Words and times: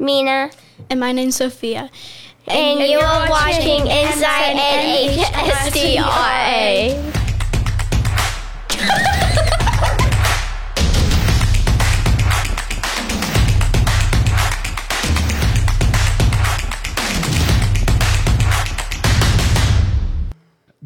Mina. 0.00 0.50
And 0.88 0.98
my 0.98 1.12
name's 1.12 1.36
Sophia. 1.36 1.90
And, 2.46 2.80
you're 2.80 3.02
watching 3.02 3.86
Inside 3.86 4.56
NHSTRA. 5.70 6.10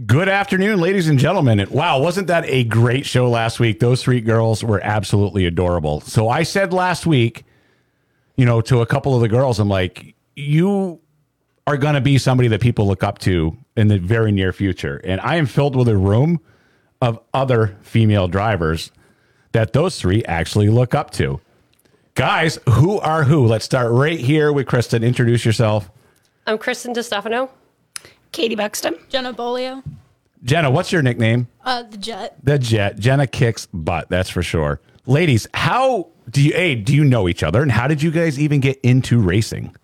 Good 0.07 0.29
afternoon, 0.29 0.81
ladies 0.81 1.09
and 1.09 1.19
gentlemen. 1.19 1.67
Wow, 1.71 2.01
wasn't 2.01 2.27
that 2.27 2.45
a 2.46 2.65
great 2.65 3.07
show 3.07 3.29
last 3.30 3.59
week? 3.59 3.80
Those 3.80 4.02
three 4.02 4.21
girls 4.21 4.62
were 4.62 4.80
absolutely 4.85 5.46
adorable. 5.46 6.02
So 6.02 6.29
I 6.29 6.43
said 6.43 6.73
last 6.73 7.07
week, 7.07 7.45
you 8.37 8.45
know, 8.45 8.61
to 8.62 8.80
a 8.80 8.87
couple 8.87 9.15
of 9.15 9.20
the 9.20 9.29
girls, 9.29 9.59
I'm 9.59 9.69
like, 9.69 10.15
you 10.37 11.01
are 11.66 11.77
going 11.77 11.95
to 11.95 12.01
be 12.01 12.19
somebody 12.19 12.48
that 12.48 12.60
people 12.60 12.87
look 12.87 13.02
up 13.02 13.19
to 13.20 13.57
in 13.77 13.88
the 13.88 13.98
very 13.98 14.33
near 14.33 14.52
future. 14.52 15.01
And 15.05 15.20
I 15.20 15.37
am 15.37 15.47
filled 15.47 15.77
with 15.77 15.88
a 15.88 15.97
room 15.97 16.41
of 17.01 17.19
other 17.33 17.77
female 17.83 18.29
drivers 18.29 18.91
that 19.52 19.73
those 19.73 20.01
three 20.01 20.24
actually 20.24 20.69
look 20.69 20.95
up 20.95 21.10
to. 21.12 21.41
Guys, 22.15 22.59
who 22.69 23.01
are 23.01 23.24
who? 23.24 23.47
Let's 23.47 23.65
start 23.65 23.91
right 23.91 24.19
here 24.19 24.52
with 24.52 24.66
Christin. 24.66 25.05
Introduce 25.05 25.45
yourself. 25.45 25.91
I'm 26.46 26.59
Christin 26.59 26.95
Destefano. 26.95 27.48
Katie 28.30 28.55
Buxton. 28.55 28.96
Jenna 29.09 29.32
Beaulieu. 29.32 29.82
Jenna, 30.45 30.71
what's 30.71 30.93
your 30.93 31.02
nickname? 31.02 31.48
Uh, 31.65 31.85
the 31.85 31.96
Jet. 31.96 32.37
The 32.43 32.59
Jet. 32.59 32.98
Jenna 32.98 33.27
kicks 33.27 33.66
butt, 33.73 34.09
that's 34.10 34.29
for 34.29 34.43
sure. 34.43 34.80
Ladies, 35.07 35.47
how 35.52 36.09
do 36.30 36.43
you 36.43 36.52
a 36.55 36.74
do 36.77 36.95
you 36.95 37.05
know 37.05 37.29
each 37.29 37.43
other 37.43 37.60
and 37.60 37.71
how 37.71 37.87
did 37.87 38.02
you 38.02 38.10
guys 38.10 38.38
even 38.41 38.60
get 38.60 38.80
into 38.83 39.21
racing? 39.21 39.74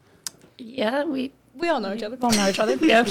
Yeah, 0.57 1.05
we 1.05 1.33
We 1.55 1.69
all 1.69 1.81
know 1.81 1.93
each 1.93 2.03
other. 2.03 2.17
We 2.17 2.23
all 2.23 2.33
know 2.33 2.49
each 2.49 2.59
other. 2.59 2.77
Yeah. 2.81 3.05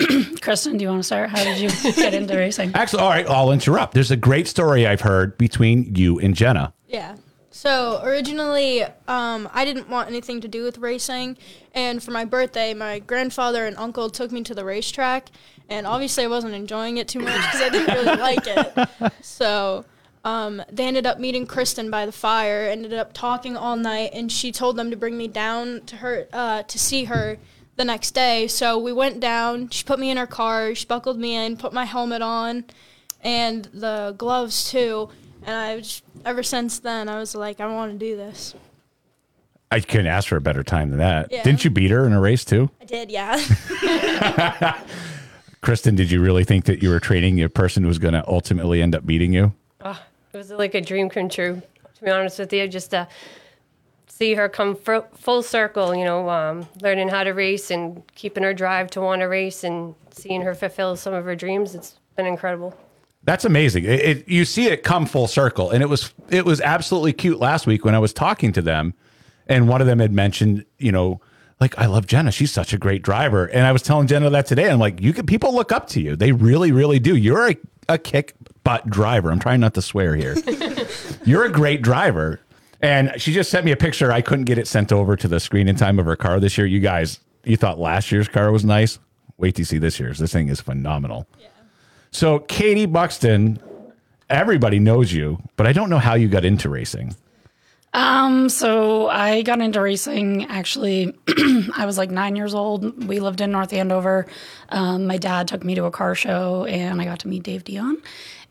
Christin, 0.00 0.78
do 0.78 0.84
you 0.84 0.88
want 0.88 1.00
to 1.00 1.06
start? 1.06 1.28
How 1.28 1.44
did 1.44 1.58
you 1.58 1.68
get 1.92 2.14
into 2.14 2.34
racing? 2.34 2.72
Actually, 2.74 3.02
all 3.02 3.10
right, 3.10 3.28
I'll 3.28 3.52
interrupt. 3.52 3.92
There's 3.92 4.10
a 4.10 4.16
great 4.16 4.48
story 4.48 4.86
I've 4.86 5.02
heard 5.02 5.36
between 5.36 5.94
you 5.94 6.18
and 6.18 6.34
Jenna. 6.34 6.72
Yeah. 6.88 7.16
So 7.50 8.00
originally, 8.02 8.82
um, 9.06 9.46
I 9.52 9.66
didn't 9.66 9.90
want 9.90 10.08
anything 10.08 10.40
to 10.40 10.48
do 10.48 10.64
with 10.64 10.78
racing, 10.78 11.36
and 11.74 12.02
for 12.02 12.12
my 12.12 12.24
birthday, 12.24 12.72
my 12.72 13.00
grandfather 13.00 13.66
and 13.66 13.76
uncle 13.76 14.08
took 14.08 14.32
me 14.32 14.42
to 14.44 14.54
the 14.54 14.64
racetrack, 14.64 15.28
and 15.68 15.86
obviously 15.86 16.24
I 16.24 16.28
wasn't 16.28 16.54
enjoying 16.54 16.96
it 16.96 17.06
too 17.06 17.20
much 17.20 17.36
because 17.36 17.60
I 17.60 17.68
didn't 17.68 17.94
really 17.94 18.16
like 18.16 18.46
it. 18.46 19.12
So 19.22 19.84
um, 20.24 20.62
they 20.70 20.86
ended 20.86 21.06
up 21.06 21.18
meeting 21.18 21.46
Christin 21.46 21.90
by 21.90 22.04
the 22.06 22.12
fire, 22.12 22.68
ended 22.68 22.92
up 22.92 23.12
talking 23.12 23.56
all 23.56 23.76
night, 23.76 24.10
and 24.12 24.30
she 24.30 24.52
told 24.52 24.76
them 24.76 24.90
to 24.90 24.96
bring 24.96 25.16
me 25.16 25.28
down 25.28 25.80
to 25.86 25.96
her 25.96 26.28
uh, 26.32 26.62
to 26.64 26.78
see 26.78 27.04
her 27.04 27.38
the 27.76 27.84
next 27.84 28.10
day. 28.10 28.46
So 28.46 28.78
we 28.78 28.92
went 28.92 29.20
down. 29.20 29.70
She 29.70 29.84
put 29.84 29.98
me 29.98 30.10
in 30.10 30.18
her 30.18 30.26
car. 30.26 30.74
She 30.74 30.86
buckled 30.86 31.18
me 31.18 31.34
in, 31.34 31.56
put 31.56 31.72
my 31.72 31.86
helmet 31.86 32.20
on, 32.20 32.64
and 33.22 33.64
the 33.72 34.14
gloves 34.18 34.70
too. 34.70 35.08
And 35.42 35.56
I 35.56 35.76
was, 35.76 36.02
ever 36.26 36.42
since 36.42 36.78
then, 36.80 37.08
I 37.08 37.18
was 37.18 37.34
like, 37.34 37.60
I 37.60 37.66
want 37.66 37.92
to 37.92 37.98
do 37.98 38.16
this. 38.16 38.54
I 39.70 39.80
couldn't 39.80 40.08
ask 40.08 40.28
for 40.28 40.36
a 40.36 40.40
better 40.40 40.64
time 40.64 40.90
than 40.90 40.98
that. 40.98 41.28
Yeah. 41.30 41.44
Didn't 41.44 41.64
you 41.64 41.70
beat 41.70 41.90
her 41.90 42.04
in 42.06 42.12
a 42.12 42.20
race 42.20 42.44
too? 42.44 42.70
I 42.80 42.84
did, 42.84 43.10
yeah. 43.10 43.38
Christin, 45.62 45.96
did 45.96 46.10
you 46.10 46.20
really 46.20 46.44
think 46.44 46.64
that 46.64 46.82
you 46.82 46.90
were 46.90 47.00
training 47.00 47.40
a 47.42 47.48
person 47.48 47.84
who 47.84 47.88
was 47.88 47.98
going 47.98 48.14
to 48.14 48.26
ultimately 48.26 48.82
end 48.82 48.94
up 48.94 49.06
beating 49.06 49.32
you? 49.32 49.54
It 50.32 50.36
was 50.36 50.50
like 50.50 50.74
a 50.74 50.80
dream 50.80 51.08
come 51.08 51.28
true, 51.28 51.60
to 51.94 52.04
be 52.04 52.10
honest 52.10 52.38
with 52.38 52.52
you. 52.52 52.68
Just 52.68 52.90
to 52.92 53.08
see 54.06 54.34
her 54.34 54.48
come 54.48 54.76
full 54.76 55.42
circle, 55.42 55.94
you 55.94 56.04
know, 56.04 56.28
um, 56.28 56.68
learning 56.82 57.08
how 57.08 57.24
to 57.24 57.30
race 57.30 57.70
and 57.70 58.02
keeping 58.14 58.42
her 58.42 58.54
drive 58.54 58.90
to 58.90 59.00
want 59.00 59.22
to 59.22 59.26
race 59.26 59.64
and 59.64 59.94
seeing 60.12 60.42
her 60.42 60.54
fulfill 60.54 60.94
some 60.94 61.14
of 61.14 61.24
her 61.24 61.34
dreams. 61.34 61.74
It's 61.74 61.98
been 62.16 62.26
incredible. 62.26 62.76
That's 63.24 63.44
amazing. 63.44 63.84
It, 63.84 64.00
it, 64.00 64.28
you 64.28 64.44
see 64.44 64.66
it 64.66 64.82
come 64.82 65.04
full 65.04 65.26
circle, 65.26 65.70
and 65.70 65.82
it 65.82 65.88
was 65.88 66.14
it 66.28 66.44
was 66.44 66.60
absolutely 66.60 67.12
cute 67.12 67.38
last 67.38 67.66
week 67.66 67.84
when 67.84 67.94
I 67.94 67.98
was 67.98 68.12
talking 68.12 68.52
to 68.52 68.62
them, 68.62 68.94
and 69.46 69.68
one 69.68 69.80
of 69.80 69.86
them 69.86 69.98
had 69.98 70.12
mentioned, 70.12 70.64
you 70.78 70.92
know, 70.92 71.20
like 71.60 71.78
I 71.78 71.86
love 71.86 72.06
Jenna. 72.06 72.32
She's 72.32 72.50
such 72.50 72.72
a 72.72 72.78
great 72.78 73.02
driver, 73.02 73.46
and 73.46 73.66
I 73.66 73.72
was 73.72 73.82
telling 73.82 74.06
Jenna 74.06 74.30
that 74.30 74.46
today. 74.46 74.70
I'm 74.70 74.78
like, 74.78 75.00
you 75.00 75.12
can 75.12 75.26
people 75.26 75.54
look 75.54 75.72
up 75.72 75.88
to 75.88 76.00
you. 76.00 76.16
They 76.16 76.32
really, 76.32 76.72
really 76.72 76.98
do. 76.98 77.14
You're 77.16 77.50
a, 77.50 77.56
a 77.88 77.98
kick 77.98 78.34
butt 78.64 78.88
driver. 78.88 79.30
I'm 79.30 79.38
trying 79.38 79.60
not 79.60 79.74
to 79.74 79.82
swear 79.82 80.16
here. 80.16 80.36
You're 81.24 81.44
a 81.44 81.50
great 81.52 81.82
driver, 81.82 82.40
and 82.80 83.12
she 83.18 83.32
just 83.32 83.50
sent 83.50 83.64
me 83.66 83.72
a 83.72 83.76
picture. 83.76 84.10
I 84.10 84.22
couldn't 84.22 84.46
get 84.46 84.58
it 84.58 84.66
sent 84.66 84.90
over 84.90 85.16
to 85.16 85.28
the 85.28 85.38
screen 85.38 85.68
in 85.68 85.76
time 85.76 85.98
of 85.98 86.06
her 86.06 86.16
car 86.16 86.40
this 86.40 86.56
year. 86.56 86.66
You 86.66 86.80
guys, 86.80 87.20
you 87.44 87.56
thought 87.56 87.78
last 87.78 88.10
year's 88.10 88.28
car 88.28 88.50
was 88.50 88.64
nice. 88.64 88.98
Wait 89.36 89.54
to 89.56 89.64
see 89.64 89.78
this 89.78 90.00
year's. 90.00 90.18
This 90.18 90.32
thing 90.32 90.48
is 90.48 90.60
phenomenal. 90.60 91.26
So, 92.10 92.40
Katie 92.40 92.86
Buxton, 92.86 93.62
everybody 94.28 94.78
knows 94.78 95.12
you, 95.12 95.38
but 95.56 95.66
I 95.66 95.72
don't 95.72 95.90
know 95.90 95.98
how 95.98 96.14
you 96.14 96.28
got 96.28 96.44
into 96.44 96.68
racing. 96.68 97.14
Um, 97.92 98.48
so 98.48 99.08
I 99.08 99.42
got 99.42 99.60
into 99.60 99.80
racing 99.80 100.46
actually. 100.46 101.16
I 101.76 101.84
was 101.86 101.98
like 101.98 102.10
nine 102.10 102.36
years 102.36 102.54
old. 102.54 103.06
We 103.06 103.20
lived 103.20 103.40
in 103.40 103.50
North 103.50 103.72
Andover. 103.72 104.26
Um, 104.68 105.06
my 105.06 105.16
dad 105.16 105.48
took 105.48 105.64
me 105.64 105.74
to 105.74 105.84
a 105.84 105.90
car 105.90 106.14
show, 106.14 106.64
and 106.64 107.00
I 107.00 107.04
got 107.04 107.20
to 107.20 107.28
meet 107.28 107.42
Dave 107.42 107.64
Dion, 107.64 108.00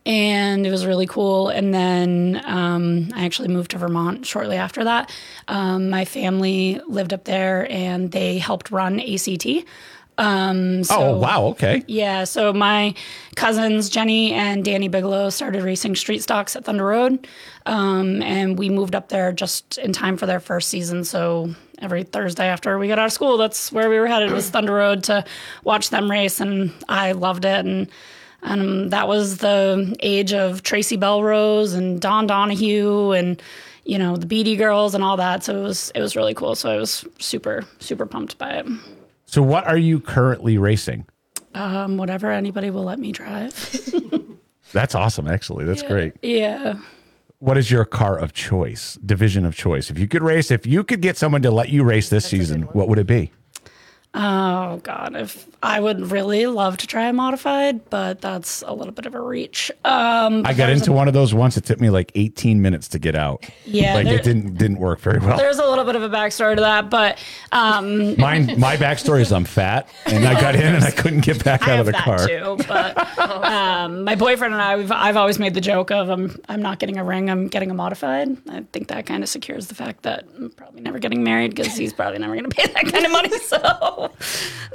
and 0.06 0.68
it 0.68 0.72
was 0.72 0.86
really 0.86 1.08
cool. 1.08 1.48
And 1.50 1.74
then 1.74 2.42
um, 2.46 3.10
I 3.14 3.26
actually 3.26 3.48
moved 3.48 3.72
to 3.72 3.78
Vermont 3.78 4.26
shortly 4.26 4.58
after 4.58 4.84
that. 4.84 5.10
Um, 5.48 5.90
my 5.90 6.04
family 6.04 6.82
lived 6.88 7.14
up 7.14 7.24
there, 7.24 7.72
and 7.72 8.12
they 8.12 8.40
helped 8.40 8.72
run 8.72 9.00
ACT. 9.00 9.46
Um, 10.20 10.84
so, 10.84 10.96
oh, 10.98 11.18
wow. 11.18 11.46
Okay. 11.46 11.82
Yeah, 11.88 12.26
so 12.26 12.52
my 12.52 12.94
cousins 13.38 13.88
Jenny 13.88 14.34
and 14.34 14.66
Danny 14.66 14.90
Bigelow 14.90 15.30
started 15.30 15.64
racing 15.64 15.96
street 15.96 16.22
stocks 16.22 16.58
at 16.58 16.66
Thunder 16.66 16.86
Road, 16.86 17.26
um, 17.66 18.22
and 18.22 18.60
we 18.60 18.70
moved 18.70 18.96
up 18.96 19.08
there 19.08 19.32
just 19.32 19.78
in 19.78 19.94
time 19.94 20.18
for 20.18 20.26
their 20.26 20.42
first 20.42 20.68
season. 20.68 21.06
So 21.06 21.56
every 21.80 22.04
Thursday 22.04 22.48
after 22.48 22.78
we 22.78 22.90
got 22.90 23.00
out 23.00 23.06
of 23.06 23.14
school, 23.14 23.38
that's 23.38 23.72
where 23.72 23.90
we 23.90 23.98
were 23.98 24.08
headed 24.08 24.32
was 24.32 24.50
Thunder 24.50 24.74
Road 24.74 25.06
to 25.06 25.24
watch 25.64 25.90
them 25.90 26.12
race, 26.12 26.42
and 26.42 26.74
I 26.90 27.14
loved 27.14 27.46
it. 27.46 27.66
And 27.66 27.88
and 28.42 28.92
that 28.92 29.08
was 29.08 29.38
the 29.38 29.96
age 30.02 30.34
of 30.34 30.64
Tracy 30.64 30.98
Belrose 30.98 31.76
and 31.76 32.02
Don 32.02 32.28
Donahue 32.28 33.12
and 33.12 33.42
you 33.86 33.98
know 33.98 34.18
the 34.18 34.26
Beatty 34.26 34.58
Girls 34.58 34.96
and 34.96 35.04
all 35.04 35.16
that. 35.16 35.46
So 35.46 35.60
it 35.60 35.64
was 35.64 35.92
it 35.96 36.02
was 36.02 36.18
really 36.18 36.34
cool. 36.34 36.56
So 36.56 36.70
I 36.70 36.76
was 36.76 37.06
super 37.20 37.64
super 37.80 38.06
pumped 38.06 38.38
by 38.38 38.56
it. 38.56 38.66
So, 39.30 39.44
what 39.44 39.68
are 39.68 39.78
you 39.78 40.00
currently 40.00 40.58
racing? 40.58 41.06
Um, 41.54 41.98
whatever 41.98 42.32
anybody 42.32 42.72
will 42.72 42.84
let 42.84 42.98
me 42.98 43.12
drive. 43.12 43.54
That's 44.74 44.96
awesome, 44.96 45.28
actually. 45.28 45.66
That's 45.66 45.84
great. 45.84 46.14
Yeah. 46.24 46.80
What 47.38 47.56
is 47.56 47.70
your 47.70 47.86
car 47.86 48.18
of 48.18 48.34
choice, 48.34 48.98
division 49.06 49.46
of 49.46 49.56
choice? 49.56 49.92
If 49.92 50.00
you 50.00 50.08
could 50.08 50.24
race, 50.24 50.50
if 50.50 50.66
you 50.66 50.84
could 50.84 51.02
get 51.02 51.16
someone 51.16 51.44
to 51.44 51.52
let 51.52 51.70
you 51.70 51.84
race 51.84 52.10
this 52.10 52.26
season, 52.26 52.64
what 52.74 52.90
would 52.90 52.98
it 52.98 53.06
be? 53.06 53.32
Oh 54.12 54.78
God, 54.78 55.16
if 55.16 55.46
I 55.62 55.80
would 55.80 56.10
really 56.12 56.48
love 56.48 56.78
to 56.78 56.88
try 56.88 57.10
a 57.10 57.14
modified, 57.14 57.92
but 57.92 58.22
that's 58.22 58.64
a 58.66 58.74
little 58.74 58.92
bit 58.92 59.06
of 59.06 59.14
a 59.14 59.22
reach. 59.22 59.70
Um, 59.86 60.42
I 60.48 60.54
got 60.56 60.72
into 60.72 60.92
one 60.92 61.08
of 61.08 61.14
those 61.14 61.32
once. 61.32 61.58
It 61.58 61.66
took 61.66 61.80
me 61.80 61.92
like 61.92 62.12
18 62.16 62.60
minutes 62.60 62.88
to 62.90 63.00
get 63.00 63.14
out. 63.16 63.46
Yeah, 63.66 63.94
like 63.94 64.06
there- 64.06 64.16
it 64.16 64.24
didn't 64.24 64.56
didn't 64.58 64.80
work 64.80 65.00
very 65.00 65.20
well. 65.20 65.38
there's 65.38 65.60
a 65.60 65.66
little 65.68 65.86
bit 65.86 65.96
of 65.96 66.02
a 66.02 66.10
backstory 66.10 66.56
to 66.56 66.62
that, 66.62 66.90
but 66.90 67.20
um, 67.52 68.18
Mine, 68.20 68.60
my 68.60 68.78
backstory 68.78 69.22
is 69.22 69.32
I'm 69.32 69.46
fat, 69.46 69.88
and 70.08 70.26
I 70.28 70.42
got 70.42 70.56
in 70.56 70.74
and 70.76 70.84
I 70.84 70.90
couldn't 70.92 71.22
get 71.24 71.44
back 71.44 71.68
out 71.68 71.80
of 71.80 71.86
the 71.86 71.92
that 71.92 72.04
car. 72.04 72.28
too. 72.28 72.58
But 72.68 73.20
um, 73.46 74.04
my 74.06 74.16
boyfriend 74.16 74.54
and 74.56 74.62
I, 74.62 74.76
we've, 74.76 74.92
I've 74.92 75.18
always 75.18 75.38
made 75.38 75.54
the 75.54 75.62
joke 75.62 75.92
of 75.92 76.10
I'm 76.10 76.36
I'm 76.50 76.64
not 76.64 76.80
getting 76.80 76.98
a 76.98 77.04
ring, 77.04 77.30
I'm 77.30 77.48
getting 77.48 77.70
a 77.70 77.76
modified. 77.76 78.36
I 78.50 78.66
think 78.74 78.88
that 78.88 79.06
kind 79.06 79.22
of 79.22 79.30
secures 79.30 79.68
the 79.68 79.76
fact 79.76 80.02
that 80.02 80.26
I'm 80.36 80.50
probably 80.50 80.82
never 80.82 80.98
getting 80.98 81.24
married 81.24 81.52
because 81.56 81.78
he's 81.78 81.94
probably 81.94 82.18
never 82.18 82.34
going 82.34 82.50
to 82.50 82.56
pay 82.56 82.66
that 82.74 82.92
kind 82.92 83.06
of 83.06 83.12
money. 83.12 83.30
So, 83.50 83.58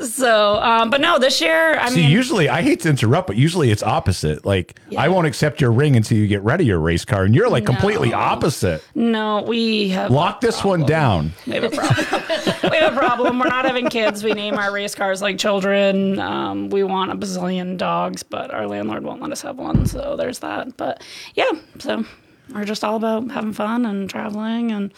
so, 0.00 0.56
um, 0.56 0.90
but 0.90 1.00
no, 1.00 1.18
this 1.18 1.40
year, 1.40 1.78
I 1.78 1.88
See, 1.90 2.02
mean, 2.02 2.10
usually 2.10 2.48
I 2.48 2.62
hate 2.62 2.80
to 2.80 2.90
interrupt, 2.90 3.26
but 3.26 3.36
usually 3.36 3.70
it's 3.70 3.82
opposite. 3.82 4.44
Like 4.44 4.78
I 4.96 5.08
won't 5.08 5.26
accept 5.26 5.60
your 5.60 5.72
ring 5.72 5.96
until 5.96 6.18
you 6.18 6.26
get 6.26 6.42
rid 6.42 6.60
of 6.60 6.66
your 6.66 6.80
race 6.80 7.04
car, 7.04 7.24
and 7.24 7.34
you're 7.34 7.48
like 7.48 7.64
completely 7.66 8.12
opposite. 8.12 8.84
no, 8.94 9.42
we 9.42 9.88
have 9.90 10.10
Lock 10.10 10.40
this 10.40 10.64
one 10.64 10.82
down. 10.84 11.32
We 11.46 11.54
have 11.54 11.64
a 11.64 11.70
problem. 11.70 12.22
we 12.70 12.76
have 12.78 12.92
a 12.94 12.96
problem. 12.96 13.38
We're 13.38 13.48
not 13.48 13.64
having 13.64 13.88
kids. 13.88 14.24
We 14.24 14.32
name 14.32 14.54
our 14.54 14.72
race 14.72 14.94
cars 14.94 15.22
like 15.22 15.38
children. 15.38 16.18
Um, 16.18 16.70
we 16.70 16.82
want 16.84 17.12
a 17.12 17.14
bazillion 17.14 17.76
dogs, 17.76 18.22
but 18.22 18.52
our 18.52 18.66
landlord 18.66 19.04
won't 19.04 19.22
let 19.22 19.32
us 19.32 19.42
have 19.42 19.56
one. 19.58 19.86
So 19.86 20.16
there's 20.16 20.40
that. 20.40 20.76
But 20.76 21.02
yeah, 21.34 21.50
so 21.78 22.04
we're 22.54 22.64
just 22.64 22.84
all 22.84 22.96
about 22.96 23.30
having 23.30 23.52
fun 23.52 23.86
and 23.86 24.08
traveling 24.10 24.72
and 24.72 24.92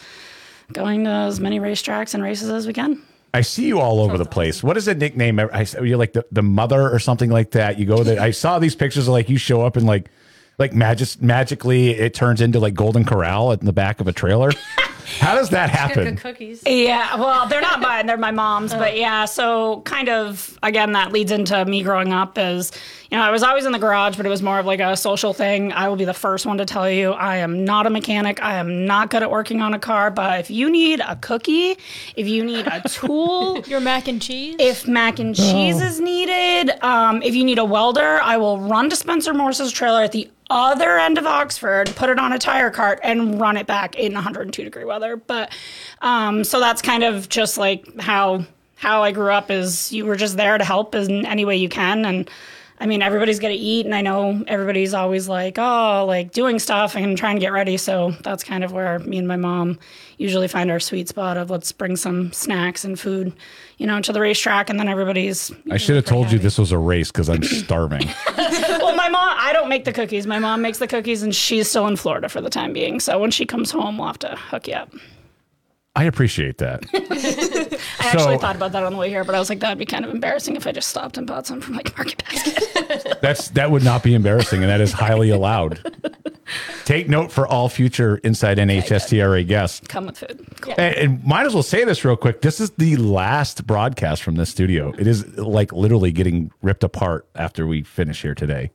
going 0.73 1.05
to 1.05 1.09
as 1.09 1.39
many 1.39 1.59
racetracks 1.59 2.13
and 2.13 2.21
races 2.21 2.49
as 2.49 2.67
we 2.67 2.73
can. 2.73 3.01
I 3.37 3.41
see 3.41 3.67
you 3.67 3.79
all 3.79 4.01
over 4.01 4.17
the 4.17 4.25
place. 4.25 4.63
What 4.63 4.77
is 4.77 4.87
a 4.87 4.95
nickname? 4.95 5.39
I, 5.39 5.63
you're 5.83 5.97
like 5.97 6.13
the, 6.13 6.25
the 6.31 6.41
mother 6.41 6.89
or 6.89 6.97
something 6.97 7.29
like 7.29 7.51
that. 7.51 7.77
You 7.77 7.85
go 7.85 8.03
there. 8.03 8.19
I 8.19 8.31
saw 8.31 8.57
these 8.57 8.73
pictures 8.73 9.07
of 9.07 9.11
like 9.11 9.29
you 9.29 9.37
show 9.37 9.61
up 9.61 9.77
and 9.77 9.85
like 9.85 10.09
like 10.57 10.73
magic 10.73 11.21
magically 11.21 11.91
it 11.91 12.15
turns 12.15 12.41
into 12.41 12.59
like 12.59 12.73
Golden 12.73 13.05
Corral 13.05 13.51
in 13.51 13.63
the 13.63 13.73
back 13.73 13.99
of 13.99 14.07
a 14.07 14.11
trailer. 14.11 14.49
How 15.19 15.35
does 15.35 15.49
that 15.49 15.67
Got 15.67 15.77
happen? 15.77 16.03
good 16.03 16.17
cookies. 16.17 16.63
Yeah, 16.65 17.15
well, 17.15 17.47
they're 17.47 17.61
not 17.61 17.79
mine; 17.79 18.05
they're 18.07 18.17
my 18.17 18.31
mom's. 18.31 18.73
Oh. 18.73 18.77
But 18.79 18.97
yeah, 18.97 19.25
so 19.25 19.81
kind 19.81 20.09
of 20.09 20.57
again, 20.63 20.91
that 20.93 21.11
leads 21.11 21.31
into 21.31 21.63
me 21.65 21.81
growing 21.83 22.11
up. 22.13 22.37
Is 22.37 22.71
you 23.09 23.17
know, 23.17 23.23
I 23.23 23.31
was 23.31 23.41
always 23.41 23.65
in 23.65 23.71
the 23.71 23.79
garage, 23.79 24.17
but 24.17 24.25
it 24.25 24.29
was 24.29 24.41
more 24.43 24.59
of 24.59 24.65
like 24.65 24.81
a 24.81 24.97
social 24.97 25.33
thing. 25.33 25.71
I 25.71 25.87
will 25.87 25.95
be 25.95 26.03
the 26.05 26.13
first 26.13 26.45
one 26.45 26.57
to 26.57 26.65
tell 26.65 26.89
you, 26.89 27.11
I 27.11 27.37
am 27.37 27.63
not 27.63 27.87
a 27.87 27.89
mechanic. 27.89 28.43
I 28.43 28.55
am 28.55 28.85
not 28.85 29.09
good 29.09 29.23
at 29.23 29.31
working 29.31 29.61
on 29.61 29.73
a 29.73 29.79
car. 29.79 30.11
But 30.11 30.41
if 30.41 30.49
you 30.51 30.69
need 30.69 30.99
a 30.99 31.15
cookie, 31.15 31.77
if 32.17 32.27
you 32.27 32.43
need 32.43 32.67
a 32.67 32.81
tool, 32.89 33.59
Your 33.67 33.79
mac 33.79 34.07
and 34.09 34.21
cheese. 34.21 34.57
if 34.59 34.87
mac 34.87 35.19
and 35.19 35.33
cheese 35.33 35.81
is 35.81 36.01
needed, 36.01 36.71
um, 36.83 37.21
if 37.23 37.33
you 37.33 37.45
need 37.45 37.59
a 37.59 37.65
welder, 37.65 38.19
I 38.21 38.35
will 38.37 38.59
run 38.59 38.89
to 38.89 38.95
Spencer 38.95 39.33
Morse's 39.33 39.71
trailer 39.71 40.01
at 40.03 40.11
the 40.11 40.29
other 40.49 40.97
end 40.97 41.17
of 41.17 41.25
Oxford, 41.25 41.93
put 41.95 42.09
it 42.09 42.19
on 42.19 42.31
a 42.33 42.39
tire 42.39 42.69
cart, 42.71 42.99
and 43.03 43.39
run 43.39 43.57
it 43.57 43.67
back 43.67 43.95
in 43.95 44.13
102 44.13 44.63
degree 44.63 44.85
weather. 44.85 45.17
But 45.17 45.53
um, 46.01 46.43
so 46.43 46.59
that's 46.59 46.81
kind 46.81 47.03
of 47.03 47.29
just 47.29 47.57
like 47.57 47.99
how 47.99 48.45
how 48.75 49.03
I 49.03 49.11
grew 49.11 49.31
up. 49.31 49.51
Is 49.51 49.91
you 49.91 50.05
were 50.05 50.15
just 50.15 50.37
there 50.37 50.57
to 50.57 50.63
help 50.63 50.95
in 50.95 51.25
any 51.25 51.45
way 51.45 51.57
you 51.57 51.69
can, 51.69 52.05
and 52.05 52.29
I 52.79 52.85
mean 52.85 53.01
everybody's 53.01 53.39
got 53.39 53.49
to 53.49 53.55
eat, 53.55 53.85
and 53.85 53.93
I 53.95 54.01
know 54.01 54.43
everybody's 54.47 54.93
always 54.93 55.27
like, 55.27 55.57
oh, 55.57 56.05
like 56.07 56.31
doing 56.31 56.59
stuff 56.59 56.95
and 56.95 57.17
trying 57.17 57.35
to 57.35 57.41
get 57.41 57.51
ready. 57.51 57.77
So 57.77 58.11
that's 58.23 58.43
kind 58.43 58.63
of 58.63 58.71
where 58.71 58.99
me 58.99 59.17
and 59.17 59.27
my 59.27 59.37
mom 59.37 59.79
usually 60.17 60.47
find 60.47 60.71
our 60.71 60.79
sweet 60.79 61.07
spot 61.07 61.37
of 61.37 61.49
let's 61.49 61.71
bring 61.71 61.95
some 61.95 62.31
snacks 62.33 62.83
and 62.83 62.99
food, 62.99 63.33
you 63.77 63.85
know, 63.85 64.01
to 64.01 64.11
the 64.13 64.21
racetrack, 64.21 64.69
and 64.69 64.79
then 64.79 64.87
everybody's. 64.87 65.51
I 65.71 65.77
should 65.77 65.95
have 65.95 66.05
told 66.05 66.31
you 66.31 66.39
this 66.39 66.57
was 66.57 66.71
a 66.71 66.77
race 66.77 67.11
because 67.11 67.29
I'm 67.29 67.43
starving. 67.43 68.07
Well, 68.37 68.86
my 69.09 69.19
mom, 69.19 69.37
I 69.39 69.53
don't 69.53 69.69
make 69.69 69.85
the 69.85 69.93
cookies. 69.93 70.27
My 70.27 70.39
mom 70.39 70.61
makes 70.61 70.79
the 70.79 70.87
cookies, 70.87 71.23
and 71.23 71.33
she's 71.33 71.69
still 71.69 71.87
in 71.87 71.95
Florida 71.95 72.29
for 72.29 72.41
the 72.41 72.49
time 72.49 72.73
being. 72.73 72.99
So 72.99 73.19
when 73.19 73.31
she 73.31 73.45
comes 73.45 73.71
home, 73.71 73.97
we'll 73.97 74.07
have 74.07 74.19
to 74.19 74.35
hook 74.35 74.67
you 74.67 74.73
up. 74.73 74.91
I 75.95 76.03
appreciate 76.03 76.59
that. 76.59 76.85
I 76.93 78.09
actually 78.09 78.37
thought 78.37 78.55
about 78.55 78.71
that 78.73 78.83
on 78.83 78.93
the 78.93 78.99
way 78.99 79.09
here, 79.09 79.23
but 79.23 79.33
I 79.33 79.39
was 79.39 79.49
like, 79.49 79.61
that'd 79.61 79.79
be 79.79 79.85
kind 79.85 80.05
of 80.05 80.11
embarrassing 80.11 80.55
if 80.55 80.67
I 80.67 80.71
just 80.71 80.89
stopped 80.89 81.17
and 81.17 81.25
bought 81.25 81.47
some 81.47 81.59
from 81.59 81.75
like 81.75 81.97
Market 81.97 82.23
Basket. 82.23 83.17
That's 83.21 83.49
that 83.49 83.71
would 83.71 83.83
not 83.83 84.03
be 84.03 84.13
embarrassing, 84.13 84.61
and 84.61 84.69
that 84.69 84.79
is 84.79 84.91
highly 84.91 85.31
allowed. 85.31 85.79
Take 86.85 87.09
note 87.09 87.31
for 87.31 87.47
all 87.47 87.67
future 87.67 88.17
Inside 88.17 88.59
NHSTRA 88.59 89.47
guests. 89.47 89.87
Come 89.87 90.05
with 90.05 90.19
food. 90.19 90.47
Cool. 90.61 90.75
And, 90.77 90.95
and 90.95 91.23
might 91.25 91.47
as 91.47 91.55
well 91.55 91.63
say 91.63 91.83
this 91.83 92.05
real 92.05 92.15
quick. 92.15 92.41
This 92.41 92.59
is 92.59 92.69
the 92.71 92.95
last 92.97 93.65
broadcast 93.65 94.21
from 94.21 94.35
this 94.35 94.51
studio. 94.51 94.93
It 94.99 95.07
is 95.07 95.27
like 95.37 95.73
literally 95.73 96.11
getting 96.11 96.51
ripped 96.61 96.83
apart 96.83 97.27
after 97.33 97.65
we 97.65 97.81
finish 97.81 98.21
here 98.21 98.35
today, 98.35 98.71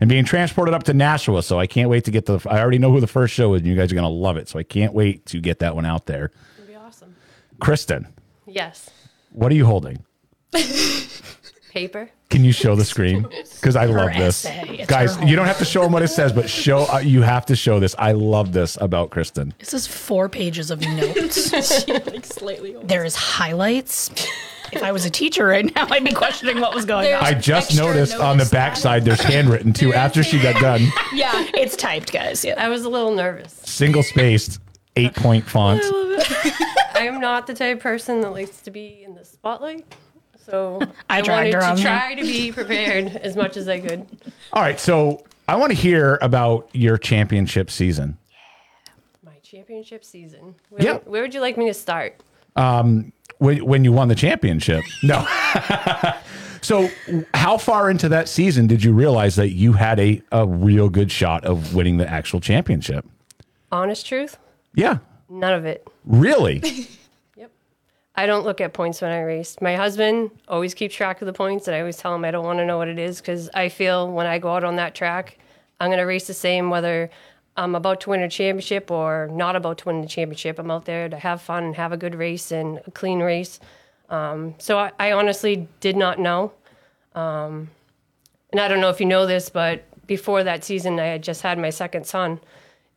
and 0.00 0.08
being 0.08 0.24
transported 0.24 0.74
up 0.74 0.82
to 0.84 0.94
Nashua. 0.94 1.42
So 1.42 1.58
I 1.58 1.66
can't 1.66 1.88
wait 1.90 2.04
to 2.04 2.10
get 2.10 2.26
the. 2.26 2.40
I 2.48 2.60
already 2.60 2.78
know 2.78 2.90
who 2.92 3.00
the 3.00 3.06
first 3.06 3.34
show 3.34 3.54
is, 3.54 3.60
and 3.62 3.68
you 3.70 3.76
guys 3.76 3.90
are 3.92 3.94
gonna 3.94 4.08
love 4.08 4.36
it. 4.36 4.48
So 4.48 4.58
I 4.58 4.62
can't 4.62 4.92
wait 4.92 5.26
to 5.26 5.40
get 5.40 5.58
that 5.60 5.74
one 5.74 5.84
out 5.86 6.06
there. 6.06 6.30
It'd 6.56 6.68
be 6.68 6.74
awesome. 6.76 7.14
Christin, 7.60 8.06
Yes. 8.46 8.90
what 9.32 9.50
are 9.52 9.54
you 9.54 9.66
holding? 9.66 10.04
Paper. 11.72 12.10
Can 12.30 12.42
you 12.44 12.52
show 12.52 12.74
the 12.74 12.84
screen? 12.84 13.26
Because 13.56 13.74
I 13.74 13.86
love 13.86 14.12
this, 14.14 14.46
guys. 14.86 15.18
You 15.22 15.34
don't 15.34 15.46
have 15.46 15.58
to 15.58 15.64
show 15.64 15.82
them 15.82 15.90
what 15.90 16.02
it 16.02 16.08
says, 16.08 16.32
but 16.32 16.48
show. 16.48 16.86
Uh, 16.92 16.98
you 16.98 17.22
have 17.22 17.46
to 17.46 17.56
show 17.56 17.80
this. 17.80 17.96
I 17.98 18.12
love 18.12 18.52
this 18.52 18.78
about 18.80 19.10
Christin. 19.10 19.52
This 19.58 19.74
is 19.74 19.88
four 19.88 20.28
pages 20.28 20.70
of 20.70 20.80
notes. 20.82 21.52
like 21.88 22.24
slightly. 22.24 22.76
There's 22.84 23.16
highlights. 23.16 24.10
If 24.72 24.82
I 24.82 24.92
was 24.92 25.04
a 25.04 25.10
teacher 25.10 25.46
right 25.46 25.64
now, 25.74 25.86
I'd 25.90 26.04
be 26.04 26.12
questioning 26.12 26.60
what 26.60 26.74
was 26.74 26.84
going 26.84 27.04
There's- 27.04 27.22
on. 27.22 27.28
I 27.34 27.38
just 27.38 27.70
Extra 27.70 27.86
noticed 27.86 28.14
on 28.16 28.36
the 28.38 28.48
backside 28.50 29.04
there's 29.04 29.20
handwritten 29.22 29.72
too. 29.72 29.92
After 29.94 30.22
she 30.22 30.38
got 30.40 30.60
done, 30.60 30.82
Yeah. 31.14 31.32
It's 31.54 31.76
typed, 31.76 32.12
guys. 32.12 32.44
Yeah. 32.44 32.54
I 32.62 32.68
was 32.68 32.84
a 32.84 32.88
little 32.88 33.14
nervous. 33.14 33.52
single 33.64 34.02
spaced, 34.02 34.60
eight 34.96 35.14
point 35.14 35.44
font. 35.48 35.82
I 35.84 37.00
am 37.06 37.20
not 37.20 37.46
the 37.46 37.54
type 37.54 37.76
of 37.78 37.82
person 37.82 38.20
that 38.22 38.30
likes 38.30 38.60
to 38.62 38.70
be 38.70 39.02
in 39.04 39.14
the 39.14 39.24
spotlight. 39.24 39.84
So 40.44 40.80
I 41.10 41.18
I, 41.18 41.22
dragged 41.22 41.28
wanted 41.28 41.54
her 41.54 41.60
to 41.60 41.66
on 41.66 41.76
there. 41.76 41.84
try 41.84 42.14
to 42.14 42.22
be 42.22 42.52
prepared 42.52 43.08
as 43.16 43.34
much 43.36 43.56
as 43.56 43.68
I 43.68 43.80
could. 43.80 44.06
All 44.52 44.62
right, 44.62 44.78
so 44.78 45.24
I 45.48 45.56
want 45.56 45.70
to 45.72 45.76
hear 45.76 46.18
about 46.22 46.68
your 46.72 46.98
championship 46.98 47.68
season. 47.70 48.16
My 49.24 49.32
championship 49.42 50.04
season. 50.04 50.54
Where, 50.70 50.82
Yeah. 50.82 50.98
where 50.98 51.22
would 51.22 51.34
you 51.34 51.40
like 51.40 51.56
me 51.56 51.66
to 51.66 51.74
start? 51.74 52.20
Um, 52.56 53.12
when, 53.38 53.64
when 53.64 53.84
you 53.84 53.92
won 53.92 54.08
the 54.08 54.14
championship. 54.14 54.84
No. 55.02 55.26
so, 56.62 56.88
how 57.34 57.58
far 57.58 57.90
into 57.90 58.08
that 58.08 58.28
season 58.28 58.66
did 58.66 58.82
you 58.82 58.92
realize 58.92 59.36
that 59.36 59.50
you 59.50 59.74
had 59.74 60.00
a, 60.00 60.22
a 60.32 60.46
real 60.46 60.88
good 60.88 61.12
shot 61.12 61.44
of 61.44 61.74
winning 61.74 61.98
the 61.98 62.08
actual 62.08 62.40
championship? 62.40 63.06
Honest 63.70 64.06
truth? 64.06 64.38
Yeah. 64.74 64.98
None 65.28 65.52
of 65.52 65.64
it. 65.64 65.86
Really? 66.04 66.62
Yep. 67.36 67.50
I 68.14 68.24
don't 68.24 68.44
look 68.44 68.62
at 68.62 68.72
points 68.72 69.02
when 69.02 69.10
I 69.10 69.20
race. 69.20 69.58
My 69.60 69.76
husband 69.76 70.30
always 70.48 70.72
keeps 70.72 70.94
track 70.94 71.20
of 71.20 71.26
the 71.26 71.34
points, 71.34 71.68
and 71.68 71.76
I 71.76 71.80
always 71.80 71.98
tell 71.98 72.14
him 72.14 72.24
I 72.24 72.30
don't 72.30 72.46
want 72.46 72.60
to 72.60 72.64
know 72.64 72.78
what 72.78 72.88
it 72.88 72.98
is 72.98 73.20
because 73.20 73.50
I 73.52 73.68
feel 73.68 74.10
when 74.10 74.26
I 74.26 74.38
go 74.38 74.54
out 74.54 74.64
on 74.64 74.76
that 74.76 74.94
track, 74.94 75.38
I'm 75.80 75.88
going 75.88 75.98
to 75.98 76.04
race 76.04 76.26
the 76.26 76.32
same 76.32 76.70
whether 76.70 77.10
I'm 77.56 77.74
about 77.74 78.00
to 78.02 78.10
win 78.10 78.20
a 78.20 78.28
championship 78.28 78.90
or 78.90 79.28
not 79.32 79.56
about 79.56 79.78
to 79.78 79.86
win 79.86 80.02
the 80.02 80.06
championship. 80.06 80.58
I'm 80.58 80.70
out 80.70 80.84
there 80.84 81.08
to 81.08 81.18
have 81.18 81.40
fun 81.40 81.64
and 81.64 81.74
have 81.76 81.92
a 81.92 81.96
good 81.96 82.14
race 82.14 82.52
and 82.52 82.80
a 82.86 82.90
clean 82.90 83.20
race. 83.20 83.60
Um, 84.08 84.54
so 84.58 84.78
I, 84.78 84.92
I 84.98 85.12
honestly 85.12 85.68
did 85.80 85.96
not 85.96 86.18
know. 86.18 86.52
Um, 87.14 87.70
and 88.50 88.60
I 88.60 88.68
don't 88.68 88.80
know 88.80 88.90
if 88.90 89.00
you 89.00 89.06
know 89.06 89.26
this, 89.26 89.48
but 89.48 89.84
before 90.06 90.44
that 90.44 90.64
season, 90.64 91.00
I 91.00 91.06
had 91.06 91.22
just 91.22 91.42
had 91.42 91.58
my 91.58 91.70
second 91.70 92.06
son. 92.06 92.40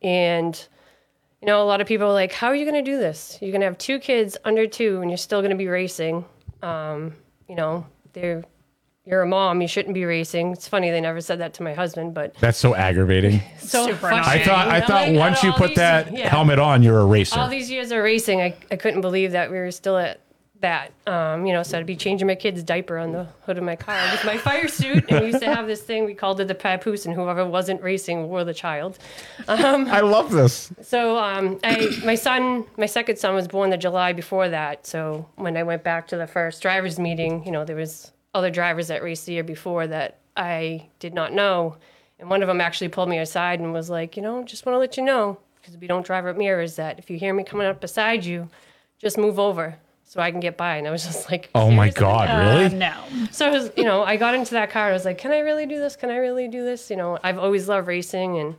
And 0.02 0.62
you 1.40 1.46
know, 1.46 1.62
a 1.62 1.64
lot 1.64 1.80
of 1.80 1.86
people 1.86 2.06
are 2.06 2.12
like, 2.12 2.32
"How 2.32 2.48
are 2.48 2.54
you 2.54 2.70
going 2.70 2.82
to 2.84 2.90
do 2.90 2.98
this? 2.98 3.38
You're 3.40 3.50
going 3.50 3.62
to 3.62 3.66
have 3.66 3.78
two 3.78 3.98
kids 3.98 4.36
under 4.44 4.66
two, 4.66 5.00
and 5.00 5.10
you're 5.10 5.18
still 5.18 5.40
going 5.40 5.50
to 5.50 5.56
be 5.56 5.68
racing." 5.68 6.24
Um, 6.62 7.14
you 7.48 7.54
know, 7.54 7.86
they're 8.12 8.44
you're 9.04 9.22
a 9.22 9.26
mom. 9.26 9.60
You 9.60 9.68
shouldn't 9.68 9.94
be 9.94 10.04
racing. 10.04 10.52
It's 10.52 10.68
funny 10.68 10.90
they 10.90 11.00
never 11.00 11.20
said 11.20 11.40
that 11.40 11.54
to 11.54 11.62
my 11.62 11.74
husband, 11.74 12.14
but 12.14 12.34
That's 12.36 12.58
so 12.58 12.74
aggravating. 12.74 13.40
so 13.58 13.86
Super. 13.86 14.08
I 14.08 14.42
thought 14.44 14.68
I 14.68 14.80
thought 14.80 15.08
like, 15.08 15.16
once 15.16 15.42
you 15.42 15.52
put 15.52 15.68
these- 15.68 15.76
that 15.76 16.12
yeah. 16.16 16.28
helmet 16.28 16.58
on, 16.58 16.82
you're 16.82 17.00
a 17.00 17.06
racer. 17.06 17.38
all 17.38 17.48
these 17.48 17.70
years 17.70 17.90
of 17.92 17.98
racing, 18.02 18.40
I, 18.40 18.54
I 18.70 18.76
couldn't 18.76 19.00
believe 19.00 19.32
that 19.32 19.50
we 19.50 19.58
were 19.58 19.70
still 19.70 19.96
at 19.96 20.20
that. 20.60 20.92
Um, 21.06 21.46
you 21.46 21.52
know, 21.52 21.62
so 21.62 21.78
I'd 21.78 21.86
be 21.86 21.96
changing 21.96 22.26
my 22.26 22.34
kid's 22.34 22.62
diaper 22.62 22.98
on 22.98 23.12
the 23.12 23.26
hood 23.46 23.58
of 23.58 23.64
my 23.64 23.76
car 23.76 23.98
with 24.12 24.24
my 24.24 24.36
fire 24.36 24.68
suit. 24.68 25.06
And 25.08 25.20
we 25.20 25.28
used 25.28 25.40
to 25.40 25.46
have 25.54 25.66
this 25.66 25.80
thing, 25.82 26.04
we 26.04 26.14
called 26.14 26.40
it 26.40 26.48
the 26.48 26.54
papoose, 26.54 27.06
and 27.06 27.14
whoever 27.14 27.46
wasn't 27.46 27.82
racing 27.82 28.28
wore 28.28 28.44
the 28.44 28.54
child. 28.54 28.98
I 29.48 30.00
love 30.00 30.30
this. 30.30 30.70
So 30.82 31.16
um, 31.18 31.58
I, 31.64 31.88
my 32.04 32.14
son, 32.14 32.66
my 32.76 32.86
second 32.86 33.18
son 33.18 33.34
was 33.34 33.48
born 33.48 33.70
the 33.70 33.78
July 33.78 34.12
before 34.12 34.48
that. 34.50 34.86
So 34.86 35.26
when 35.36 35.56
I 35.56 35.62
went 35.62 35.82
back 35.82 36.06
to 36.08 36.16
the 36.16 36.26
first 36.26 36.60
drivers 36.62 36.98
meeting, 36.98 37.44
you 37.44 37.52
know, 37.52 37.64
there 37.64 37.76
was 37.76 38.12
other 38.34 38.50
drivers 38.50 38.88
that 38.88 39.02
raced 39.02 39.26
the 39.26 39.32
year 39.32 39.44
before 39.44 39.86
that 39.86 40.18
I 40.36 40.86
did 40.98 41.14
not 41.14 41.32
know. 41.32 41.76
And 42.18 42.28
one 42.30 42.42
of 42.42 42.48
them 42.48 42.60
actually 42.60 42.88
pulled 42.88 43.08
me 43.08 43.18
aside 43.18 43.60
and 43.60 43.72
was 43.72 43.90
like, 43.90 44.16
you 44.16 44.22
know, 44.22 44.44
just 44.44 44.66
want 44.66 44.74
to 44.74 44.78
let 44.78 44.96
you 44.96 45.02
know, 45.04 45.38
because 45.60 45.76
we 45.76 45.86
don't 45.86 46.04
drive 46.06 46.26
up 46.26 46.36
mirrors, 46.36 46.76
that 46.76 46.98
if 46.98 47.10
you 47.10 47.18
hear 47.18 47.32
me 47.34 47.42
coming 47.44 47.66
up 47.66 47.80
beside 47.80 48.24
you, 48.24 48.48
just 48.98 49.16
move 49.18 49.38
over 49.38 49.76
so 50.04 50.20
I 50.20 50.30
can 50.30 50.40
get 50.40 50.56
by. 50.56 50.76
And 50.76 50.86
I 50.86 50.90
was 50.90 51.04
just 51.06 51.30
like, 51.30 51.50
Oh 51.54 51.70
my 51.70 51.90
"Seriously?" 51.90 52.00
god, 52.00 52.28
Uh, 52.30 52.60
really? 52.60 52.74
no. 52.76 52.94
So 53.30 53.46
I 53.46 53.50
was, 53.50 53.70
you 53.76 53.84
know, 53.84 54.02
I 54.02 54.16
got 54.16 54.34
into 54.34 54.52
that 54.54 54.70
car. 54.70 54.84
and 54.84 54.90
I 54.90 54.94
was 54.94 55.04
like, 55.04 55.18
can 55.18 55.32
I 55.32 55.38
really 55.40 55.66
do 55.66 55.78
this? 55.78 55.96
Can 55.96 56.10
I 56.10 56.16
really 56.16 56.46
do 56.48 56.64
this? 56.64 56.90
You 56.90 56.96
know, 56.96 57.18
I've 57.24 57.38
always 57.38 57.68
loved 57.68 57.86
racing. 57.88 58.38
And 58.38 58.54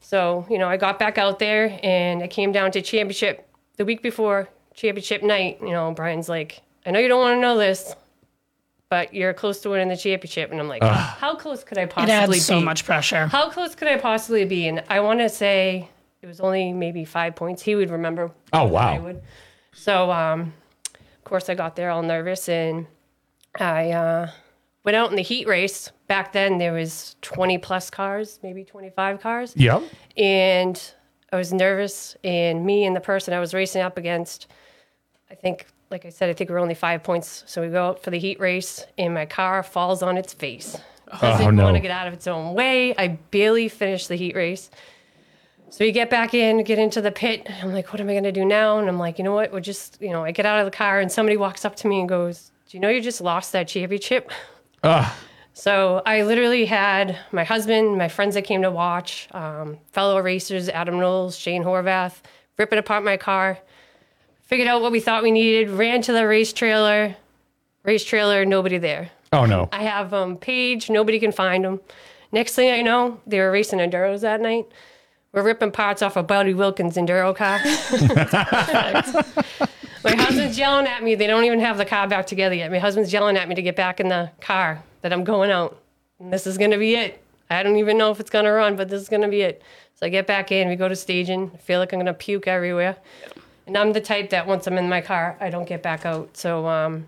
so, 0.00 0.46
you 0.50 0.58
know, 0.58 0.68
I 0.68 0.76
got 0.76 0.98
back 0.98 1.16
out 1.18 1.38
there 1.38 1.78
and 1.82 2.22
I 2.22 2.28
came 2.28 2.52
down 2.52 2.70
to 2.72 2.82
championship 2.82 3.48
the 3.76 3.84
week 3.84 4.02
before 4.02 4.48
championship 4.74 5.22
night. 5.22 5.58
You 5.60 5.70
know, 5.70 5.92
Brian's 5.92 6.28
like, 6.28 6.60
I 6.84 6.90
know 6.90 6.98
you 6.98 7.08
don't 7.08 7.20
want 7.20 7.36
to 7.36 7.40
know 7.40 7.56
this, 7.58 7.94
but 8.88 9.12
you're 9.14 9.32
close 9.34 9.60
to 9.60 9.70
winning 9.70 9.88
the 9.88 9.96
championship. 9.96 10.50
And 10.50 10.60
I'm 10.60 10.68
like, 10.68 10.82
how 10.82 11.34
close 11.36 11.64
could 11.64 11.78
I 11.78 11.86
possibly 11.86 12.12
It 12.12 12.16
possibly 12.18 12.36
adds 12.36 12.46
be? 12.48 12.54
so 12.54 12.60
much 12.60 12.84
pressure. 12.84 13.26
How 13.26 13.50
close 13.50 13.74
could 13.74 13.88
I 13.88 13.96
possibly 13.98 14.44
be? 14.44 14.68
And 14.68 14.82
I 14.88 15.00
want 15.00 15.20
to 15.20 15.28
say 15.28 15.88
it 16.22 16.26
was 16.26 16.40
only 16.40 16.72
maybe 16.72 17.04
five 17.04 17.34
points. 17.34 17.62
He 17.62 17.74
would 17.74 17.90
remember. 17.90 18.30
Oh, 18.52 18.68
more 18.68 18.68
than 18.68 18.76
I 18.88 18.98
wow. 18.98 19.04
would. 19.04 19.22
So, 19.72 20.10
um, 20.10 20.52
of 20.94 21.24
course, 21.24 21.48
I 21.48 21.54
got 21.54 21.76
there 21.76 21.90
all 21.90 22.02
nervous 22.02 22.48
and 22.48 22.86
I 23.58 23.90
uh, 23.90 24.30
went 24.84 24.96
out 24.96 25.10
in 25.10 25.16
the 25.16 25.22
heat 25.22 25.46
race. 25.48 25.90
Back 26.06 26.32
then, 26.32 26.58
there 26.58 26.72
was 26.72 27.16
20 27.22 27.58
plus 27.58 27.90
cars, 27.90 28.38
maybe 28.42 28.64
25 28.64 29.20
cars, 29.20 29.52
Yep. 29.56 29.82
and 30.16 30.92
I 31.32 31.36
was 31.36 31.52
nervous. 31.52 32.16
And 32.22 32.64
me 32.64 32.84
and 32.84 32.94
the 32.94 33.00
person 33.00 33.34
I 33.34 33.40
was 33.40 33.52
racing 33.52 33.82
up 33.82 33.98
against, 33.98 34.46
I 35.30 35.34
think, 35.34 35.66
like 35.90 36.04
I 36.04 36.08
said, 36.10 36.30
I 36.30 36.32
think 36.32 36.50
we're 36.50 36.58
only 36.58 36.74
five 36.74 37.02
points. 37.02 37.44
So 37.46 37.62
we 37.62 37.68
go 37.68 37.86
out 37.88 38.02
for 38.02 38.10
the 38.10 38.18
heat 38.18 38.40
race, 38.40 38.84
and 38.98 39.14
my 39.14 39.26
car 39.26 39.62
falls 39.62 40.02
on 40.02 40.16
its 40.16 40.32
face. 40.32 40.76
Doesn't 41.20 41.46
Oh, 41.46 41.50
no. 41.50 41.64
want 41.64 41.76
to 41.76 41.80
get 41.80 41.92
out 41.92 42.08
of 42.08 42.12
its 42.14 42.26
own 42.26 42.54
way. 42.54 42.94
I 42.96 43.08
barely 43.30 43.68
finished 43.68 44.08
the 44.08 44.16
heat 44.16 44.34
race. 44.34 44.70
So 45.70 45.84
we 45.84 45.92
get 45.92 46.10
back 46.10 46.34
in, 46.34 46.62
get 46.64 46.78
into 46.78 47.00
the 47.00 47.12
pit. 47.12 47.48
I'm 47.62 47.72
like, 47.72 47.92
what 47.92 48.00
am 48.00 48.08
I 48.08 48.12
going 48.12 48.24
to 48.24 48.32
do 48.32 48.44
now? 48.44 48.78
And 48.78 48.88
I'm 48.88 48.98
like, 48.98 49.18
you 49.18 49.24
know 49.24 49.34
what? 49.34 49.52
We're 49.52 49.60
just, 49.60 50.00
you 50.00 50.10
know, 50.10 50.24
I 50.24 50.32
get 50.32 50.46
out 50.46 50.58
of 50.58 50.64
the 50.64 50.70
car 50.76 51.00
and 51.00 51.10
somebody 51.10 51.36
walks 51.36 51.64
up 51.64 51.76
to 51.76 51.88
me 51.88 52.00
and 52.00 52.08
goes, 52.08 52.50
Do 52.68 52.76
you 52.76 52.80
know 52.80 52.88
you 52.88 53.00
just 53.00 53.20
lost 53.20 53.52
that 53.52 53.68
championship? 53.68 54.30
Ugh. 54.82 55.12
So 55.54 56.02
I 56.04 56.22
literally 56.22 56.66
had 56.66 57.18
my 57.32 57.42
husband, 57.44 57.96
my 57.96 58.08
friends 58.08 58.34
that 58.34 58.42
came 58.42 58.62
to 58.62 58.70
watch, 58.70 59.26
um, 59.32 59.78
fellow 59.92 60.20
racers, 60.20 60.68
Adam 60.68 60.98
Knowles, 60.98 61.36
Shane 61.36 61.64
Horvath, 61.64 62.20
ripping 62.58 62.78
apart 62.78 63.04
my 63.04 63.16
car. 63.16 63.58
Figured 64.46 64.68
out 64.68 64.80
what 64.80 64.92
we 64.92 65.00
thought 65.00 65.24
we 65.24 65.32
needed, 65.32 65.70
ran 65.70 66.02
to 66.02 66.12
the 66.12 66.26
race 66.26 66.52
trailer. 66.52 67.16
Race 67.82 68.04
trailer, 68.04 68.44
nobody 68.44 68.78
there. 68.78 69.10
Oh 69.32 69.44
no. 69.44 69.68
I 69.72 69.82
have 69.82 70.14
um, 70.14 70.36
Paige, 70.36 70.88
nobody 70.88 71.18
can 71.18 71.32
find 71.32 71.64
them. 71.64 71.80
Next 72.30 72.54
thing 72.54 72.72
I 72.72 72.82
know, 72.82 73.20
they 73.26 73.40
were 73.40 73.50
racing 73.50 73.80
enduros 73.80 74.20
that 74.20 74.40
night. 74.40 74.66
We're 75.32 75.42
ripping 75.42 75.72
parts 75.72 76.00
off 76.00 76.16
a 76.16 76.22
Buddy 76.22 76.54
Wilkins 76.54 76.96
enduro 76.96 77.34
car. 77.34 77.58
My 80.04 80.14
husband's 80.14 80.56
yelling 80.56 80.86
at 80.86 81.02
me. 81.02 81.16
They 81.16 81.26
don't 81.26 81.44
even 81.44 81.58
have 81.58 81.76
the 81.76 81.84
car 81.84 82.06
back 82.06 82.26
together 82.26 82.54
yet. 82.54 82.70
My 82.70 82.78
husband's 82.78 83.12
yelling 83.12 83.36
at 83.36 83.48
me 83.48 83.56
to 83.56 83.62
get 83.62 83.74
back 83.74 83.98
in 83.98 84.08
the 84.08 84.30
car, 84.40 84.82
that 85.02 85.12
I'm 85.12 85.24
going 85.24 85.50
out. 85.50 85.82
And 86.20 86.32
this 86.32 86.46
is 86.46 86.56
going 86.56 86.70
to 86.70 86.78
be 86.78 86.94
it. 86.94 87.20
I 87.50 87.64
don't 87.64 87.76
even 87.76 87.98
know 87.98 88.12
if 88.12 88.20
it's 88.20 88.30
going 88.30 88.44
to 88.44 88.52
run, 88.52 88.76
but 88.76 88.88
this 88.88 89.02
is 89.02 89.08
going 89.08 89.22
to 89.22 89.28
be 89.28 89.42
it. 89.42 89.62
So 89.96 90.06
I 90.06 90.08
get 90.08 90.26
back 90.26 90.52
in, 90.52 90.68
we 90.68 90.76
go 90.76 90.88
to 90.88 90.96
staging. 90.96 91.50
I 91.52 91.56
feel 91.58 91.80
like 91.80 91.92
I'm 91.92 91.98
going 91.98 92.06
to 92.06 92.14
puke 92.14 92.46
everywhere. 92.46 92.96
And 93.66 93.76
I'm 93.76 93.92
the 93.92 94.00
type 94.00 94.30
that 94.30 94.46
once 94.46 94.66
I'm 94.66 94.78
in 94.78 94.88
my 94.88 95.00
car, 95.00 95.36
I 95.40 95.50
don't 95.50 95.66
get 95.68 95.82
back 95.82 96.06
out. 96.06 96.36
So 96.36 96.66
um, 96.68 97.06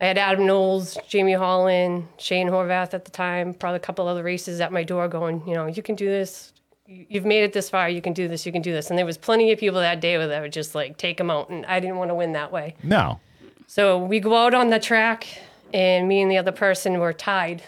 I 0.00 0.06
had 0.06 0.18
Adam 0.18 0.46
Knowles, 0.46 0.98
Jamie 1.08 1.34
Holland, 1.34 2.08
Shane 2.18 2.48
Horvath 2.48 2.94
at 2.94 3.04
the 3.04 3.10
time, 3.10 3.54
probably 3.54 3.76
a 3.76 3.80
couple 3.80 4.08
other 4.08 4.22
races 4.24 4.60
at 4.60 4.72
my 4.72 4.82
door 4.82 5.06
going, 5.08 5.42
you 5.46 5.54
know, 5.54 5.66
you 5.66 5.82
can 5.82 5.94
do 5.94 6.06
this. 6.06 6.52
You- 6.86 7.06
You've 7.08 7.24
made 7.26 7.44
it 7.44 7.52
this 7.52 7.68
far. 7.70 7.88
You 7.88 8.00
can 8.02 8.12
do 8.12 8.26
this. 8.28 8.44
You 8.46 8.50
can 8.52 8.62
do 8.62 8.72
this. 8.72 8.88
And 8.90 8.98
there 8.98 9.06
was 9.06 9.18
plenty 9.18 9.52
of 9.52 9.58
people 9.58 9.78
that 9.80 10.00
day 10.00 10.16
that 10.16 10.42
would 10.42 10.52
just 10.52 10.74
like 10.74 10.96
take 10.96 11.16
them 11.18 11.30
out. 11.30 11.48
And 11.50 11.64
I 11.66 11.80
didn't 11.80 11.96
want 11.96 12.10
to 12.10 12.14
win 12.14 12.32
that 12.32 12.50
way. 12.50 12.74
No. 12.82 13.20
So 13.66 13.98
we 13.98 14.18
go 14.20 14.34
out 14.34 14.54
on 14.54 14.70
the 14.70 14.78
track, 14.80 15.26
and 15.74 16.08
me 16.08 16.22
and 16.22 16.30
the 16.30 16.38
other 16.38 16.52
person 16.52 16.98
were 16.98 17.12
tied 17.12 17.62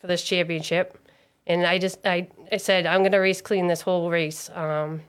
for 0.00 0.06
this 0.06 0.22
championship. 0.22 0.96
And 1.48 1.66
I 1.66 1.78
just, 1.78 1.98
I, 2.06 2.28
I 2.52 2.58
said, 2.58 2.86
I'm 2.86 3.00
going 3.00 3.10
to 3.12 3.18
race 3.18 3.40
clean 3.42 3.66
this 3.66 3.80
whole 3.80 4.08
race. 4.10 4.48
Um, 4.54 5.00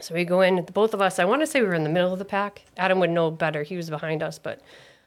so 0.00 0.14
we 0.14 0.24
go 0.24 0.40
in, 0.40 0.64
both 0.72 0.94
of 0.94 1.00
us, 1.00 1.18
I 1.18 1.24
want 1.24 1.42
to 1.42 1.46
say 1.46 1.60
we 1.60 1.66
were 1.68 1.74
in 1.74 1.84
the 1.84 1.88
middle 1.90 2.12
of 2.12 2.18
the 2.18 2.24
pack. 2.24 2.62
Adam 2.76 3.00
would 3.00 3.10
know 3.10 3.30
better. 3.30 3.62
He 3.62 3.76
was 3.76 3.90
behind 3.90 4.22
us, 4.22 4.38
but 4.38 4.60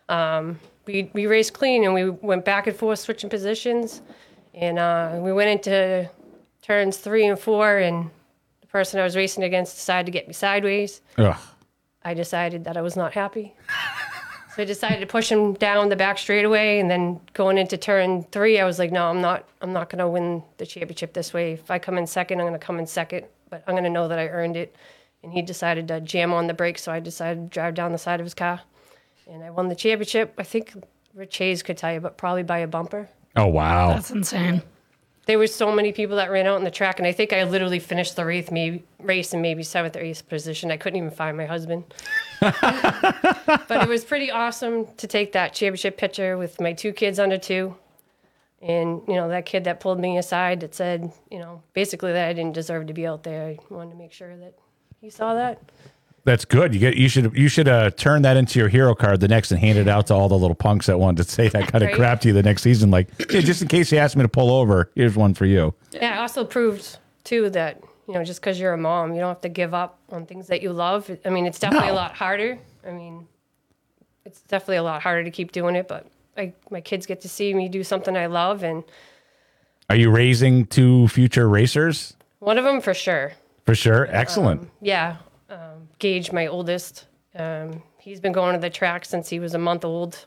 um, 0.10 0.60
we, 0.86 1.10
we 1.14 1.28
raced 1.28 1.54
clean 1.54 1.84
and 1.84 1.94
we 1.94 2.10
went 2.10 2.46
back 2.46 2.68
and 2.68 2.76
forth 2.76 3.00
switching 3.00 3.30
positions. 3.30 4.02
And 4.54 4.78
uh, 4.80 5.18
we 5.20 5.32
went 5.32 5.50
into 5.50 6.10
turns 6.62 6.98
three 6.98 7.26
and 7.26 7.40
four, 7.40 7.78
and 7.78 8.10
the 8.60 8.68
person 8.68 9.00
I 9.00 9.04
was 9.04 9.16
racing 9.16 9.44
against 9.44 9.76
decided 9.76 10.06
to 10.08 10.12
get 10.12 10.28
me 10.28 10.34
sideways. 10.34 11.02
Ugh. 11.18 11.38
I 12.04 12.14
decided 12.14 12.66
that 12.66 12.76
I 12.76 12.82
was 12.82 12.96
not 12.96 13.14
happy. 13.14 13.56
So 14.56 14.64
I 14.64 14.66
decided 14.66 15.00
to 15.00 15.06
push 15.06 15.32
him 15.32 15.54
down 15.54 15.88
the 15.88 15.96
back 15.96 16.18
straightaway, 16.18 16.80
and 16.80 16.92
then 16.92 17.22
going 17.32 17.58
into 17.58 17.78
turn 17.78 18.24
three, 18.34 18.60
I 18.60 18.66
was 18.66 18.80
like, 18.80 18.92
"No, 18.92 19.10
I'm 19.10 19.22
not. 19.22 19.48
I'm 19.62 19.72
not 19.72 19.90
going 19.90 20.00
to 20.00 20.10
win 20.10 20.44
the 20.58 20.66
championship 20.66 21.14
this 21.14 21.34
way. 21.34 21.54
If 21.54 21.72
I 21.72 21.80
come 21.80 21.98
in 21.98 22.06
second, 22.06 22.42
I'm 22.42 22.48
going 22.48 22.60
to 22.60 22.66
come 22.66 22.78
in 22.78 22.86
second, 22.86 23.28
but 23.52 23.64
I'm 23.68 23.76
going 23.76 23.84
to 23.84 23.90
know 23.92 24.08
that 24.08 24.18
I 24.18 24.28
earned 24.30 24.58
it." 24.58 24.76
And 25.22 25.32
he 25.32 25.44
decided 25.44 25.88
to 25.90 26.02
jam 26.02 26.34
on 26.34 26.48
the 26.48 26.56
brakes, 26.56 26.82
so 26.82 26.92
I 26.92 27.00
decided 27.00 27.52
to 27.52 27.54
drive 27.54 27.76
down 27.76 27.92
the 27.92 28.00
side 28.00 28.20
of 28.20 28.26
his 28.26 28.34
car, 28.34 28.62
and 29.30 29.44
I 29.44 29.52
won 29.52 29.68
the 29.68 29.76
championship. 29.76 30.34
I 30.40 30.44
think 30.44 30.74
Rich 31.14 31.38
Hayes 31.38 31.62
could 31.62 31.78
tell 31.78 31.94
you, 31.94 32.00
but 32.00 32.18
probably 32.18 32.44
by 32.44 32.60
a 32.60 32.68
bumper. 32.68 33.10
Oh 33.36 33.48
wow. 33.48 33.94
That's 33.94 34.12
insane. 34.12 34.64
There 35.28 35.38
were 35.38 35.48
so 35.48 35.72
many 35.72 35.92
people 35.92 36.16
that 36.16 36.32
ran 36.32 36.48
out 36.48 36.58
in 36.58 36.64
the 36.64 36.72
track, 36.72 37.00
and 37.00 37.08
I 37.08 37.12
think 37.12 37.32
I 37.32 37.44
literally 37.44 37.80
finished 37.80 38.16
the 38.16 38.26
race, 38.26 38.50
maybe 38.50 38.84
race 39.00 39.34
in 39.34 39.42
maybe 39.42 39.64
seventh 39.64 39.96
or 39.96 40.00
eighth 40.00 40.28
position. 40.28 40.72
I 40.72 40.78
couldn't 40.78 40.98
even 40.98 41.12
find 41.12 41.38
my 41.38 41.46
husband. 41.46 41.94
but 42.40 42.54
it 43.70 43.88
was 43.88 44.04
pretty 44.04 44.32
awesome 44.32 44.88
to 44.98 45.08
take 45.08 45.32
that 45.34 45.54
championship 45.54 45.98
picture 45.98 46.38
with 46.38 46.60
my 46.60 46.74
two 46.74 46.92
kids 46.92 47.20
under 47.20 47.38
two, 47.38 47.76
and 48.62 49.02
you 49.08 49.16
know 49.16 49.30
that 49.30 49.46
kid 49.46 49.64
that 49.66 49.80
pulled 49.80 50.00
me 50.00 50.18
aside 50.18 50.60
that 50.62 50.76
said, 50.76 51.12
you 51.30 51.40
know, 51.40 51.62
basically 51.74 52.14
that 52.14 52.28
I 52.30 52.34
didn't 52.34 52.54
deserve 52.54 52.88
to 52.88 52.94
be 52.94 53.08
out 53.08 53.24
there. 53.24 53.46
I 53.48 53.58
wanted 53.70 53.92
to 53.92 53.98
make 53.98 54.12
sure 54.14 54.36
that 54.38 54.54
he 55.00 55.10
saw 55.10 55.34
that. 55.36 55.60
That's 56.24 56.46
good. 56.46 56.72
You 56.76 56.80
get 56.80 56.96
you 56.98 57.10
should 57.10 57.36
you 57.36 57.48
should 57.48 57.68
uh, 57.68 57.90
turn 57.90 58.22
that 58.22 58.38
into 58.38 58.60
your 58.60 58.68
hero 58.70 58.94
card 58.94 59.20
the 59.22 59.28
next 59.28 59.50
and 59.52 59.60
hand 59.60 59.80
it 59.80 59.88
out 59.88 60.06
to 60.08 60.14
all 60.14 60.30
the 60.30 60.38
little 60.38 60.54
punks 60.56 60.86
that 60.86 61.00
wanted 61.00 61.26
to 61.26 61.32
say 61.32 61.48
that 61.50 61.68
kind 61.72 61.84
of 61.84 61.88
Right. 61.88 61.96
crap 61.96 62.22
to 62.22 62.28
you 62.28 62.34
the 62.36 62.44
next 62.44 62.62
season. 62.62 62.92
Like, 62.92 63.08
hey, 63.32 63.42
just 63.42 63.64
in 63.64 63.68
case 63.68 63.92
you 63.92 63.98
asked 63.98 64.16
me 64.16 64.22
to 64.22 64.28
pull 64.30 64.52
over, 64.52 64.92
here's 64.94 65.16
one 65.16 65.34
for 65.34 65.46
you. 65.48 65.74
Yeah, 65.92 66.18
it 66.18 66.20
also 66.20 66.46
proved 66.46 67.00
too 67.24 67.50
that 67.50 67.82
you 68.08 68.14
know 68.14 68.24
just 68.24 68.40
because 68.40 68.60
you're 68.60 68.74
a 68.74 68.78
mom, 68.78 69.14
you 69.16 69.20
don't 69.20 69.30
have 69.30 69.42
to 69.42 69.50
give 69.50 69.74
up 69.74 69.98
on 70.12 70.28
things 70.28 70.46
that 70.50 70.62
you 70.62 70.72
love. 70.72 71.10
I 71.26 71.30
mean, 71.32 71.48
it's 71.48 71.58
definitely 71.58 71.88
No. 71.88 71.94
a 71.94 71.96
lot 71.96 72.14
harder. 72.14 72.60
I 72.88 72.92
mean, 72.92 73.28
it's 74.24 74.42
definitely 74.42 74.78
a 74.78 74.84
lot 74.84 75.02
harder 75.02 75.24
to 75.24 75.32
keep 75.32 75.52
doing 75.52 75.76
it, 75.76 75.88
but 75.88 76.06
I, 76.38 76.54
my 76.70 76.82
kids 76.82 77.06
get 77.06 77.22
to 77.22 77.30
see 77.30 77.54
me 77.54 77.68
do 77.70 77.84
something 77.84 78.16
I 78.16 78.28
love, 78.28 78.64
and 78.64 78.84
Are 79.90 79.96
you 79.96 80.10
raising 80.10 80.66
two 80.66 81.08
future 81.10 81.48
racers 81.50 82.14
one 82.40 82.58
of 82.58 82.64
them 82.64 82.82
for 82.82 82.94
sure. 82.94 83.34
for 83.66 83.76
sure? 83.76 84.08
Excellent. 84.10 84.70
Yeah, 84.82 85.18
um, 85.50 85.90
Gage, 86.00 86.32
my 86.32 86.48
oldest, 86.48 87.06
um, 87.36 87.84
he's 88.00 88.20
been 88.20 88.32
going 88.32 88.54
to 88.56 88.60
the 88.60 88.70
track 88.70 89.06
since 89.06 89.30
he 89.30 89.40
was 89.40 89.54
a 89.54 89.60
month 89.60 89.86
old. 89.86 90.26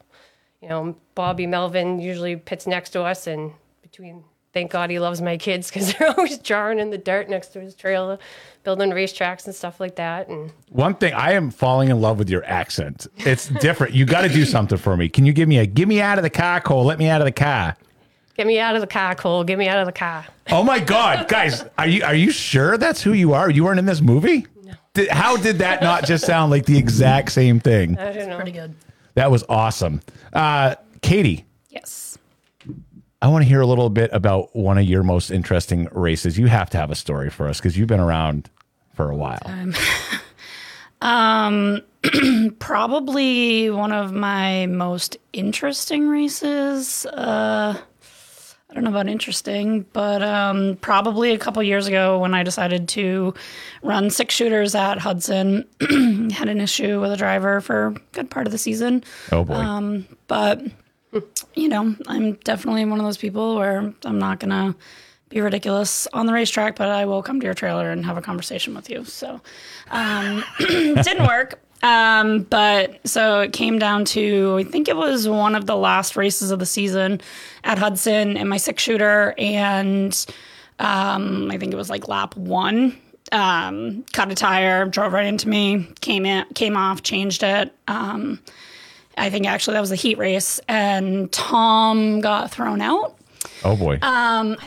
You 0.62 0.68
know, 0.68 0.96
Bobby 1.14 1.46
Melvin 1.46 1.98
usually 1.98 2.36
pits 2.36 2.66
next 2.66 2.90
to 2.90 3.02
us, 3.02 3.26
and 3.26 3.52
between 3.82 4.24
thank 4.54 4.70
God 4.70 4.88
he 4.88 4.98
loves 4.98 5.20
my 5.20 5.36
kids 5.36 5.68
because 5.68 5.92
they're 5.98 6.08
always 6.16 6.38
jarring 6.38 6.78
in 6.78 6.88
the 6.90 6.96
dirt 6.98 7.28
next 7.28 7.48
to 7.48 7.60
his 7.60 7.74
trailer, 7.74 8.18
building 8.62 8.90
racetracks 8.90 9.44
and 9.44 9.54
stuff 9.54 9.80
like 9.80 9.96
that. 9.96 10.28
And 10.28 10.50
One 10.70 10.94
thing 10.94 11.12
I 11.12 11.32
am 11.32 11.50
falling 11.50 11.90
in 11.90 12.00
love 12.00 12.18
with 12.18 12.30
your 12.30 12.44
accent. 12.46 13.06
It's 13.18 13.48
different. 13.48 13.92
You 13.92 14.06
got 14.06 14.22
to 14.22 14.28
do 14.30 14.46
something 14.46 14.78
for 14.78 14.96
me. 14.96 15.10
Can 15.10 15.26
you 15.26 15.34
give 15.34 15.48
me 15.48 15.58
a 15.58 15.66
get 15.66 15.88
me 15.88 16.00
out 16.00 16.16
of 16.18 16.22
the 16.22 16.30
car, 16.30 16.60
Cole? 16.62 16.84
Let 16.84 16.98
me 16.98 17.08
out 17.08 17.20
of 17.20 17.26
the 17.26 17.32
car. 17.32 17.76
get 18.36 18.46
me 18.46 18.58
out 18.58 18.74
of 18.76 18.80
the 18.80 18.86
car, 18.86 19.14
Cole. 19.14 19.44
Get 19.44 19.58
me 19.58 19.68
out 19.68 19.78
of 19.80 19.86
the 19.86 19.92
car. 19.92 20.24
Oh 20.50 20.62
my 20.62 20.78
God, 20.78 21.28
guys, 21.28 21.64
are 21.76 21.86
you 21.86 22.04
are 22.04 22.14
you 22.14 22.30
sure 22.30 22.78
that's 22.78 23.02
who 23.02 23.12
you 23.12 23.34
are? 23.34 23.50
You 23.50 23.64
weren't 23.64 23.78
in 23.78 23.86
this 23.86 24.00
movie? 24.00 24.46
No. 24.62 24.72
Did, 24.94 25.08
how 25.08 25.36
did 25.36 25.58
that 25.58 25.82
not 25.82 26.04
just 26.04 26.24
sound 26.24 26.50
like 26.50 26.64
the 26.66 26.78
exact 26.78 27.32
same 27.32 27.60
thing? 27.60 27.98
I 27.98 28.12
don't 28.12 28.28
know. 28.28 28.36
Pretty 28.36 28.52
good. 28.52 28.74
That 29.14 29.30
was 29.30 29.44
awesome. 29.48 30.00
Uh, 30.32 30.74
Katie, 31.02 31.44
Yes. 31.70 32.13
I 33.24 33.28
want 33.28 33.42
to 33.42 33.48
hear 33.48 33.62
a 33.62 33.66
little 33.66 33.88
bit 33.88 34.10
about 34.12 34.54
one 34.54 34.76
of 34.76 34.84
your 34.84 35.02
most 35.02 35.30
interesting 35.30 35.88
races. 35.92 36.38
You 36.38 36.44
have 36.48 36.68
to 36.68 36.76
have 36.76 36.90
a 36.90 36.94
story 36.94 37.30
for 37.30 37.48
us 37.48 37.56
because 37.56 37.74
you've 37.74 37.88
been 37.88 37.98
around 37.98 38.50
for 38.92 39.10
a 39.10 39.16
while. 39.16 39.40
Probably 42.58 43.70
one 43.70 43.92
of 43.92 44.12
my 44.12 44.66
most 44.66 45.16
interesting 45.32 46.06
races. 46.06 47.06
Uh, 47.06 47.78
I 48.68 48.74
don't 48.74 48.84
know 48.84 48.90
about 48.90 49.08
interesting, 49.08 49.86
but 49.94 50.22
um, 50.22 50.76
probably 50.82 51.32
a 51.32 51.38
couple 51.38 51.62
years 51.62 51.86
ago 51.86 52.18
when 52.18 52.34
I 52.34 52.42
decided 52.42 52.88
to 52.90 53.32
run 53.82 54.10
six 54.10 54.34
shooters 54.34 54.74
at 54.74 54.98
Hudson, 54.98 55.66
had 56.30 56.50
an 56.50 56.60
issue 56.60 57.00
with 57.00 57.10
a 57.10 57.16
driver 57.16 57.62
for 57.62 57.86
a 57.86 57.92
good 58.12 58.28
part 58.28 58.46
of 58.46 58.52
the 58.52 58.58
season. 58.58 59.02
oh 59.32 59.44
boy. 59.44 59.54
Um, 59.54 60.06
but 60.26 60.60
you 61.54 61.68
know, 61.68 61.94
I'm 62.06 62.32
definitely 62.44 62.84
one 62.84 62.98
of 62.98 63.04
those 63.04 63.18
people 63.18 63.56
where 63.56 63.92
I'm 64.04 64.18
not 64.18 64.40
gonna 64.40 64.74
be 65.28 65.40
ridiculous 65.40 66.06
on 66.12 66.26
the 66.26 66.32
racetrack, 66.32 66.76
but 66.76 66.88
I 66.88 67.06
will 67.06 67.22
come 67.22 67.40
to 67.40 67.44
your 67.44 67.54
trailer 67.54 67.90
and 67.90 68.04
have 68.04 68.16
a 68.16 68.22
conversation 68.22 68.74
with 68.74 68.88
you. 68.88 69.04
So, 69.04 69.40
um, 69.90 70.44
didn't 70.58 71.26
work. 71.26 71.60
Um, 71.82 72.44
but 72.44 73.06
so 73.06 73.40
it 73.40 73.52
came 73.52 73.78
down 73.78 74.06
to 74.06 74.56
I 74.58 74.64
think 74.64 74.88
it 74.88 74.96
was 74.96 75.28
one 75.28 75.54
of 75.54 75.66
the 75.66 75.76
last 75.76 76.16
races 76.16 76.50
of 76.50 76.58
the 76.58 76.66
season 76.66 77.20
at 77.62 77.78
Hudson 77.78 78.38
in 78.38 78.48
my 78.48 78.56
six 78.56 78.82
shooter, 78.82 79.34
and 79.36 80.26
um, 80.78 81.50
I 81.50 81.58
think 81.58 81.72
it 81.72 81.76
was 81.76 81.90
like 81.90 82.08
lap 82.08 82.36
one. 82.36 82.96
Um, 83.32 84.04
cut 84.12 84.30
a 84.30 84.34
tire, 84.34 84.86
drove 84.86 85.12
right 85.12 85.26
into 85.26 85.48
me, 85.48 85.88
came 86.00 86.24
in, 86.24 86.46
came 86.54 86.76
off, 86.76 87.02
changed 87.02 87.42
it. 87.42 87.74
Um, 87.88 88.40
I 89.16 89.30
think 89.30 89.46
actually 89.46 89.74
that 89.74 89.80
was 89.80 89.92
a 89.92 89.96
heat 89.96 90.18
race, 90.18 90.60
and 90.68 91.30
Tom 91.32 92.20
got 92.20 92.50
thrown 92.50 92.80
out. 92.80 93.16
oh 93.64 93.76
boy. 93.76 93.98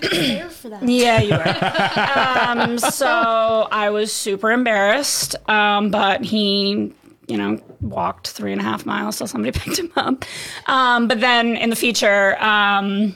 There 0.02 0.50
for 0.50 0.70
that. 0.70 0.84
Yeah, 0.88 1.22
you 1.22 1.32
were. 1.32 2.62
um, 2.64 2.78
so 2.80 3.68
I 3.72 3.90
was 3.90 4.12
super 4.14 4.52
embarrassed, 4.52 5.36
um, 5.50 5.90
but 5.92 6.24
he, 6.24 6.94
you 7.28 7.38
know, 7.38 7.60
walked 7.82 8.30
three 8.30 8.52
and 8.52 8.62
a 8.62 8.64
half 8.64 8.86
miles 8.86 9.18
till 9.18 9.28
somebody 9.28 9.58
picked 9.60 9.80
him 9.80 9.92
up. 9.96 10.24
Um, 10.68 11.08
but 11.08 11.20
then 11.20 11.56
in 11.58 11.70
the 11.70 11.76
feature, 11.76 12.42
um, 12.42 13.16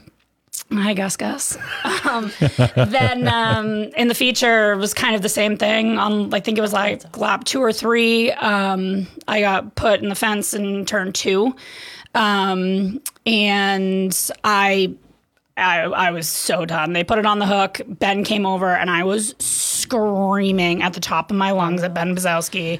I 0.72 0.94
guess, 0.94 1.18
Gus. 1.18 1.58
Um, 2.06 2.32
then 2.76 3.28
um, 3.28 3.84
in 3.96 4.08
the 4.08 4.16
feature 4.16 4.76
was 4.78 4.94
kind 4.94 5.16
of 5.16 5.22
the 5.22 5.30
same 5.30 5.58
thing. 5.58 5.98
On 5.98 6.34
I 6.34 6.40
think 6.40 6.58
it 6.58 6.62
was 6.62 6.74
like 6.74 7.18
lap 7.18 7.44
two 7.44 7.62
or 7.62 7.74
three. 7.74 8.32
Um, 8.32 9.08
I 9.28 9.42
got 9.42 9.76
put 9.76 10.02
in 10.02 10.10
the 10.10 10.16
fence 10.16 10.54
in 10.54 10.86
turn 10.86 11.14
two, 11.14 11.56
um, 12.16 13.02
and 13.26 14.30
I 14.44 14.94
I, 15.58 15.82
I 15.82 16.12
was 16.12 16.28
so 16.28 16.66
done. 16.66 16.94
They 16.94 17.04
put 17.04 17.20
it 17.20 17.26
on 17.26 17.40
the 17.40 17.46
hook. 17.46 17.82
Ben 17.88 18.24
came 18.24 18.46
over, 18.46 18.76
and 18.76 18.90
I 18.90 19.04
was 19.04 19.36
screaming 19.40 20.82
at 20.82 20.94
the 20.94 21.00
top 21.00 21.32
of 21.32 21.38
my 21.38 21.52
lungs 21.52 21.84
at 21.84 21.94
Ben 21.94 22.16
Bosowski. 22.16 22.80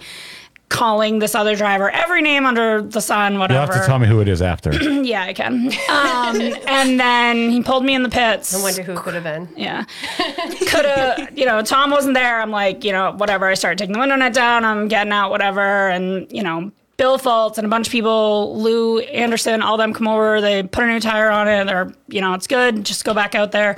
Calling 0.72 1.20
this 1.20 1.36
other 1.36 1.56
driver 1.56 1.92
every 1.92 2.22
name 2.22 2.46
under 2.46 2.82
the 2.82 3.02
sun, 3.02 3.38
whatever. 3.38 3.60
You'll 3.62 3.72
have 3.74 3.82
to 3.82 3.88
tell 3.88 4.00
me 4.00 4.08
who 4.08 4.22
it 4.22 4.28
is 4.28 4.42
after. 4.42 4.72
yeah, 5.04 5.24
I 5.24 5.34
can. 5.34 5.68
Um, 5.90 6.42
and 6.68 7.00
then 7.00 7.52
he 7.52 7.62
pulled 7.62 7.84
me 7.86 7.94
in 7.94 8.02
the 8.04 8.10
pits. 8.10 8.56
I 8.56 8.62
wonder 8.64 8.82
who 8.82 8.94
it 8.94 8.98
could 9.00 9.14
have 9.14 9.24
been. 9.24 9.48
Yeah. 9.58 9.84
Could 10.18 10.86
have, 10.86 11.38
you 11.38 11.46
know, 11.46 11.62
Tom 11.62 11.92
wasn't 11.92 12.16
there. 12.16 12.42
I'm 12.42 12.50
like, 12.52 12.84
you 12.84 12.92
know, 12.94 13.12
whatever. 13.12 13.46
I 13.48 13.54
started 13.54 13.78
taking 13.78 13.94
the 13.94 14.00
window 14.00 14.16
net 14.16 14.34
down. 14.34 14.66
I'm 14.66 14.88
getting 14.88 15.12
out, 15.12 15.30
whatever. 15.30 15.90
And, 15.90 16.32
you 16.32 16.42
know, 16.42 16.72
Bill 16.98 17.20
Fultz 17.20 17.58
and 17.58 17.66
a 17.66 17.70
bunch 17.70 17.88
of 17.88 17.92
people, 17.92 18.58
Lou 18.60 19.00
Anderson, 19.00 19.62
all 19.62 19.76
them 19.78 19.94
come 19.94 20.08
over. 20.08 20.40
They 20.42 20.64
put 20.64 20.84
a 20.84 20.88
new 20.88 21.00
tire 21.00 21.30
on 21.30 21.48
it. 21.48 21.66
They're, 21.66 21.94
you 22.08 22.22
know, 22.22 22.34
it's 22.34 22.48
good. 22.48 22.84
Just 22.86 23.04
go 23.06 23.14
back 23.14 23.36
out 23.36 23.52
there. 23.52 23.78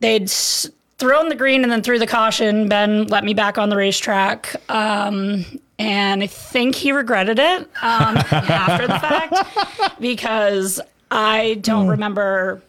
They'd 0.00 0.24
s- 0.24 0.68
thrown 1.04 1.28
the 1.28 1.34
green 1.34 1.62
and 1.64 1.70
then 1.70 1.82
threw 1.82 1.98
the 1.98 2.06
caution. 2.06 2.66
Ben 2.66 3.06
let 3.08 3.24
me 3.24 3.34
back 3.34 3.58
on 3.58 3.68
the 3.68 3.76
racetrack. 3.76 4.56
Um, 4.70 5.44
and 5.78 6.22
I 6.22 6.26
think 6.26 6.74
he 6.74 6.92
regretted 6.92 7.38
it 7.38 7.60
um, 7.82 8.16
after 8.30 8.86
the 8.86 8.98
fact 8.98 10.00
because 10.00 10.80
I 11.10 11.58
don't 11.60 11.88
remember 11.88 12.62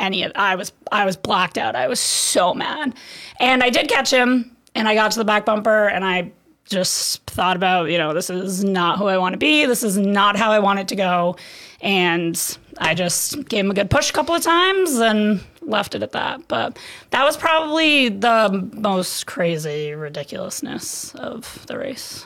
any 0.00 0.24
of 0.24 0.32
I 0.34 0.56
was 0.56 0.72
I 0.90 1.04
was 1.04 1.16
blacked 1.16 1.58
out. 1.58 1.76
I 1.76 1.86
was 1.86 2.00
so 2.00 2.54
mad. 2.54 2.96
And 3.38 3.62
I 3.62 3.70
did 3.70 3.88
catch 3.88 4.12
him 4.12 4.56
and 4.74 4.88
I 4.88 4.94
got 4.94 5.12
to 5.12 5.20
the 5.20 5.24
back 5.24 5.44
bumper 5.44 5.86
and 5.86 6.04
I 6.04 6.32
just 6.70 7.22
thought 7.26 7.56
about, 7.56 7.90
you 7.90 7.98
know, 7.98 8.14
this 8.14 8.30
is 8.30 8.64
not 8.64 8.98
who 8.98 9.06
I 9.06 9.18
want 9.18 9.34
to 9.34 9.38
be. 9.38 9.66
This 9.66 9.82
is 9.82 9.98
not 9.98 10.36
how 10.36 10.52
I 10.52 10.60
want 10.60 10.78
it 10.78 10.88
to 10.88 10.96
go. 10.96 11.36
And 11.82 12.58
I 12.78 12.94
just 12.94 13.48
gave 13.48 13.64
him 13.64 13.70
a 13.70 13.74
good 13.74 13.90
push 13.90 14.10
a 14.10 14.12
couple 14.12 14.34
of 14.34 14.42
times 14.42 14.94
and 14.96 15.40
left 15.62 15.94
it 15.94 16.02
at 16.02 16.12
that. 16.12 16.46
But 16.48 16.78
that 17.10 17.24
was 17.24 17.36
probably 17.36 18.08
the 18.08 18.70
most 18.74 19.26
crazy 19.26 19.92
ridiculousness 19.92 21.14
of 21.16 21.66
the 21.66 21.76
race. 21.76 22.24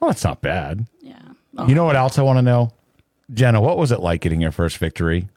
well, 0.00 0.10
that's 0.10 0.24
not 0.24 0.40
bad. 0.40 0.86
Yeah. 1.00 1.18
You 1.68 1.74
know 1.74 1.84
what 1.84 1.96
else 1.96 2.18
I 2.18 2.22
want 2.22 2.38
to 2.38 2.42
know? 2.42 2.72
Jenna, 3.32 3.60
what 3.60 3.78
was 3.78 3.92
it 3.92 4.00
like 4.00 4.20
getting 4.20 4.40
your 4.40 4.52
first 4.52 4.78
victory? 4.78 5.28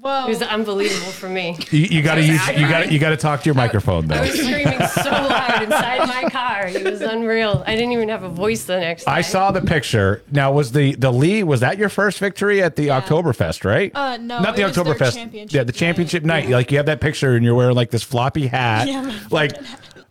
Whoa. 0.00 0.26
It 0.26 0.28
was 0.28 0.42
unbelievable 0.42 1.10
for 1.12 1.28
me. 1.28 1.56
You, 1.70 1.80
you 1.80 2.02
got 2.02 2.14
to 2.14 2.22
use. 2.24 2.46
You 2.48 2.68
got 2.68 2.84
to. 2.84 2.92
You 2.92 2.98
got 2.98 3.10
to 3.10 3.16
talk 3.16 3.40
to 3.40 3.46
your 3.46 3.54
microphone 3.54 4.06
though. 4.06 4.14
I 4.14 4.20
was 4.22 4.32
screaming 4.32 4.80
so 4.88 5.10
loud 5.10 5.62
inside 5.62 6.08
my 6.08 6.28
car. 6.30 6.66
It 6.68 6.82
was 6.84 7.00
unreal. 7.00 7.62
I 7.66 7.74
didn't 7.74 7.92
even 7.92 8.08
have 8.08 8.22
a 8.22 8.28
voice 8.28 8.64
the 8.64 8.78
next 8.80 9.04
day. 9.04 9.10
I 9.12 9.20
saw 9.20 9.50
the 9.50 9.60
picture. 9.60 10.22
Now, 10.30 10.52
was 10.52 10.72
the 10.72 10.94
the 10.94 11.12
Lee? 11.12 11.42
Was 11.42 11.60
that 11.60 11.78
your 11.78 11.88
first 11.88 12.18
victory 12.20 12.62
at 12.62 12.76
the 12.76 12.88
Oktoberfest? 12.88 13.64
Right? 13.64 13.94
Uh, 13.94 14.16
no, 14.16 14.40
not 14.40 14.56
the 14.56 14.62
it 14.62 14.66
was 14.66 14.76
their 14.76 14.84
Oktoberfest. 14.84 15.52
Yeah, 15.52 15.64
the 15.64 15.72
night. 15.72 15.74
championship 15.74 16.24
night. 16.24 16.48
Like 16.48 16.70
you 16.70 16.78
have 16.78 16.86
that 16.86 17.00
picture, 17.00 17.34
and 17.34 17.44
you're 17.44 17.54
wearing 17.54 17.76
like 17.76 17.90
this 17.90 18.02
floppy 18.02 18.46
hat. 18.46 18.88
Yeah, 18.88 19.02
my 19.02 19.20
like 19.30 19.52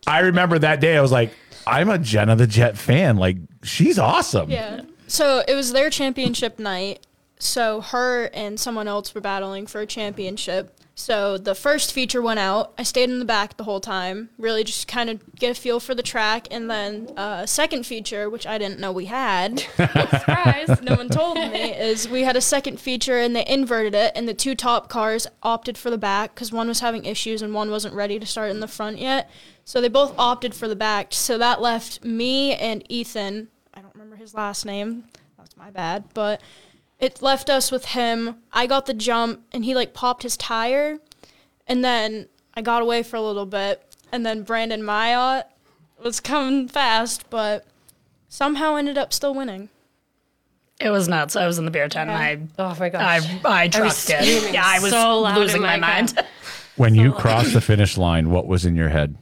I 0.06 0.20
remember 0.20 0.60
that 0.60 0.79
day. 0.79 0.98
I 0.98 1.01
was 1.01 1.12
like, 1.12 1.34
I'm 1.65 1.89
a 1.89 1.98
Jenna 1.98 2.36
the 2.36 2.48
Jet 2.48 2.77
fan. 2.77 3.17
Like 3.17 3.38
she's 3.63 3.98
awesome. 3.98 4.51
Yeah. 4.51 4.82
So 5.08 5.44
it 5.48 5.56
was 5.56 5.72
their 5.72 5.89
championship 5.89 6.60
night. 6.60 7.06
So 7.39 7.82
her 7.82 8.25
and 8.34 8.60
someone 8.60 8.88
else 8.88 9.13
were 9.13 9.22
battling 9.22 9.67
for 9.67 9.82
a 9.82 9.86
championship. 9.86 10.74
So 11.00 11.38
the 11.38 11.53
first 11.53 11.94
feature 11.94 12.24
went 12.24 12.39
out. 12.39 12.74
I 12.75 12.82
stayed 12.82 13.12
in 13.12 13.20
the 13.20 13.25
back 13.25 13.56
the 13.56 13.65
whole 13.65 13.79
time, 13.79 14.29
really 14.39 14.63
just 14.63 14.88
kind 14.88 15.12
of 15.12 15.22
get 15.36 15.51
a 15.51 15.53
feel 15.53 15.79
for 15.79 15.94
the 15.94 16.01
track. 16.01 16.48
And 16.50 16.72
then 16.72 17.12
uh, 17.15 17.46
second 17.46 17.86
feature, 17.86 18.32
which 18.32 18.48
I 18.48 18.58
didn't 18.58 18.79
know 18.79 18.91
we 18.91 19.06
had, 19.06 19.60
surprise, 19.75 20.82
no 20.82 20.96
one 20.96 21.10
told 21.10 21.38
me, 21.38 21.72
is 21.75 22.10
we 22.10 22.24
had 22.24 22.36
a 22.36 22.41
second 22.41 22.79
feature 22.79 23.20
and 23.20 23.36
they 23.36 23.46
inverted 23.46 23.94
it, 23.94 24.12
and 24.15 24.27
the 24.27 24.34
two 24.34 24.56
top 24.56 24.89
cars 24.89 25.27
opted 25.44 25.77
for 25.77 25.91
the 25.91 26.00
back 26.00 26.34
because 26.34 26.51
one 26.51 26.67
was 26.67 26.79
having 26.79 27.06
issues 27.06 27.44
and 27.44 27.53
one 27.53 27.70
wasn't 27.70 27.94
ready 27.94 28.17
to 28.17 28.25
start 28.25 28.50
in 28.50 28.60
the 28.60 28.67
front 28.67 28.98
yet. 28.98 29.29
So 29.65 29.82
they 29.82 29.89
both 29.89 30.15
opted 30.17 30.56
for 30.56 30.67
the 30.67 30.75
back. 30.75 31.10
So 31.12 31.38
that 31.38 31.62
left 31.62 32.03
me 32.03 32.56
and 32.56 32.84
Ethan. 32.89 33.50
I 33.72 33.82
don't 33.82 33.94
remember 33.94 34.15
his 34.15 34.34
last 34.34 34.65
name. 34.65 35.03
That's 35.38 35.56
my 35.56 35.70
bad. 35.70 36.06
But 36.15 36.41
it 36.99 37.21
left 37.21 37.49
us 37.49 37.71
with 37.71 37.85
him. 37.85 38.37
I 38.51 38.67
got 38.67 38.85
the 38.85 38.93
jump 38.93 39.41
and 39.51 39.63
he 39.65 39.75
like 39.75 39.93
popped 39.93 40.23
his 40.23 40.37
tire. 40.37 40.99
And 41.67 41.83
then 41.83 42.27
I 42.53 42.61
got 42.61 42.81
away 42.81 43.03
for 43.03 43.15
a 43.17 43.21
little 43.21 43.45
bit. 43.45 43.83
And 44.11 44.25
then 44.25 44.43
Brandon 44.43 44.81
Mayotte 44.81 45.43
was 46.03 46.19
coming 46.19 46.67
fast, 46.67 47.29
but 47.29 47.65
somehow 48.29 48.75
ended 48.75 48.97
up 48.97 49.12
still 49.13 49.33
winning. 49.33 49.69
It 50.79 50.89
was 50.91 51.07
nuts. 51.07 51.36
I 51.36 51.45
was 51.47 51.57
in 51.57 51.65
the 51.65 51.71
beer 51.71 51.89
tent 51.89 52.10
Yeah. 52.10 52.19
and 52.21 52.49
I 52.60 52.63
oh 52.71 52.75
my 52.79 52.86
I 52.86 52.89
gosh. 52.89 53.01
I 53.43 53.63
I 53.63 53.65
was 53.83 54.05
trucked 54.05 54.23
it. 54.23 54.53
Yeah, 54.53 54.63
I 54.65 54.79
was 54.79 54.91
so 54.91 55.21
losing 55.21 55.62
my, 55.62 55.77
my 55.77 55.88
mind. 56.01 56.23
When 56.75 56.93
you 56.95 57.12
crossed 57.13 57.53
the 57.53 57.62
finish 57.62 57.97
line, 57.97 58.29
what 58.29 58.45
was 58.47 58.65
in 58.65 58.75
your 58.75 58.89
head? 58.89 59.15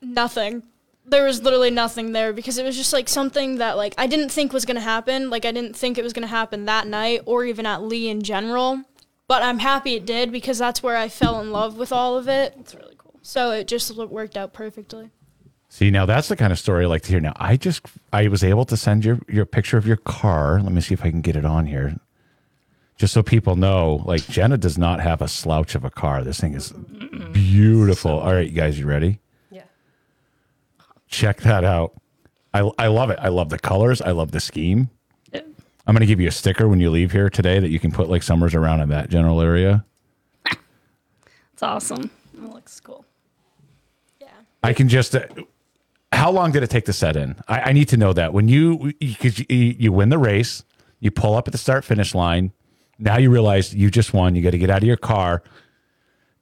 Nothing. 0.00 0.62
There 1.04 1.24
was 1.24 1.42
literally 1.42 1.70
nothing 1.70 2.12
there 2.12 2.32
because 2.32 2.58
it 2.58 2.64
was 2.64 2.76
just 2.76 2.92
like 2.92 3.08
something 3.08 3.56
that 3.58 3.76
like 3.76 3.94
I 3.98 4.06
didn't 4.06 4.30
think 4.30 4.52
was 4.52 4.64
gonna 4.64 4.80
happen. 4.80 5.30
Like 5.30 5.44
I 5.44 5.52
didn't 5.52 5.74
think 5.74 5.98
it 5.98 6.04
was 6.04 6.12
gonna 6.12 6.26
happen 6.26 6.64
that 6.66 6.86
night 6.86 7.22
or 7.26 7.44
even 7.44 7.66
at 7.66 7.82
Lee 7.82 8.08
in 8.08 8.22
general. 8.22 8.82
But 9.28 9.42
I'm 9.42 9.58
happy 9.58 9.94
it 9.94 10.06
did 10.06 10.30
because 10.30 10.58
that's 10.58 10.82
where 10.82 10.96
I 10.96 11.08
fell 11.08 11.40
in 11.40 11.52
love 11.52 11.76
with 11.76 11.92
all 11.92 12.16
of 12.18 12.28
it. 12.28 12.54
It's 12.60 12.74
really 12.74 12.94
cool. 12.98 13.18
So 13.22 13.50
it 13.50 13.66
just 13.66 13.94
worked 13.96 14.36
out 14.36 14.52
perfectly. 14.52 15.10
See, 15.72 15.90
now 15.90 16.04
that's 16.04 16.28
the 16.28 16.36
kind 16.36 16.52
of 16.52 16.58
story 16.58 16.84
I 16.84 16.88
like 16.88 17.00
to 17.04 17.08
hear. 17.08 17.20
Now, 17.20 17.32
I 17.36 17.56
just 17.56 17.86
I 18.12 18.28
was 18.28 18.44
able 18.44 18.66
to 18.66 18.76
send 18.76 19.06
your 19.06 19.18
your 19.26 19.46
picture 19.46 19.78
of 19.78 19.86
your 19.86 19.96
car. 19.96 20.60
Let 20.60 20.70
me 20.70 20.82
see 20.82 20.92
if 20.92 21.02
I 21.02 21.10
can 21.10 21.22
get 21.22 21.34
it 21.34 21.46
on 21.46 21.64
here, 21.64 21.96
just 22.98 23.14
so 23.14 23.22
people 23.22 23.56
know. 23.56 24.02
Like 24.04 24.26
Jenna 24.28 24.58
does 24.58 24.76
not 24.76 25.00
have 25.00 25.22
a 25.22 25.28
slouch 25.28 25.74
of 25.74 25.82
a 25.82 25.90
car. 25.90 26.22
This 26.24 26.38
thing 26.38 26.52
is 26.52 26.72
beautiful. 27.32 28.10
All 28.10 28.34
right, 28.34 28.46
you 28.46 28.52
guys, 28.52 28.78
you 28.78 28.84
ready? 28.84 29.18
Yeah. 31.12 31.18
Check 31.20 31.40
that 31.42 31.64
out. 31.64 31.94
I 32.54 32.70
I 32.78 32.86
love 32.88 33.10
it. 33.10 33.18
I 33.20 33.28
love 33.28 33.50
the 33.50 33.58
colors. 33.58 34.00
I 34.00 34.10
love 34.10 34.32
the 34.32 34.40
scheme. 34.40 34.90
I'm 35.84 35.94
going 35.94 36.00
to 36.00 36.06
give 36.06 36.20
you 36.20 36.28
a 36.28 36.32
sticker 36.32 36.68
when 36.68 36.78
you 36.78 36.90
leave 36.90 37.10
here 37.10 37.28
today 37.28 37.58
that 37.58 37.70
you 37.70 37.80
can 37.80 37.90
put 37.90 38.08
like 38.08 38.22
summers 38.22 38.54
around 38.54 38.80
in 38.80 38.88
that 38.90 39.10
general 39.10 39.40
area. 39.40 39.84
It's 41.54 41.62
awesome. 41.62 42.10
It 42.34 42.42
looks 42.42 42.80
cool. 42.80 43.04
Yeah. 44.20 44.28
I 44.64 44.72
can 44.72 44.88
just. 44.88 45.14
Uh, 45.14 45.26
how 46.10 46.30
long 46.30 46.50
did 46.50 46.62
it 46.62 46.70
take 46.70 46.86
to 46.86 46.92
set 46.92 47.14
in? 47.14 47.36
I, 47.46 47.60
I 47.60 47.72
need 47.72 47.88
to 47.90 47.96
know 47.96 48.12
that. 48.14 48.32
When 48.32 48.48
you 48.48 48.94
because 48.98 49.38
you, 49.38 49.46
you 49.48 49.92
win 49.92 50.08
the 50.08 50.18
race, 50.18 50.64
you 50.98 51.10
pull 51.10 51.34
up 51.34 51.46
at 51.46 51.52
the 51.52 51.58
start 51.58 51.84
finish 51.84 52.14
line. 52.14 52.52
Now 52.98 53.18
you 53.18 53.30
realize 53.30 53.74
you 53.74 53.90
just 53.90 54.12
won. 54.14 54.34
You 54.34 54.42
got 54.42 54.50
to 54.50 54.58
get 54.58 54.70
out 54.70 54.78
of 54.78 54.86
your 54.86 54.96
car. 54.96 55.42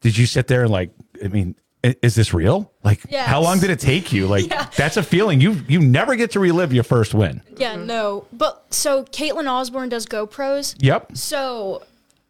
Did 0.00 0.16
you 0.16 0.26
sit 0.26 0.46
there 0.46 0.62
and 0.62 0.70
like? 0.70 0.90
I 1.22 1.28
mean, 1.28 1.54
is 1.82 2.14
this 2.14 2.34
real? 2.34 2.70
Like, 2.84 3.00
Yes. 3.08 3.26
how 3.26 3.40
long 3.40 3.58
did 3.58 3.70
it 3.70 3.80
take 3.80 4.12
you? 4.12 4.26
Like, 4.26 4.46
Yeah. 4.50 4.66
that's 4.76 4.96
a 4.96 5.02
feeling 5.02 5.40
you 5.40 5.52
you 5.68 5.80
never 5.80 6.16
get 6.16 6.32
to 6.32 6.40
relive 6.40 6.72
your 6.72 6.84
first 6.84 7.14
win. 7.14 7.42
Yeah, 7.56 7.76
no. 7.76 8.26
But 8.32 8.66
so 8.72 9.04
Caitlin 9.04 9.50
Osborne 9.50 9.88
does 9.88 10.06
GoPros. 10.06 10.74
Yep. 10.78 11.16
So 11.16 11.82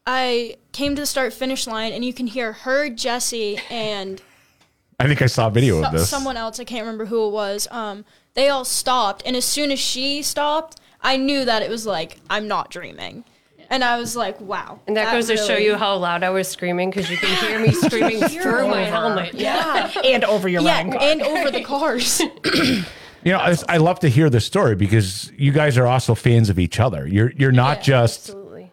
I 0.06 0.56
came 0.72 0.94
to 0.94 1.02
the 1.02 1.06
start 1.06 1.32
finish 1.32 1.66
line 1.66 1.92
and 1.92 2.04
you 2.04 2.12
can 2.12 2.26
hear 2.26 2.52
her, 2.52 2.88
Jesse, 2.90 3.58
and 3.70 4.20
I 4.98 5.06
think 5.06 5.22
I 5.22 5.26
saw 5.26 5.46
a 5.48 5.50
video 5.50 5.82
of 5.82 5.92
this. 5.92 6.08
someone 6.10 6.36
else, 6.36 6.60
I 6.60 6.64
can't 6.64 6.82
remember 6.82 7.06
who 7.06 7.26
it 7.26 7.30
was. 7.30 7.66
Um, 7.70 8.04
they 8.34 8.48
all 8.48 8.64
stopped, 8.64 9.22
and 9.26 9.34
as 9.34 9.44
soon 9.44 9.70
as 9.72 9.78
she 9.80 10.22
stopped, 10.22 10.78
I 11.00 11.16
knew 11.16 11.44
that 11.44 11.62
it 11.62 11.70
was 11.70 11.86
like 11.86 12.18
I'm 12.28 12.46
not 12.46 12.70
dreaming, 12.70 13.24
and 13.70 13.82
I 13.84 13.96
was 13.98 14.16
like, 14.16 14.40
wow. 14.40 14.80
And 14.86 14.96
that, 14.96 15.12
goes 15.12 15.28
to 15.28 15.36
show 15.36 15.56
you 15.56 15.76
how 15.76 15.96
loud 15.96 16.22
I 16.22 16.30
was 16.30 16.48
screaming 16.48 16.90
because 16.90 17.08
you 17.08 17.16
can 17.16 17.34
hear 17.48 17.58
me 17.60 17.72
screaming 17.72 18.20
through 18.28 18.68
my 18.68 18.82
helmet. 18.84 19.32
Yeah, 19.34 19.90
And 20.04 20.24
over 20.24 20.48
your 20.48 20.62
yeah, 20.62 20.82
car. 20.84 20.98
and 21.00 21.22
over 21.22 21.50
the 21.50 21.62
cars. 21.64 22.20
You 23.22 23.32
know, 23.32 23.38
I, 23.38 23.54
I 23.68 23.76
love 23.76 24.00
to 24.00 24.08
hear 24.08 24.30
the 24.30 24.40
story 24.40 24.74
because 24.74 25.30
you 25.36 25.52
guys 25.52 25.76
are 25.76 25.86
also 25.86 26.14
fans 26.14 26.48
of 26.48 26.58
each 26.58 26.80
other. 26.80 27.06
You're 27.06 27.32
you're 27.32 27.52
not 27.52 27.76
Yeah, 27.78 27.82
just 27.82 28.20
Absolutely. 28.30 28.72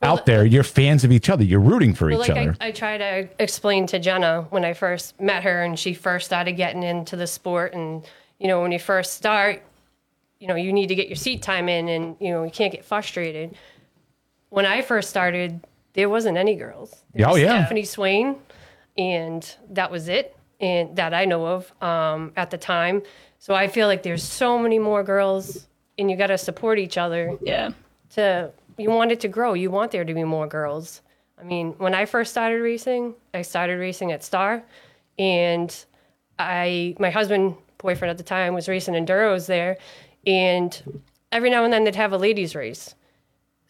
out 0.00 0.24
there. 0.24 0.46
You're 0.46 0.62
fans 0.64 1.04
of 1.04 1.12
each 1.12 1.28
other. 1.28 1.44
You're 1.44 1.60
rooting 1.60 1.92
for 1.92 2.06
Well, 2.08 2.22
each 2.22 2.28
like 2.30 2.38
other. 2.38 2.56
I, 2.58 2.68
I 2.68 2.70
try 2.70 2.96
to 2.96 3.28
explain 3.38 3.86
to 3.88 3.98
Jenna 3.98 4.46
when 4.48 4.64
I 4.64 4.72
first 4.72 5.20
met 5.20 5.42
her 5.42 5.62
and 5.62 5.78
she 5.78 5.92
first 5.92 6.24
started 6.24 6.52
getting 6.52 6.82
into 6.82 7.16
the 7.16 7.26
sport. 7.26 7.74
And, 7.74 8.02
you 8.38 8.48
know, 8.48 8.62
when 8.62 8.72
you 8.72 8.78
first 8.78 9.12
start, 9.12 9.62
you 10.38 10.46
know, 10.48 10.54
you 10.54 10.72
need 10.72 10.86
to 10.86 10.94
get 10.94 11.08
your 11.08 11.16
seat 11.16 11.42
time 11.42 11.68
in 11.68 11.90
and, 11.90 12.16
you 12.18 12.30
know, 12.30 12.44
you 12.44 12.50
can't 12.50 12.72
get 12.72 12.86
frustrated. 12.86 13.54
When 14.52 14.66
I 14.66 14.82
first 14.82 15.08
started, 15.08 15.64
there 15.94 16.10
wasn't 16.10 16.36
any 16.36 16.56
girls. 16.56 17.04
There 17.14 17.26
Oh, 17.26 17.32
was 17.32 17.40
yeah. 17.40 17.60
Stephanie 17.60 17.84
Swain, 17.84 18.36
and 18.98 19.42
that 19.70 19.90
was 19.90 20.08
it, 20.08 20.36
and 20.60 20.94
that 20.96 21.14
I 21.14 21.24
know 21.24 21.46
of 21.46 21.72
um, 21.82 22.32
at 22.36 22.50
the 22.50 22.58
time. 22.58 23.02
So 23.38 23.54
I 23.54 23.66
feel 23.66 23.86
like 23.88 24.02
there's 24.02 24.22
so 24.22 24.58
many 24.58 24.78
more 24.78 25.02
girls, 25.02 25.66
and 25.96 26.10
you 26.10 26.18
got 26.18 26.26
to 26.26 26.36
support 26.36 26.78
each 26.78 26.98
other 26.98 27.38
yeah. 27.40 27.70
to 28.10 28.52
you 28.76 28.90
want 28.90 29.10
it 29.10 29.20
to 29.20 29.28
grow. 29.28 29.54
You 29.54 29.70
want 29.70 29.90
there 29.90 30.04
to 30.04 30.12
be 30.12 30.22
more 30.22 30.46
girls. 30.46 31.00
I 31.40 31.44
mean, 31.44 31.72
when 31.78 31.94
I 31.94 32.04
first 32.04 32.30
started 32.30 32.60
racing, 32.60 33.14
I 33.32 33.40
started 33.40 33.78
racing 33.78 34.12
at 34.12 34.22
Star, 34.22 34.62
and 35.18 35.74
I 36.38 36.94
my 36.98 37.08
husband 37.08 37.56
boyfriend 37.78 38.10
at 38.10 38.18
the 38.18 38.22
time 38.22 38.52
was 38.52 38.68
racing 38.68 38.92
enduros 38.92 39.46
there, 39.46 39.78
and 40.26 41.02
every 41.32 41.48
now 41.48 41.64
and 41.64 41.72
then 41.72 41.84
they'd 41.84 41.96
have 41.96 42.12
a 42.12 42.18
ladies 42.18 42.54
race. 42.54 42.94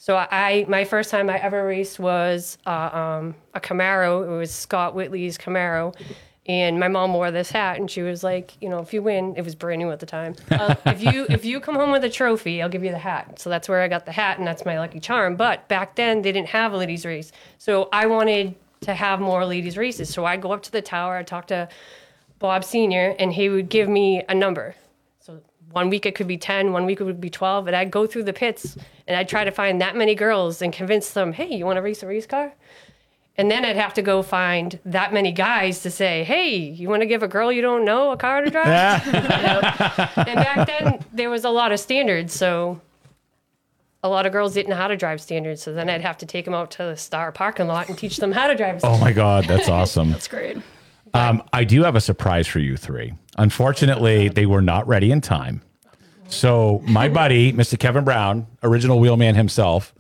So 0.02 0.16
I 0.16 0.66
my 0.66 0.84
first 0.84 1.10
time 1.12 1.30
I 1.30 1.38
ever 1.38 1.64
raced 1.64 2.00
was 2.00 2.58
uh, 2.66 2.70
um, 2.92 3.36
a 3.54 3.60
Camaro. 3.60 4.26
It 4.26 4.36
was 4.36 4.50
Scott 4.50 4.96
Whitley's 4.96 5.38
Camaro, 5.38 5.94
And 6.44 6.80
my 6.80 6.88
mom 6.88 7.14
wore 7.14 7.30
this 7.30 7.52
hat, 7.52 7.78
and 7.78 7.88
she 7.88 8.02
was 8.02 8.24
like, 8.24 8.60
you 8.60 8.68
know, 8.68 8.80
if 8.80 8.92
you 8.92 9.00
win, 9.00 9.34
it 9.36 9.44
was 9.44 9.54
brand 9.54 9.78
new 9.78 9.92
at 9.92 10.00
the 10.00 10.06
time. 10.06 10.34
Uh, 10.50 10.74
if 10.86 11.04
you 11.04 11.24
if 11.30 11.44
you 11.44 11.60
come 11.60 11.76
home 11.76 11.92
with 11.92 12.02
a 12.02 12.10
trophy, 12.10 12.60
I'll 12.60 12.68
give 12.68 12.82
you 12.82 12.90
the 12.90 12.98
hat. 12.98 13.38
So 13.38 13.48
that's 13.48 13.68
where 13.68 13.80
I 13.80 13.86
got 13.86 14.04
the 14.04 14.10
hat, 14.10 14.38
and 14.38 14.44
that's 14.44 14.64
my 14.66 14.76
lucky 14.76 14.98
charm. 14.98 15.36
But 15.36 15.68
back 15.68 15.94
then, 15.94 16.22
they 16.22 16.32
didn't 16.32 16.48
have 16.48 16.72
a 16.72 16.76
ladies 16.76 17.06
race, 17.06 17.30
so 17.58 17.88
I 17.92 18.06
wanted 18.06 18.56
to 18.80 18.94
have 18.94 19.20
more 19.20 19.46
ladies 19.46 19.76
races. 19.76 20.12
So 20.12 20.24
I'd 20.24 20.42
go 20.42 20.50
up 20.50 20.64
to 20.64 20.72
the 20.72 20.82
tower, 20.82 21.14
I'd 21.14 21.28
talk 21.28 21.46
to 21.46 21.68
Bob 22.40 22.64
Senior, 22.64 23.14
and 23.20 23.32
he 23.32 23.48
would 23.48 23.68
give 23.68 23.88
me 23.88 24.24
a 24.28 24.34
number. 24.34 24.74
So 25.72 25.74
one 25.74 25.90
week 25.90 26.06
it 26.06 26.14
could 26.14 26.26
be 26.26 26.37
10, 26.37 26.72
one 26.72 26.87
week 26.87 27.00
it 27.00 27.04
would 27.04 27.20
be 27.20 27.30
12, 27.30 27.66
and 27.66 27.76
I'd 27.76 27.90
go 27.90 28.06
through 28.06 28.24
the 28.24 28.32
pits 28.32 28.76
and 29.06 29.16
I'd 29.16 29.28
try 29.28 29.44
to 29.44 29.50
find 29.50 29.80
that 29.80 29.96
many 29.96 30.14
girls 30.14 30.62
and 30.62 30.72
convince 30.72 31.11
them, 31.11 31.32
hey, 31.32 31.54
you 31.54 31.64
want 31.64 31.76
to 31.76 31.82
race 31.82 32.02
a 32.02 32.06
race 32.06 32.26
car? 32.26 32.52
And 33.38 33.50
then 33.50 33.64
I'd 33.64 33.76
have 33.76 33.94
to 33.94 34.02
go 34.02 34.22
find 34.22 34.78
that 34.85 35.12
many 35.12 35.32
guys 35.32 35.82
to 35.82 35.90
say, 35.90 36.22
hey, 36.24 36.54
you 36.54 36.88
want 36.88 37.00
to 37.00 37.06
give 37.06 37.22
a 37.22 37.28
girl 37.28 37.50
you 37.50 37.62
don't 37.62 37.85
know 37.87 38.11
a 38.11 38.16
car 38.16 38.42
to 38.42 38.50
drive? 38.50 39.02
You? 39.06 40.22
And 40.22 40.37
back 40.37 40.66
then, 40.66 41.04
there 41.12 41.30
was 41.30 41.44
a 41.44 41.50
lot 41.50 41.72
of 41.72 41.80
standards. 41.80 42.35
So 42.35 42.80
a 44.02 44.08
lot 44.08 44.26
of 44.26 44.32
girls 44.32 44.52
didn't 44.52 44.68
know 44.68 44.76
how 44.76 44.88
to 44.88 44.96
drive 44.96 45.20
standards. 45.20 45.62
So 45.62 45.72
then 45.72 45.88
I'd 45.88 46.02
have 46.02 46.18
to 46.18 46.26
take 46.26 46.44
them 46.44 46.54
out 46.54 46.70
to 46.72 46.78
the 46.85 46.96
Star 46.96 47.32
parking 47.32 47.68
lot 47.68 47.88
and 47.88 47.96
teach 47.96 48.18
them 48.18 48.32
how 48.32 48.48
to 48.48 48.54
drive 48.54 48.80
Oh 48.85 48.98
my 48.98 49.12
God, 49.12 49.44
that's 49.44 49.68
awesome. 49.68 50.11
That's 50.12 50.28
great. 50.28 50.58
Um, 51.14 51.42
I 51.53 51.64
do 51.64 51.83
have 51.83 51.94
a 51.96 52.01
surprise 52.01 52.46
for 52.46 52.59
you 52.59 52.77
three. 52.77 53.14
Unfortunately, 53.38 54.29
they 54.29 54.46
were 54.46 54.62
not 54.62 54.87
ready 54.87 55.11
in 55.11 55.20
time. 55.20 55.62
So 56.29 56.81
my 56.87 57.11
buddy, 57.11 57.53
Mr. 57.53 57.79
Kevin 57.79 58.05
Brown, 58.05 58.46
original 58.62 58.98
wheelman 58.98 59.35
himself, 59.35 59.92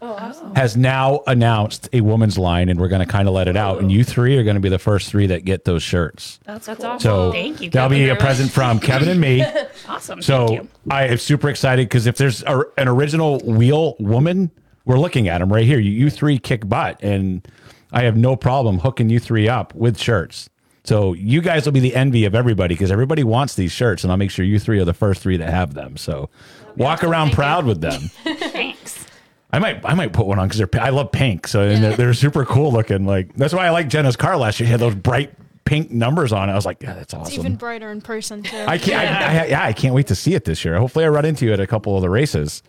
has 0.56 0.78
now 0.78 1.20
announced 1.26 1.90
a 1.92 2.00
woman's 2.00 2.38
line, 2.38 2.70
and 2.70 2.80
we're 2.80 2.88
going 2.88 3.04
to 3.04 3.10
kind 3.12 3.28
of 3.28 3.34
let 3.34 3.48
it 3.48 3.56
out. 3.56 3.80
And 3.80 3.92
you 3.92 4.02
three 4.02 4.38
are 4.38 4.42
going 4.42 4.54
to 4.54 4.60
be 4.60 4.70
the 4.70 4.78
first 4.78 5.10
three 5.10 5.26
that 5.26 5.44
get 5.44 5.66
those 5.66 5.82
shirts. 5.82 6.40
That's, 6.46 6.64
That's 6.64 6.80
cool. 6.80 6.88
awesome. 6.90 7.00
So 7.00 7.32
Thank 7.32 7.60
you, 7.60 7.68
that'll 7.68 7.90
be 7.90 8.06
Kevin. 8.06 8.16
a 8.16 8.18
present 8.18 8.50
from 8.50 8.80
Kevin 8.80 9.08
and 9.10 9.20
me. 9.20 9.44
Awesome. 9.88 10.22
So 10.22 10.46
Thank 10.46 10.62
you. 10.62 10.68
I 10.90 11.06
am 11.08 11.18
super 11.18 11.50
excited 11.50 11.86
because 11.86 12.06
if 12.06 12.16
there's 12.16 12.42
a, 12.44 12.62
an 12.78 12.88
original 12.88 13.40
wheel 13.40 13.94
woman, 13.98 14.50
we're 14.86 14.98
looking 14.98 15.28
at 15.28 15.38
them 15.38 15.52
right 15.52 15.66
here. 15.66 15.78
You, 15.80 15.90
you 15.90 16.08
three 16.08 16.38
kick 16.38 16.66
butt, 16.66 16.98
and 17.02 17.46
I 17.92 18.04
have 18.04 18.16
no 18.16 18.36
problem 18.36 18.78
hooking 18.78 19.10
you 19.10 19.20
three 19.20 19.48
up 19.50 19.74
with 19.74 19.98
shirts. 19.98 20.48
So 20.84 21.12
you 21.12 21.40
guys 21.40 21.64
will 21.64 21.72
be 21.72 21.80
the 21.80 21.94
envy 21.94 22.24
of 22.24 22.34
everybody 22.34 22.74
because 22.74 22.90
everybody 22.90 23.22
wants 23.22 23.54
these 23.54 23.70
shirts, 23.70 24.02
and 24.02 24.10
I'll 24.10 24.16
make 24.16 24.30
sure 24.30 24.44
you 24.44 24.58
three 24.58 24.80
are 24.80 24.84
the 24.84 24.94
first 24.94 25.22
three 25.22 25.36
that 25.36 25.48
have 25.48 25.74
them. 25.74 25.96
So 25.96 26.28
walk 26.76 27.04
around 27.04 27.28
Thank 27.28 27.36
proud 27.36 27.64
you. 27.64 27.68
with 27.68 27.80
them. 27.80 28.00
Thanks. 28.24 29.06
I 29.52 29.58
might 29.58 29.84
I 29.84 29.94
might 29.94 30.12
put 30.12 30.26
one 30.26 30.38
on 30.38 30.48
because 30.48 30.58
they're 30.58 30.82
I 30.82 30.88
love 30.88 31.12
pink, 31.12 31.46
so 31.46 31.60
and 31.62 31.84
they're, 31.84 31.96
they're 31.96 32.14
super 32.14 32.44
cool 32.44 32.72
looking. 32.72 33.04
Like 33.04 33.34
that's 33.36 33.52
why 33.54 33.66
I 33.66 33.70
like 33.70 33.88
Jenna's 33.88 34.16
car 34.16 34.36
last 34.36 34.58
year. 34.58 34.66
She 34.66 34.70
had 34.70 34.80
those 34.80 34.94
bright 34.94 35.32
pink 35.64 35.90
numbers 35.90 36.32
on 36.32 36.48
it. 36.48 36.52
I 36.52 36.56
was 36.56 36.66
like, 36.66 36.82
yeah, 36.82 36.94
that's 36.94 37.14
awesome. 37.14 37.28
It's 37.28 37.38
even 37.38 37.56
brighter 37.56 37.90
in 37.90 38.00
person 38.00 38.42
too. 38.42 38.64
I 38.66 38.78
can't. 38.78 39.10
I, 39.10 39.42
I, 39.42 39.46
yeah, 39.46 39.64
I 39.64 39.72
can't 39.72 39.94
wait 39.94 40.06
to 40.08 40.14
see 40.14 40.34
it 40.34 40.44
this 40.44 40.64
year. 40.64 40.78
Hopefully, 40.78 41.04
I 41.04 41.08
run 41.08 41.24
into 41.24 41.44
you 41.44 41.52
at 41.52 41.60
a 41.60 41.66
couple 41.66 41.94
of 41.96 42.02
the 42.02 42.10
races. 42.10 42.62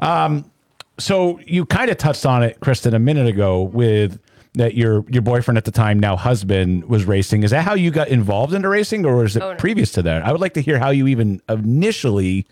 Um, 0.00 0.50
so 0.98 1.40
you 1.46 1.66
kind 1.66 1.90
of 1.90 1.98
touched 1.98 2.26
on 2.26 2.42
it, 2.42 2.60
Christin, 2.60 2.94
a 2.94 2.98
minute 2.98 3.26
ago 3.26 3.62
with 3.62 4.18
that 4.54 4.74
your 4.74 5.04
your 5.08 5.22
boyfriend 5.22 5.58
at 5.58 5.64
the 5.64 5.70
time, 5.70 5.98
now 5.98 6.16
husband, 6.16 6.84
was 6.84 7.04
racing. 7.04 7.42
Is 7.42 7.50
that 7.50 7.64
how 7.64 7.74
you 7.74 7.90
got 7.90 8.08
involved 8.08 8.54
into 8.54 8.68
racing, 8.68 9.04
or 9.04 9.16
was 9.16 9.36
it 9.36 9.42
Oh, 9.42 9.52
no. 9.52 9.56
previous 9.58 9.92
to 9.92 10.02
that? 10.02 10.22
I 10.24 10.32
would 10.32 10.40
like 10.40 10.54
to 10.54 10.60
hear 10.62 10.78
how 10.78 10.90
you 10.90 11.06
even 11.08 11.40
initially. 11.48 12.46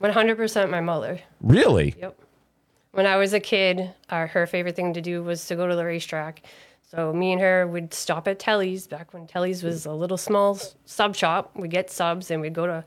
100% 0.00 0.70
my 0.70 0.80
mother. 0.80 1.20
Really? 1.42 1.94
Yep. 1.98 2.18
When 2.92 3.06
I 3.06 3.16
was 3.18 3.32
a 3.34 3.40
kid, 3.40 3.92
uh, 4.08 4.26
her 4.26 4.46
favorite 4.46 4.74
thing 4.74 4.94
to 4.94 5.00
do 5.02 5.22
was 5.22 5.46
to 5.48 5.56
go 5.56 5.66
to 5.66 5.76
the 5.76 5.84
racetrack. 5.84 6.42
So 6.90 7.12
me 7.12 7.32
and 7.32 7.40
her 7.40 7.66
would 7.66 7.92
stop 7.94 8.26
at 8.26 8.38
Telly's 8.38 8.86
back 8.86 9.12
when 9.14 9.26
Telly's 9.26 9.62
was 9.62 9.86
a 9.86 9.92
little 9.92 10.16
small 10.16 10.58
sub 10.86 11.14
shop. 11.14 11.52
We'd 11.54 11.70
get 11.70 11.90
subs 11.90 12.30
and 12.30 12.40
we'd 12.40 12.54
go 12.54 12.66
to 12.66 12.84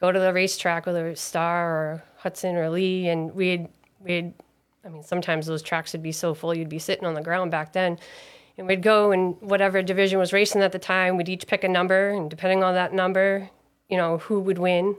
go 0.00 0.10
to 0.12 0.18
the 0.18 0.32
racetrack, 0.32 0.86
whether 0.86 1.06
it 1.06 1.10
was 1.10 1.20
Star 1.20 1.70
or 1.70 2.04
Hudson 2.18 2.56
or 2.56 2.68
Lee, 2.68 3.08
and 3.08 3.34
we'd 3.34 3.68
we'd. 4.00 4.34
I 4.84 4.88
mean, 4.88 5.02
sometimes 5.02 5.46
those 5.46 5.62
tracks 5.62 5.92
would 5.92 6.02
be 6.02 6.12
so 6.12 6.34
full 6.34 6.54
you'd 6.54 6.68
be 6.68 6.78
sitting 6.78 7.06
on 7.06 7.14
the 7.14 7.22
ground 7.22 7.50
back 7.50 7.72
then. 7.72 7.98
And 8.56 8.66
we'd 8.66 8.82
go 8.82 9.12
and 9.12 9.40
whatever 9.40 9.82
division 9.82 10.18
was 10.18 10.32
racing 10.32 10.62
at 10.62 10.72
the 10.72 10.78
time, 10.78 11.16
we'd 11.16 11.28
each 11.28 11.46
pick 11.46 11.64
a 11.64 11.68
number, 11.68 12.10
and 12.10 12.28
depending 12.28 12.62
on 12.62 12.74
that 12.74 12.92
number, 12.92 13.48
you 13.88 13.96
know, 13.96 14.18
who 14.18 14.40
would 14.40 14.58
win. 14.58 14.96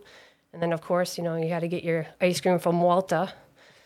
And 0.54 0.62
then, 0.62 0.74
of 0.74 0.82
course, 0.82 1.18
you 1.18 1.24
know, 1.24 1.36
you 1.36 1.50
had 1.50 1.62
to 1.62 1.68
get 1.68 1.84
your 1.84 2.08
ice 2.20 2.42
cream 2.42 2.60
from 2.60 2.82
Walter. 2.82 3.32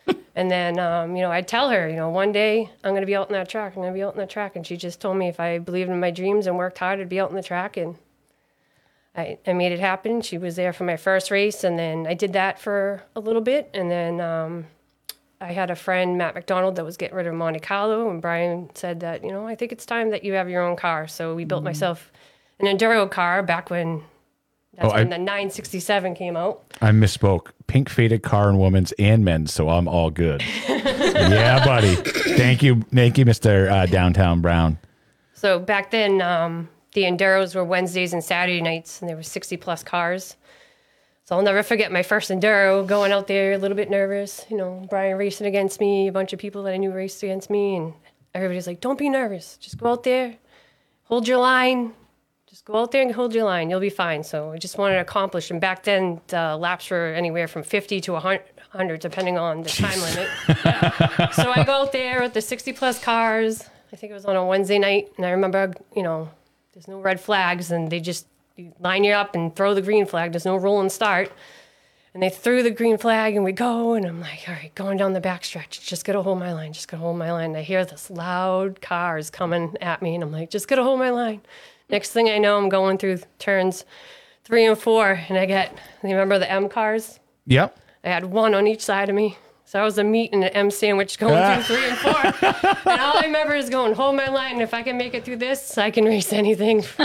and 0.35 0.49
then, 0.49 0.79
um, 0.79 1.15
you 1.15 1.21
know, 1.21 1.31
I'd 1.31 1.47
tell 1.47 1.69
her, 1.69 1.87
you 1.87 1.95
know, 1.95 2.09
one 2.09 2.31
day 2.31 2.69
I'm 2.83 2.91
going 2.91 3.01
to 3.01 3.07
be 3.07 3.15
out 3.15 3.27
in 3.27 3.33
that 3.33 3.49
track. 3.49 3.73
I'm 3.75 3.81
going 3.81 3.93
to 3.93 3.97
be 3.97 4.03
out 4.03 4.13
in 4.13 4.19
that 4.19 4.29
track. 4.29 4.55
And 4.55 4.65
she 4.65 4.77
just 4.77 4.99
told 4.99 5.17
me 5.17 5.27
if 5.27 5.39
I 5.39 5.59
believed 5.59 5.89
in 5.89 5.99
my 5.99 6.11
dreams 6.11 6.47
and 6.47 6.57
worked 6.57 6.79
hard, 6.79 6.99
I'd 6.99 7.09
be 7.09 7.19
out 7.19 7.29
in 7.29 7.35
the 7.35 7.43
track. 7.43 7.77
And 7.77 7.95
I, 9.15 9.37
I 9.45 9.53
made 9.53 9.71
it 9.71 9.79
happen. 9.79 10.21
She 10.21 10.37
was 10.37 10.55
there 10.55 10.73
for 10.73 10.83
my 10.83 10.97
first 10.97 11.31
race. 11.31 11.63
And 11.63 11.77
then 11.77 12.07
I 12.07 12.13
did 12.13 12.33
that 12.33 12.59
for 12.59 13.03
a 13.15 13.19
little 13.19 13.41
bit. 13.41 13.69
And 13.73 13.91
then 13.91 14.21
um, 14.21 14.65
I 15.41 15.51
had 15.51 15.69
a 15.69 15.75
friend, 15.75 16.17
Matt 16.17 16.33
McDonald, 16.35 16.77
that 16.77 16.85
was 16.85 16.97
getting 16.97 17.15
rid 17.15 17.27
of 17.27 17.33
Monte 17.33 17.59
Carlo. 17.59 18.09
And 18.09 18.21
Brian 18.21 18.69
said 18.73 19.01
that, 19.01 19.23
you 19.23 19.31
know, 19.31 19.45
I 19.47 19.55
think 19.55 19.71
it's 19.71 19.85
time 19.85 20.09
that 20.11 20.23
you 20.23 20.33
have 20.33 20.49
your 20.49 20.63
own 20.63 20.75
car. 20.75 21.07
So 21.07 21.35
we 21.35 21.43
built 21.45 21.63
myself 21.63 22.11
an 22.59 22.65
Enduro 22.67 23.09
car 23.09 23.43
back 23.43 23.69
when. 23.69 24.03
That's 24.75 24.87
Oh, 24.87 24.91
I- 24.91 24.99
when 24.99 25.09
the 25.09 25.17
967 25.17 26.15
came 26.15 26.35
out. 26.35 26.61
I 26.81 26.91
misspoke. 26.91 27.47
Pink 27.67 27.89
faded 27.89 28.23
car 28.23 28.49
and 28.49 28.59
women's 28.59 28.91
and 28.93 29.23
men's, 29.23 29.53
so 29.53 29.69
I'm 29.69 29.87
all 29.87 30.09
good. 30.09 30.43
yeah, 30.69 31.63
buddy. 31.65 31.95
Thank 31.95 32.61
you, 32.61 32.81
thank 32.93 33.17
you, 33.17 33.23
Mister 33.25 33.69
uh, 33.69 33.85
Downtown 33.85 34.41
Brown. 34.41 34.77
So 35.33 35.59
back 35.59 35.91
then, 35.91 36.21
um, 36.21 36.67
the 36.93 37.03
Enduros 37.03 37.55
were 37.55 37.63
Wednesdays 37.63 38.11
and 38.13 38.23
Saturday 38.23 38.61
nights, 38.61 38.99
and 39.01 39.09
there 39.09 39.15
were 39.15 39.23
60 39.23 39.55
plus 39.57 39.81
cars. 39.83 40.35
So 41.25 41.35
I'll 41.35 41.41
never 41.41 41.63
forget 41.63 41.91
my 41.91 42.03
first 42.03 42.29
Enduro, 42.29 42.85
going 42.85 43.11
out 43.11 43.25
there 43.25 43.53
a 43.53 43.57
little 43.57 43.75
bit 43.75 43.89
nervous. 43.89 44.45
You 44.47 44.57
know, 44.57 44.85
Brian 44.91 45.17
racing 45.17 45.47
against 45.47 45.79
me, 45.79 46.07
a 46.07 46.11
bunch 46.11 46.33
of 46.33 46.39
people 46.39 46.61
that 46.63 46.73
I 46.73 46.77
knew 46.77 46.91
raced 46.91 47.23
against 47.23 47.49
me, 47.49 47.77
and 47.77 47.93
everybody's 48.35 48.67
like, 48.67 48.79
"Don't 48.79 48.99
be 48.99 49.09
nervous. 49.09 49.57
Just 49.57 49.79
go 49.79 49.91
out 49.91 50.03
there, 50.03 50.35
hold 51.05 51.27
your 51.27 51.39
line. 51.39 51.93
Just 52.45 52.63
go 52.63 52.75
out 52.75 52.91
there 52.91 53.01
and 53.01 53.11
hold 53.11 53.33
your 53.33 53.43
line. 53.43 53.71
You'll 53.71 53.79
be 53.79 53.89
fine." 53.89 54.23
So 54.23 54.51
I 54.51 54.59
just 54.59 54.77
wanted 54.77 54.95
to 54.95 55.01
accomplish. 55.01 55.49
And 55.49 55.59
back 55.59 55.81
then, 55.81 56.21
the 56.27 56.55
laps 56.57 56.91
were 56.91 57.07
anywhere 57.07 57.47
from 57.47 57.63
50 57.63 58.01
to 58.01 58.13
100, 58.13 58.99
depending 58.99 59.39
on 59.39 59.63
the 59.63 59.69
time 59.69 59.99
limit. 59.99 60.29
so 61.33 61.51
I 61.51 61.63
go 61.65 61.71
out 61.71 61.91
there 61.91 62.21
with 62.21 62.35
the 62.35 62.41
60 62.41 62.71
plus 62.73 63.03
cars. 63.03 63.67
I 63.91 63.95
think 63.95 64.11
it 64.11 64.13
was 64.13 64.25
on 64.25 64.35
a 64.35 64.45
Wednesday 64.45 64.77
night, 64.77 65.11
and 65.17 65.25
I 65.25 65.31
remember, 65.31 65.73
you 65.95 66.03
know, 66.03 66.29
there's 66.73 66.87
no 66.87 66.99
red 66.99 67.19
flags, 67.19 67.71
and 67.71 67.89
they 67.89 67.99
just 67.99 68.27
you 68.55 68.73
line 68.79 69.03
you 69.03 69.13
up 69.13 69.35
and 69.35 69.55
throw 69.55 69.73
the 69.73 69.81
green 69.81 70.05
flag. 70.05 70.31
There's 70.31 70.45
no 70.45 70.55
roll 70.55 70.79
and 70.79 70.91
start. 70.91 71.31
And 72.13 72.23
they 72.23 72.29
threw 72.29 72.63
the 72.63 72.71
green 72.71 72.97
flag, 72.97 73.35
and 73.35 73.43
we 73.43 73.51
go, 73.51 73.93
and 73.93 74.05
I'm 74.05 74.21
like, 74.21 74.45
all 74.47 74.53
right, 74.53 74.73
going 74.73 74.97
down 74.97 75.11
the 75.11 75.19
backstretch, 75.19 75.85
just 75.85 76.05
gotta 76.05 76.21
hold 76.21 76.39
my 76.39 76.53
line, 76.53 76.71
just 76.71 76.87
gotta 76.87 77.03
hold 77.03 77.17
my 77.17 77.29
line. 77.33 77.47
And 77.47 77.57
I 77.57 77.61
hear 77.61 77.83
this 77.83 78.09
loud 78.09 78.79
cars 78.79 79.29
coming 79.29 79.75
at 79.81 80.01
me, 80.01 80.15
and 80.15 80.23
I'm 80.23 80.31
like, 80.31 80.49
just 80.49 80.69
gotta 80.69 80.83
hold 80.83 80.97
my 80.97 81.09
line. 81.09 81.41
Next 81.89 82.11
thing 82.11 82.29
I 82.29 82.37
know, 82.37 82.57
I'm 82.57 82.69
going 82.69 82.97
through 82.97 83.19
turns 83.37 83.83
three 84.45 84.65
and 84.65 84.77
four, 84.77 85.21
and 85.27 85.37
I 85.37 85.45
get, 85.45 85.77
you 86.03 86.11
remember 86.11 86.39
the 86.39 86.49
M 86.49 86.69
cars? 86.69 87.19
Yep. 87.47 87.77
I 88.05 88.07
had 88.07 88.23
one 88.23 88.53
on 88.53 88.65
each 88.65 88.81
side 88.81 89.09
of 89.09 89.15
me. 89.15 89.37
So 89.65 89.81
I 89.81 89.83
was 89.83 89.97
a 89.97 90.03
meat 90.03 90.31
and 90.31 90.43
an 90.43 90.51
M 90.51 90.71
sandwich 90.71 91.19
going 91.19 91.33
through 91.33 91.41
ah. 91.41 91.63
three 91.63 91.89
and 91.89 91.97
four. 91.97 92.91
and 92.93 93.01
all 93.01 93.17
I 93.17 93.23
remember 93.25 93.55
is 93.55 93.69
going, 93.69 93.93
hold 93.93 94.15
my 94.15 94.27
line. 94.27 94.53
And 94.53 94.61
if 94.61 94.73
I 94.73 94.83
can 94.83 94.95
make 94.95 95.15
it 95.15 95.25
through 95.25 95.37
this, 95.37 95.77
I 95.77 95.91
can 95.91 96.05
race 96.05 96.31
anything. 96.31 96.85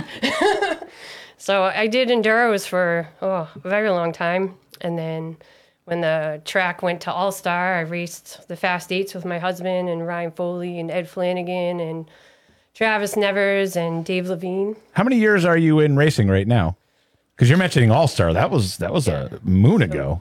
so 1.41 1.63
I 1.65 1.87
did 1.87 2.11
enduros 2.11 2.69
for 2.69 3.09
oh, 3.23 3.49
a 3.65 3.69
very 3.69 3.89
long 3.89 4.13
time. 4.13 4.57
And 4.83 4.99
then 4.99 5.39
when 5.85 6.03
the 6.03 6.43
track 6.45 6.83
went 6.83 7.01
to 7.03 7.13
All 7.13 7.33
Star, 7.33 7.77
I 7.77 7.81
raced 7.81 8.47
the 8.47 8.57
Fast 8.57 8.93
Eights 8.93 9.15
with 9.15 9.25
my 9.25 9.39
husband 9.39 9.89
and 9.89 10.07
Ryan 10.07 10.33
Foley 10.33 10.79
and 10.79 10.91
Ed 10.91 11.09
Flanagan 11.09 11.81
and 11.81 12.11
Travis 12.75 13.17
Nevers 13.17 13.75
and 13.75 14.05
Dave 14.05 14.29
Levine. 14.29 14.77
How 14.93 15.03
many 15.03 15.17
years 15.17 15.47
are 15.47 15.57
you 15.57 15.81
in 15.81 15.97
racing 15.97 16.29
right 16.29 16.47
now? 16.47 16.77
Because 17.35 17.49
you're 17.49 17.59
mentioning 17.59 17.91
All 17.91 18.07
Star. 18.07 18.35
That 18.35 18.51
was 18.51 18.77
that 18.77 18.93
was 18.93 19.09
a 19.09 19.41
moon 19.43 19.81
ago. 19.81 20.21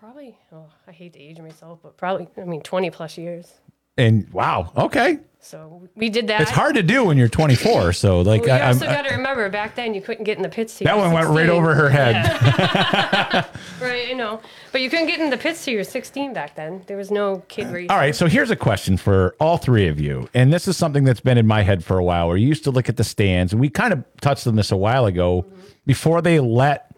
Probably, 0.00 0.36
oh, 0.52 0.66
I 0.88 0.92
hate 0.92 1.12
to 1.12 1.20
age 1.20 1.38
myself, 1.38 1.78
but 1.84 1.96
probably, 1.96 2.28
I 2.36 2.44
mean, 2.44 2.62
20 2.62 2.90
plus 2.90 3.16
years. 3.16 3.52
And 3.96 4.28
wow, 4.32 4.72
okay, 4.76 5.20
So 5.40 5.88
we 5.94 6.10
did 6.10 6.26
that. 6.26 6.40
it's 6.40 6.50
hard 6.50 6.74
to 6.74 6.82
do 6.82 7.04
when 7.04 7.16
you're 7.16 7.28
24. 7.28 7.92
So 7.98 8.20
like, 8.20 8.42
Well, 8.42 8.58
you 8.58 8.62
I, 8.64 8.68
also 8.68 8.86
got 8.86 9.02
to 9.02 9.14
remember 9.14 9.48
back 9.48 9.74
then 9.76 9.94
you 9.94 10.00
couldn't 10.02 10.24
get 10.24 10.36
in 10.36 10.42
the 10.42 10.48
pits. 10.48 10.78
That 10.78 10.96
one 10.96 11.12
went 11.12 11.28
right 11.28 11.48
over 11.48 11.74
her 11.74 11.88
head. 11.88 13.46
Right, 13.80 14.08
I 14.10 14.12
know, 14.12 14.40
but 14.72 14.80
you 14.80 14.90
couldn't 14.90 15.06
get 15.06 15.20
in 15.20 15.30
the 15.30 15.36
pits 15.36 15.64
till 15.64 15.72
you 15.72 15.78
were 15.78 15.84
16 15.84 16.32
back 16.32 16.56
then. 16.56 16.82
There 16.86 16.96
was 16.96 17.10
no 17.12 17.44
kid 17.48 17.68
race. 17.68 17.88
All 17.88 17.96
right, 17.96 18.14
so 18.14 18.26
here's 18.26 18.50
a 18.50 18.56
question 18.56 18.96
for 18.96 19.36
all 19.38 19.56
three 19.56 19.86
of 19.86 20.00
you, 20.00 20.28
and 20.34 20.52
this 20.52 20.66
is 20.66 20.76
something 20.76 21.04
that's 21.04 21.20
been 21.20 21.38
in 21.38 21.46
my 21.46 21.62
head 21.62 21.84
for 21.84 21.96
a 21.96 22.04
while. 22.04 22.26
Where 22.26 22.36
you 22.36 22.48
used 22.48 22.64
to 22.64 22.72
look 22.72 22.88
at 22.88 22.96
the 22.96 23.04
stands, 23.04 23.52
and 23.52 23.60
we 23.60 23.68
kind 23.68 23.92
of 23.92 24.04
touched 24.20 24.46
on 24.48 24.56
this 24.56 24.72
a 24.72 24.76
while 24.76 25.06
ago, 25.06 25.46
before 25.86 26.20
they 26.20 26.40
let 26.40 26.90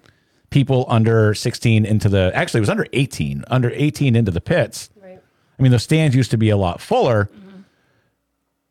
people 0.48 0.87
under 0.88 1.35
16 1.35 1.85
into 1.85 2.09
the. 2.09 2.33
Actually, 2.35 2.59
it 2.59 2.62
was 2.62 2.70
under 2.70 2.87
18, 2.94 3.44
under 3.48 3.70
18 3.74 4.16
into 4.16 4.31
the 4.31 4.40
pits. 4.40 4.88
Right. 5.03 5.20
I 5.59 5.62
mean, 5.62 5.72
the 5.72 5.79
stands 5.79 6.16
used 6.16 6.31
to 6.31 6.38
be 6.38 6.48
a 6.48 6.57
lot 6.57 6.81
fuller. 6.81 7.26
Mm-hmm. 7.26 7.49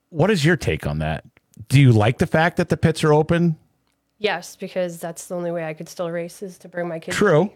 What 0.10 0.32
is 0.32 0.44
your 0.44 0.58
take 0.58 0.88
on 0.88 1.00
that? 1.00 1.24
do 1.68 1.80
you 1.80 1.92
like 1.92 2.18
the 2.20 2.28
fact 2.28 2.58
that 2.58 2.70
the 2.70 2.78
pits 2.78 3.04
are 3.04 3.14
open? 3.14 3.58
Yes, 4.18 4.56
because 4.56 5.00
that's 5.00 5.28
the 5.28 5.36
only 5.36 5.52
way 5.52 5.66
I 5.66 5.74
could 5.74 5.90
still 5.90 6.10
race 6.12 6.42
is 6.42 6.58
to 6.60 6.68
bring 6.68 6.88
my 6.88 7.00
kids. 7.00 7.18
True. 7.18 7.52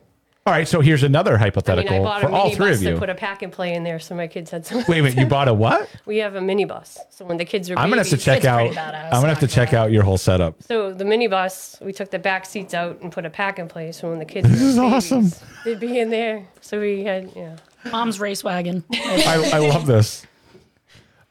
All 0.45 0.51
right, 0.51 0.67
so 0.67 0.81
here's 0.81 1.03
another 1.03 1.37
hypothetical 1.37 1.95
I 1.95 1.99
mean, 1.99 2.05
hypothetical 2.05 2.05
I 2.05 2.21
bought 2.21 2.21
for 2.21 2.35
a 2.35 2.37
all 2.37 2.43
mini 2.45 2.55
three 2.55 2.69
bus 2.71 2.77
of 2.77 2.83
you. 2.83 2.91
to 2.91 2.99
put 2.99 3.09
a 3.09 3.15
pack 3.15 3.41
and 3.43 3.51
play 3.51 3.73
in 3.73 3.83
there, 3.83 3.99
so 3.99 4.13
my 4.13 4.27
kids 4.27 4.51
had 4.51 4.65
some. 4.65 4.83
Wait 4.89 4.99
a 4.99 5.03
minute, 5.03 5.17
you 5.17 5.25
bought 5.25 5.47
a 5.47 5.53
what? 5.53 5.89
we 6.05 6.17
have 6.17 6.35
a 6.35 6.41
minibus, 6.41 6.97
so 7.09 7.23
when 7.23 7.37
the 7.37 7.45
kids 7.45 7.69
are 7.69 7.79
I'm 7.79 7.89
gonna 7.89 8.01
have 8.01 8.09
to 8.09 8.17
check 8.17 8.43
out. 8.43 8.77
I'm 8.77 9.11
gonna 9.11 9.29
have 9.29 9.39
to 9.39 9.47
check 9.47 9.73
out 9.73 9.93
your 9.93 10.03
whole 10.03 10.17
setup. 10.17 10.61
So 10.61 10.93
the 10.93 11.05
minibus, 11.05 11.81
we 11.81 11.93
took 11.93 12.11
the 12.11 12.19
back 12.19 12.45
seats 12.45 12.73
out 12.73 12.99
and 13.01 13.09
put 13.09 13.25
a 13.25 13.29
pack 13.29 13.57
in 13.57 13.69
place. 13.69 13.97
So 13.97 14.09
when 14.09 14.19
the 14.19 14.25
kids 14.25 14.49
this 14.49 14.61
is 14.61 14.77
awesome. 14.77 15.31
they'd 15.63 15.79
be 15.79 15.97
in 15.97 16.09
there. 16.09 16.45
So 16.59 16.79
we 16.79 17.05
had 17.05 17.31
yeah. 17.37 17.55
Mom's 17.89 18.19
race 18.19 18.43
wagon. 18.43 18.83
I, 18.91 19.51
I 19.53 19.59
love 19.59 19.85
this. 19.85 20.25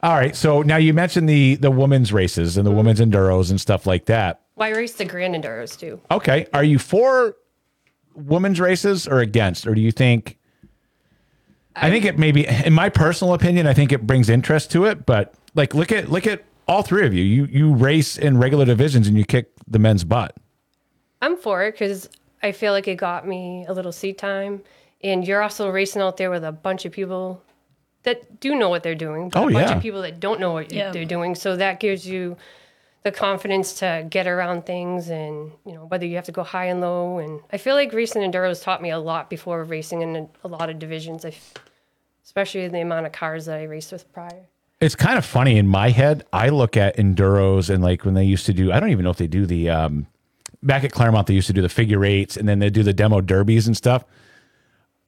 All 0.03 0.15
right, 0.15 0.35
so 0.35 0.63
now 0.63 0.79
you 0.79 0.93
mentioned 0.93 1.29
the 1.29 1.55
the 1.55 1.71
women's 1.71 2.13
races 2.13 2.57
and 2.57 2.67
the 2.67 2.71
mm-hmm. 2.71 2.79
women's 2.79 3.01
enduros 3.01 3.51
and 3.51 3.61
stuff 3.61 3.87
like 3.87 4.07
that. 4.07 4.41
Well, 4.57 4.73
race 4.73 4.95
the 4.95 5.05
Grand 5.05 5.35
Enduros 5.35 5.79
too. 5.79 6.01
Okay, 6.11 6.47
are 6.53 6.65
you 6.65 6.79
for 6.79 7.37
women's 8.15 8.61
races 8.61 9.07
or 9.07 9.21
against, 9.21 9.67
or 9.67 9.75
do 9.75 9.81
you 9.81 9.93
think? 9.93 10.39
I 11.77 11.89
think 11.89 12.05
it 12.05 12.19
maybe, 12.19 12.47
in 12.47 12.75
my 12.75 12.89
personal 12.91 13.33
opinion, 13.33 13.67
I 13.67 13.75
think 13.75 13.93
it 13.93 14.07
brings 14.07 14.29
interest 14.29 14.71
to 14.73 14.85
it. 14.87 15.07
But 15.07 15.35
like, 15.55 15.75
look 15.75 15.93
at 15.93 16.11
look 16.11 16.27
at 16.27 16.45
all 16.67 16.83
three 16.83 17.07
of 17.07 17.15
you. 17.15 17.23
You 17.23 17.45
you 17.47 17.75
race 17.75 18.19
in 18.19 18.39
regular 18.39 18.65
divisions 18.65 19.07
and 19.07 19.17
you 19.17 19.25
kick 19.25 19.53
the 19.69 19.79
men's 19.79 20.05
butt. 20.05 20.37
I'm 21.23 21.37
for 21.37 21.63
it 21.63 21.73
because 21.73 22.09
I 22.43 22.51
feel 22.51 22.73
like 22.73 22.89
it 22.89 22.97
got 22.97 23.27
me 23.27 23.65
a 23.69 23.73
little 23.73 23.93
seat 23.93 24.19
time, 24.19 24.63
and 25.03 25.27
you're 25.27 25.43
also 25.43 25.71
racing 25.71 26.03
out 26.03 26.17
there 26.17 26.31
with 26.31 26.45
a 26.45 26.53
bunch 26.53 26.85
of 26.85 26.93
people 26.93 27.41
that 28.05 28.41
do 28.41 28.55
know 28.57 28.69
what 28.69 28.83
they're 28.83 28.95
doing, 28.95 29.29
but 29.29 29.41
Oh, 29.41 29.49
a 29.49 29.53
bunch 29.53 29.69
yeah. 29.71 29.77
of 29.77 29.83
people 29.83 30.03
that 30.03 30.19
don't 30.21 30.41
know 30.41 30.53
what 30.53 30.73
Yeah. 30.73 30.91
they're 30.91 31.05
doing. 31.05 31.35
So 31.35 31.57
that 31.57 31.79
gives 31.81 32.07
you 32.07 32.37
the 33.05 33.11
confidence 33.13 33.75
to 33.81 34.07
get 34.09 34.27
around 34.29 34.65
things, 34.65 35.09
and 35.09 35.51
you 35.67 35.73
know 35.75 35.87
whether 35.87 36.07
you 36.07 36.15
have 36.17 36.25
to 36.27 36.33
go 36.33 36.43
high 36.45 36.67
and 36.67 36.81
low. 36.81 37.19
And 37.19 37.41
I 37.53 37.59
feel 37.59 37.75
like 37.75 37.93
racing 37.93 38.23
enduros 38.23 38.63
taught 38.63 38.81
me 38.83 38.91
a 38.91 38.99
lot 38.99 39.29
before 39.31 39.65
racing 39.65 40.03
in 40.03 40.17
a, 40.17 40.29
a 40.45 40.49
lot 40.49 40.71
of 40.71 40.79
divisions. 40.79 41.25
I 41.25 41.29
f 41.29 41.55
especially 42.25 42.69
the 42.69 42.81
amount 42.81 43.07
of 43.07 43.13
cars 43.13 43.47
that 43.47 43.59
I 43.59 43.65
raced 43.65 43.91
with 43.93 44.11
prior. 44.13 44.47
It's 44.81 44.95
kind 44.95 45.19
of 45.19 45.25
funny 45.25 45.59
in 45.59 45.67
my 45.69 45.91
head. 45.91 46.25
I 46.33 46.49
look 46.49 46.77
at 46.77 46.97
enduros 46.97 47.69
and 47.73 47.83
like 47.83 48.05
when 48.05 48.15
they 48.15 48.25
used 48.25 48.47
to 48.47 48.53
do. 48.53 48.73
I 48.73 48.81
don't 48.81 48.91
even 48.91 49.05
know 49.05 49.11
if 49.11 49.17
they 49.17 49.27
do 49.27 49.47
the 49.47 49.71
um, 49.71 50.07
back 50.63 50.83
at 50.85 50.93
Claremont. 50.93 51.27
They 51.27 51.35
used 51.35 51.47
to 51.49 51.53
do 51.53 51.63
the 51.63 51.69
figure 51.69 52.05
eights 52.05 52.37
and 52.37 52.49
then 52.49 52.59
they 52.61 52.71
do 52.71 52.83
the 52.83 52.93
demo 52.93 53.21
derbies 53.21 53.67
and 53.67 53.77
stuff. 53.77 54.05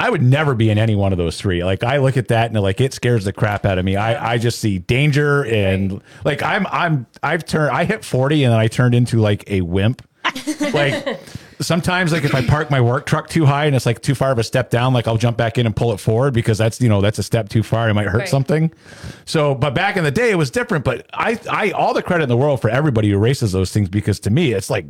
I 0.04 0.10
would 0.10 0.20
never 0.20 0.54
be 0.54 0.68
in 0.68 0.76
any 0.76 0.94
one 0.94 1.12
of 1.12 1.16
those 1.18 1.40
three. 1.40 1.64
Like 1.64 1.82
I 1.82 1.96
look 1.96 2.18
at 2.18 2.28
that 2.28 2.50
and 2.50 2.60
like 2.60 2.78
it 2.78 2.92
scares 2.92 3.24
the 3.24 3.32
crap 3.32 3.64
out 3.64 3.78
of 3.78 3.86
me. 3.86 3.96
I, 3.96 4.34
I 4.34 4.36
just 4.36 4.58
see 4.58 4.78
danger 4.78 5.46
and 5.46 6.02
like 6.24 6.42
I'm 6.42 6.66
I'm 6.66 7.06
I've 7.22 7.46
turned 7.46 7.70
I 7.74 7.84
hit 7.86 8.04
40 8.04 8.44
and 8.44 8.52
then 8.52 8.60
I 8.60 8.66
turned 8.68 8.94
into 8.94 9.18
like 9.22 9.44
a 9.50 9.62
wimp. 9.62 10.06
like 10.74 11.18
sometimes 11.58 12.12
like 12.12 12.24
if 12.24 12.34
I 12.34 12.44
park 12.46 12.70
my 12.70 12.82
work 12.82 13.06
truck 13.06 13.30
too 13.30 13.46
high 13.46 13.64
and 13.64 13.74
it's 13.74 13.86
like 13.86 14.02
too 14.02 14.14
far 14.14 14.30
of 14.30 14.38
a 14.38 14.44
step 14.44 14.68
down, 14.68 14.92
like 14.92 15.08
I'll 15.08 15.16
jump 15.16 15.38
back 15.38 15.56
in 15.56 15.64
and 15.64 15.74
pull 15.74 15.94
it 15.94 16.00
forward 16.00 16.34
because 16.34 16.58
that's 16.58 16.82
you 16.82 16.90
know 16.90 17.00
that's 17.00 17.18
a 17.18 17.22
step 17.22 17.48
too 17.48 17.62
far. 17.62 17.88
It 17.88 17.94
might 17.94 18.06
hurt 18.06 18.18
Right. 18.18 18.28
something. 18.28 18.72
So, 19.24 19.54
but 19.54 19.74
back 19.74 19.96
in 19.96 20.04
the 20.04 20.10
day 20.10 20.30
it 20.30 20.36
was 20.36 20.50
different. 20.50 20.84
But 20.84 21.06
I 21.14 21.40
I 21.50 21.70
all 21.70 21.94
the 21.94 22.02
credit 22.02 22.24
in 22.24 22.28
the 22.28 22.36
world 22.36 22.60
for 22.60 22.68
everybody 22.68 23.08
who 23.10 23.16
races 23.16 23.52
those 23.52 23.72
things 23.72 23.88
because 23.88 24.20
to 24.20 24.30
me 24.30 24.52
it's 24.52 24.68
like 24.68 24.84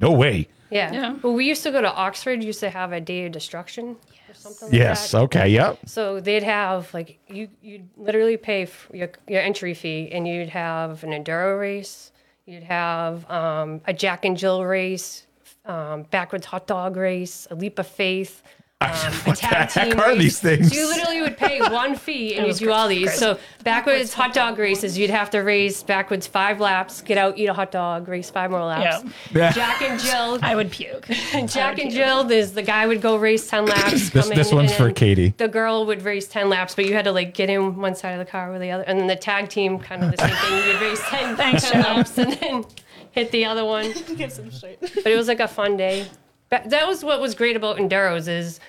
no 0.00 0.10
way. 0.10 0.48
Yeah. 0.70 0.92
Yeah. 0.92 1.16
Well, 1.22 1.34
we 1.34 1.44
used 1.46 1.62
to 1.62 1.70
go 1.70 1.80
to 1.80 1.92
Oxford. 1.92 2.42
Used 2.42 2.58
to 2.60 2.70
have 2.70 2.90
a 2.90 3.00
day 3.00 3.26
of 3.26 3.32
destruction 3.32 3.94
or 4.28 4.34
something 4.34 4.68
like 4.68 4.78
Yes. 4.78 5.12
that. 5.12 5.18
Okay. 5.22 5.48
Yep. 5.48 5.78
So 5.88 6.20
they'd 6.20 6.42
have 6.42 6.92
like 6.94 7.18
you 7.28 7.48
you'd 7.62 7.88
literally 7.96 8.36
pay 8.36 8.68
your 8.92 9.10
your 9.26 9.40
entry 9.40 9.74
fee, 9.74 10.08
and 10.12 10.26
you'd 10.26 10.48
have 10.50 11.02
an 11.04 11.10
enduro 11.10 11.58
race, 11.58 12.12
you'd 12.46 12.62
have 12.64 13.28
um, 13.30 13.80
a 13.86 13.92
Jack 13.92 14.24
and 14.24 14.36
Jill 14.36 14.64
race, 14.64 15.26
um, 15.64 16.02
backwards 16.04 16.46
hot 16.46 16.66
dog 16.66 16.96
race, 16.96 17.46
a 17.50 17.54
leap 17.54 17.78
of 17.78 17.86
faith. 17.86 18.42
Um, 18.82 18.90
a 18.90 18.94
What 19.24 19.36
the 19.36 19.46
tag 19.46 19.70
heck 19.70 19.96
are 19.98 20.14
these 20.14 20.38
things? 20.38 20.74
You 20.74 20.86
literally 20.86 21.22
would 21.22 21.38
pay 21.38 21.60
one 21.70 21.96
fee 21.96 22.34
and 22.34 22.42
you 22.42 22.48
was 22.48 22.58
do 22.58 22.70
all 22.70 22.86
crazy. 22.86 23.04
these. 23.06 23.14
So 23.18 23.38
backwards 23.64 24.12
hot 24.12 24.34
dog 24.34 24.58
races, 24.58 24.98
you'd 24.98 25.08
have 25.08 25.30
to 25.30 25.38
race 25.38 25.82
backwards 25.82 26.26
five 26.26 26.60
laps, 26.60 27.00
get 27.00 27.16
out, 27.16 27.38
eat 27.38 27.46
a 27.46 27.54
hot 27.54 27.72
dog, 27.72 28.06
race 28.06 28.28
five 28.28 28.50
more 28.50 28.62
laps. 28.62 29.02
Yeah. 29.34 29.50
Jack 29.52 29.80
and 29.80 29.98
Jill, 29.98 30.38
I 30.42 30.54
would 30.54 30.70
puke. 30.70 31.06
Jack 31.46 31.78
and 31.78 31.90
Jill, 31.90 32.24
there's 32.24 32.52
the 32.52 32.62
guy 32.62 32.86
would 32.86 33.00
go 33.00 33.16
race 33.16 33.48
10 33.48 33.64
laps. 33.66 34.10
This 34.10 34.28
come 34.28 34.36
this 34.36 34.52
one's 34.52 34.74
for 34.74 34.92
Katie. 34.92 35.32
The 35.38 35.48
girl 35.48 35.86
would 35.86 36.02
race 36.02 36.28
10 36.28 36.50
laps, 36.50 36.74
but 36.74 36.84
you 36.84 36.92
had 36.92 37.06
to 37.06 37.12
like 37.12 37.32
get 37.32 37.48
in 37.48 37.76
one 37.76 37.94
side 37.94 38.10
of 38.12 38.18
the 38.18 38.30
car 38.30 38.52
or 38.52 38.58
the 38.58 38.70
other. 38.70 38.84
And 38.84 38.98
then 39.00 39.06
the 39.06 39.16
tag 39.16 39.48
team, 39.48 39.78
kind 39.78 40.04
of 40.04 40.10
the 40.14 40.18
same 40.18 40.36
thing. 40.36 40.68
You'd 40.70 40.80
race 40.82 41.00
10, 41.06 41.36
Thanks, 41.36 41.70
10 41.70 41.82
laps 41.82 42.18
and 42.18 42.32
then 42.34 42.64
hit 43.12 43.30
the 43.30 43.46
other 43.46 43.64
one. 43.64 43.90
Gives 44.16 44.36
them 44.36 44.50
straight. 44.50 44.80
But 44.80 45.06
it 45.06 45.16
was 45.16 45.28
like 45.28 45.40
a 45.40 45.48
fun 45.48 45.78
day. 45.78 46.06
That 46.50 46.86
was 46.86 47.02
what 47.04 47.20
was 47.20 47.34
great 47.34 47.56
about 47.56 47.76
Enduros 47.76 48.28
is 48.28 48.60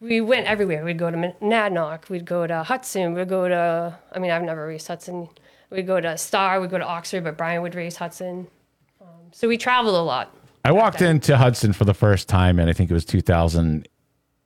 we 0.00 0.20
went 0.20 0.46
everywhere. 0.46 0.84
We'd 0.84 0.98
go 0.98 1.10
to 1.10 1.16
Monadnock, 1.16 2.08
we'd 2.08 2.24
go 2.24 2.46
to 2.46 2.62
Hudson, 2.62 3.14
we'd 3.14 3.28
go 3.28 3.48
to, 3.48 3.98
I 4.12 4.18
mean, 4.18 4.30
I've 4.30 4.42
never 4.42 4.66
raced 4.66 4.88
Hudson. 4.88 5.28
We'd 5.70 5.86
go 5.86 6.00
to 6.00 6.18
Star, 6.18 6.60
we'd 6.60 6.70
go 6.70 6.78
to 6.78 6.84
Oxford, 6.84 7.24
but 7.24 7.36
Brian 7.36 7.62
would 7.62 7.74
race 7.74 7.96
Hudson. 7.96 8.46
Um, 9.00 9.08
so 9.32 9.48
we 9.48 9.56
traveled 9.56 9.94
a 9.94 10.02
lot. 10.02 10.34
I 10.64 10.72
walked 10.72 11.02
into 11.02 11.36
Hudson 11.36 11.72
for 11.72 11.84
the 11.84 11.94
first 11.94 12.28
time, 12.28 12.58
and 12.58 12.70
I 12.70 12.72
think 12.72 12.90
it 12.90 12.94
was 12.94 13.04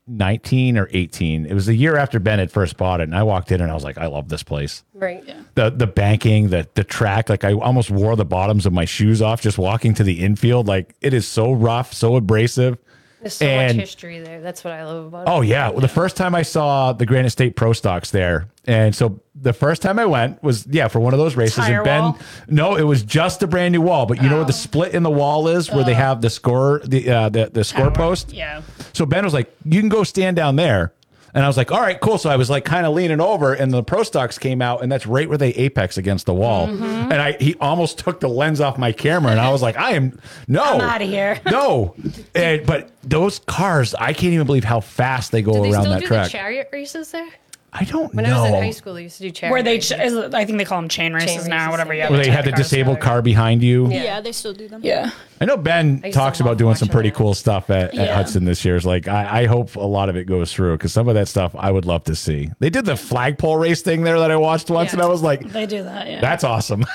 2019 0.08 0.78
or 0.78 0.88
18. 0.90 1.46
It 1.46 1.54
was 1.54 1.66
the 1.66 1.74
year 1.74 1.96
after 1.96 2.18
Ben 2.18 2.38
had 2.38 2.50
first 2.50 2.76
bought 2.76 3.00
it, 3.00 3.04
and 3.04 3.14
I 3.14 3.22
walked 3.22 3.52
in 3.52 3.60
and 3.60 3.70
I 3.70 3.74
was 3.74 3.84
like, 3.84 3.98
I 3.98 4.06
love 4.06 4.28
this 4.28 4.42
place. 4.42 4.82
Right. 4.94 5.24
The 5.54 5.70
the 5.70 5.86
banking, 5.86 6.48
the 6.48 6.68
the 6.74 6.84
track, 6.84 7.28
like 7.28 7.44
I 7.44 7.52
almost 7.52 7.90
wore 7.90 8.16
the 8.16 8.24
bottoms 8.24 8.66
of 8.66 8.72
my 8.72 8.84
shoes 8.84 9.20
off 9.20 9.40
just 9.40 9.58
walking 9.58 9.94
to 9.94 10.04
the 10.04 10.20
infield. 10.20 10.66
Like 10.66 10.94
it 11.00 11.12
is 11.12 11.26
so 11.26 11.52
rough, 11.52 11.92
so 11.92 12.16
abrasive. 12.16 12.78
There's 13.20 13.35
so 13.35 13.46
And- 13.46 13.76
much 13.76 13.87
history 13.87 14.20
there. 14.20 14.40
That's 14.40 14.62
what 14.62 14.72
I 14.72 14.85
love 14.85 15.07
about 15.07 15.26
it. 15.26 15.31
Oh 15.31 15.40
yeah. 15.40 15.70
Well, 15.70 15.81
the 15.81 15.88
first 15.88 16.16
time 16.16 16.35
I 16.35 16.42
saw 16.42 16.92
the 16.92 17.04
Granite 17.07 17.31
State 17.31 17.57
Pro 17.57 17.72
Stocks 17.72 18.11
there, 18.12 18.46
and 18.66 18.94
so 18.94 19.20
the 19.35 19.52
first 19.52 19.83
time 19.83 19.98
I 19.98 20.07
went 20.07 20.42
was 20.42 20.66
yeah 20.70 20.87
for 20.88 21.00
one 21.00 21.14
of 21.14 21.18
those 21.18 21.35
races. 21.37 21.57
Tire 21.57 21.76
and 21.78 21.85
Ben, 21.85 22.02
wall? 22.02 22.18
no, 22.48 22.76
it 22.76 22.83
was 22.85 23.02
just 23.02 23.42
a 23.42 23.46
brand 23.48 23.72
new 23.72 23.81
wall. 23.81 24.07
But 24.07 24.22
you 24.22 24.28
know 24.28 24.37
where 24.37 24.44
Oh. 24.44 24.46
the 24.46 24.52
split 24.52 24.94
in 24.94 25.02
the 25.02 25.11
wall 25.11 25.48
is, 25.48 25.70
where 25.70 25.85
they 25.85 25.94
have 25.94 26.20
the 26.20 26.31
score, 26.31 26.81
the 26.85 27.11
uh, 27.11 27.28
the 27.28 27.50
the 27.52 27.64
score 27.64 27.90
post. 27.90 28.33
Yeah. 28.33 28.62
So 28.92 29.04
Ben 29.04 29.24
was 29.24 29.35
like, 29.35 29.50
"You 29.64 29.81
can 29.81 29.88
go 29.88 30.04
stand 30.04 30.37
down 30.37 30.54
there," 30.57 30.92
and 31.34 31.44
I 31.44 31.46
was 31.46 31.56
like, 31.56 31.70
"All 31.72 31.80
right, 31.80 31.98
cool." 32.00 32.18
So 32.18 32.30
I 32.30 32.36
was 32.36 32.50
like, 32.50 32.64
kind 32.64 32.86
of 32.86 32.94
leaning 32.94 33.20
over, 33.20 33.52
and 33.54 33.72
the 33.72 33.82
Pro 33.82 34.02
Stocks 34.02 34.38
came 34.38 34.62
out, 34.62 34.82
and 34.82 34.90
that's 34.90 35.06
right 35.06 35.28
where 35.28 35.38
they 35.38 35.50
apex 35.50 35.98
against 35.98 36.26
the 36.26 36.34
wall. 36.34 36.68
Mm-hmm. 36.68 36.84
And 36.84 37.14
I 37.14 37.32
he 37.38 37.54
almost 37.60 37.98
took 37.98 38.20
the 38.20 38.28
lens 38.28 38.60
off 38.60 38.78
my 38.78 38.92
camera, 38.92 39.30
and 39.30 39.40
I 39.40 39.50
was 39.50 39.62
like, 39.62 39.76
"I 39.76 39.92
am 39.92 40.18
no, 40.46 40.62
I'm 40.62 40.80
outta 40.80 41.04
here. 41.04 41.40
no." 41.46 41.94
And 42.34 42.66
but 42.66 42.90
those 43.02 43.38
cars, 43.40 43.94
I 43.94 44.12
can't 44.12 44.32
even 44.32 44.46
believe 44.46 44.64
how 44.64 44.80
fast 44.80 45.32
they 45.32 45.42
go 45.42 45.52
Do 45.54 45.62
they 45.62 45.72
around 45.72 45.82
still 45.82 45.92
that 45.94 46.00
do 46.00 46.06
track. 46.06 46.24
the 46.26 46.30
chariot 46.30 46.68
races 46.72 47.10
there? 47.12 47.28
I 47.70 47.85
don't 47.85 48.14
know. 48.14 48.22
When 48.22 48.24
know. 48.31 48.38
I 48.38 48.40
was 48.42 48.50
in 48.50 48.54
high 48.62 48.70
school, 48.70 48.94
they 48.94 49.02
used 49.02 49.18
to 49.18 49.24
do 49.24 49.31
chariot 49.31 49.52
Where 49.52 49.62
they, 49.62 49.74
races. 49.74 49.90
ch- 49.96 50.00
is 50.00 50.16
I 50.35 50.46
think 50.46 50.57
they 50.57 50.64
call 50.64 50.81
them 50.81 50.88
chain 50.88 51.12
races 51.12 51.46
now, 51.46 51.57
races, 51.66 51.70
whatever. 51.72 51.92
yeah. 51.92 52.04
Yeah. 52.04 52.11
Where 52.11 52.24
they 52.24 52.31
had 52.31 52.46
the 52.46 52.50
cars 52.52 52.62
disabled 52.62 52.96
are. 52.96 53.00
car 53.00 53.20
behind 53.22 53.62
you. 53.62 53.88
Yeah. 53.90 54.02
Yeah, 54.04 54.20
they 54.22 54.33
still 54.33 54.54
do 54.54 54.68
them. 54.68 54.81
Yeah. 54.83 55.11
I 55.40 55.44
know 55.44 55.59
Ben 55.59 55.87
I 55.87 55.90
used 55.90 56.02
to 56.04 56.11
talks 56.12 56.40
love 56.40 56.46
about 56.46 56.59
doing 56.59 56.74
some 56.76 56.87
watching 56.87 56.92
pretty 56.94 57.09
that. 57.11 57.16
cool 57.16 57.35
stuff 57.35 57.68
at, 57.68 57.88
at 57.88 57.94
Yeah. 57.94 58.14
Hudson 58.14 58.46
this 58.46 58.64
year. 58.64 58.76
It's 58.76 58.87
like 58.87 59.07
I, 59.07 59.42
I 59.42 59.46
hope 59.46 59.76
a 59.76 59.81
lot 59.81 60.09
of 60.09 60.16
it 60.16 60.24
goes 60.24 60.50
through 60.52 60.78
because 60.78 60.94
some 60.94 61.09
of 61.09 61.14
that 61.14 61.28
stuff 61.28 61.54
I 61.59 61.70
would 61.70 61.85
love 61.85 62.04
to 62.04 62.16
see. 62.16 62.50
They 62.59 62.70
did 62.70 62.87
the 62.87 62.96
flagpole 62.96 63.59
race 63.59 63.83
thing 63.83 64.02
there 64.02 64.18
that 64.18 64.31
I 64.31 64.37
watched 64.37 64.70
once, 64.70 64.88
Yeah. 64.90 65.00
and 65.00 65.02
I 65.02 65.07
was 65.07 65.20
like, 65.22 65.46
They 65.52 65.66
do 65.66 65.83
that. 65.83 66.07
Yeah. 66.09 66.20
"That's 66.22 66.44
awesome." 66.44 66.87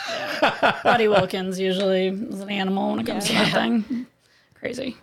Buddy 0.84 1.08
Wilkins 1.08 1.60
usually 1.60 2.08
is 2.08 2.40
an 2.42 2.50
animal 2.50 2.92
when 2.92 3.00
it 3.02 3.06
comes 3.06 3.26
to 3.28 3.34
that 3.34 3.52
thing. 3.54 4.08
Crazy. 4.56 4.98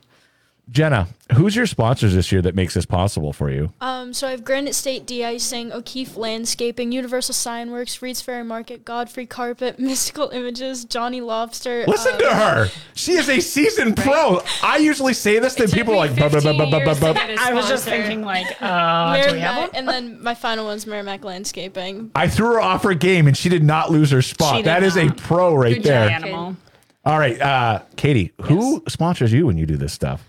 Jenna, 0.71 1.09
who's 1.35 1.57
your 1.57 1.67
sponsors 1.67 2.15
this 2.15 2.31
year 2.31 2.41
that 2.43 2.55
makes 2.55 2.75
this 2.75 2.87
possible 2.87 3.33
for 3.33 3.51
you? 3.51 3.73
Um, 3.81 4.13
so 4.13 4.29
I 4.29 4.31
have 4.31 4.45
Granite 4.45 4.75
State 4.75 5.05
De-icing, 5.05 5.73
O'Keefe 5.73 6.17
Landscaping, 6.17 6.93
Universal 6.93 7.35
Sign 7.35 7.73
Works, 7.73 8.01
Reed's 8.01 8.21
Ferry 8.21 8.45
Market, 8.45 8.85
Godfrey 8.85 9.27
Carpet, 9.27 9.79
Mystical 9.81 10.29
Images, 10.31 10.85
Johnny 10.85 11.21
Lobster. 11.21 11.85
Listen 11.89 12.15
um, 12.15 12.21
to 12.21 12.35
her. 12.35 12.69
She 12.95 13.13
is 13.13 13.29
a 13.29 13.41
seasoned 13.41 13.97
pro. 13.97 14.43
I 14.63 14.77
usually 14.77 15.13
say 15.15 15.41
this, 15.41 15.55
then 15.57 15.67
Took 15.67 15.75
people 15.77 15.95
are 15.95 15.97
like, 15.97 16.15
"Buh, 16.15 16.29
buh, 16.29 16.41
buh, 16.41 16.41
15 16.41 16.59
buh, 16.59 16.71
buh, 16.71 16.79
years 16.79 16.99
to 16.99 17.05
buh." 17.05 17.13
get 17.15 17.31
a 17.31 17.41
I 17.41 17.53
was 17.53 17.69
just 17.69 17.85
thinking, 17.85 18.23
like, 18.23 18.47
uh, 18.63 19.27
do 19.27 19.33
we 19.33 19.41
have 19.41 19.57
one? 19.57 19.71
and 19.75 19.89
then 19.89 20.23
my 20.23 20.35
final 20.35 20.67
one's 20.67 20.87
Merrimack 20.87 21.25
Landscaping. 21.25 22.13
I 22.15 22.29
threw 22.29 22.47
her 22.53 22.61
off 22.61 22.85
her 22.85 22.95
game 22.95 23.27
and 23.27 23.37
she 23.37 23.49
did 23.49 23.65
not 23.65 23.91
lose 23.91 24.11
her 24.13 24.23
spot. 24.23 24.65
That 24.65 24.85
is 24.85 24.97
a 24.97 25.11
pro 25.11 25.55
right 25.55 25.83
there. 25.83 26.09
job. 26.09 26.23
Animal. 26.23 26.57
All 27.05 27.19
right, 27.19 27.41
uh, 27.41 27.83
Katie, 27.97 28.33
who 28.43 28.85
sponsors 28.87 29.33
you 29.33 29.47
when 29.47 29.57
you 29.57 29.67
do 29.67 29.77
this 29.77 29.93
stuff? 29.93 30.23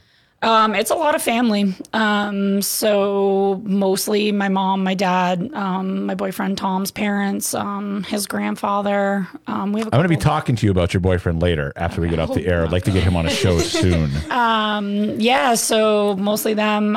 Um, 0.44 0.74
it's 0.74 0.90
a 0.90 0.96
lot 0.96 1.14
of 1.14 1.22
family. 1.22 1.76
Um, 1.94 2.62
so 2.64 3.62
mostly 3.64 4.32
my 4.32 4.50
mom, 4.50 4.84
my 4.84 4.96
dad, 4.96 5.52
um, 5.54 6.08
my 6.08 6.16
boyfriend 6.16 6.58
Tom's 6.58 6.90
parents, 6.90 7.54
um, 7.54 8.04
his 8.04 8.26
grandfather. 8.26 9.28
Um, 9.46 9.72
we 9.72 9.82
have 9.82 9.88
a 9.88 9.96
I'm 9.96 10.00
going 10.00 10.10
to 10.10 10.16
be 10.16 10.22
talking 10.22 10.56
to 10.56 10.66
you 10.66 10.72
about 10.72 10.94
your 10.94 11.02
boyfriend 11.02 11.42
later 11.42 11.72
after 11.76 12.02
we 12.02 12.10
get 12.10 12.20
off 12.20 12.34
the 12.34 12.48
air. 12.48 12.64
I'd 12.64 12.72
like 12.72 12.84
to 12.86 12.92
get 12.92 13.04
him 13.04 13.16
on 13.16 13.28
a 13.28 13.30
show 13.30 13.60
soon. 13.60 14.10
yeah. 14.30 15.54
So 15.54 16.16
mostly 16.16 16.56
them. 16.56 16.96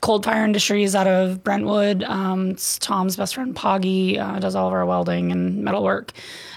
Cold 0.00 0.24
Fire 0.24 0.44
Industries 0.44 0.94
out 0.94 1.06
of 1.06 1.44
Brentwood. 1.44 2.02
Um, 2.04 2.50
it's 2.50 2.78
Tom's 2.78 3.16
best 3.16 3.34
friend, 3.34 3.54
Poggy, 3.54 4.18
uh, 4.18 4.38
does 4.38 4.54
all 4.54 4.66
of 4.66 4.72
our 4.72 4.86
welding 4.86 5.30
and 5.30 5.62
metalwork. 5.62 6.12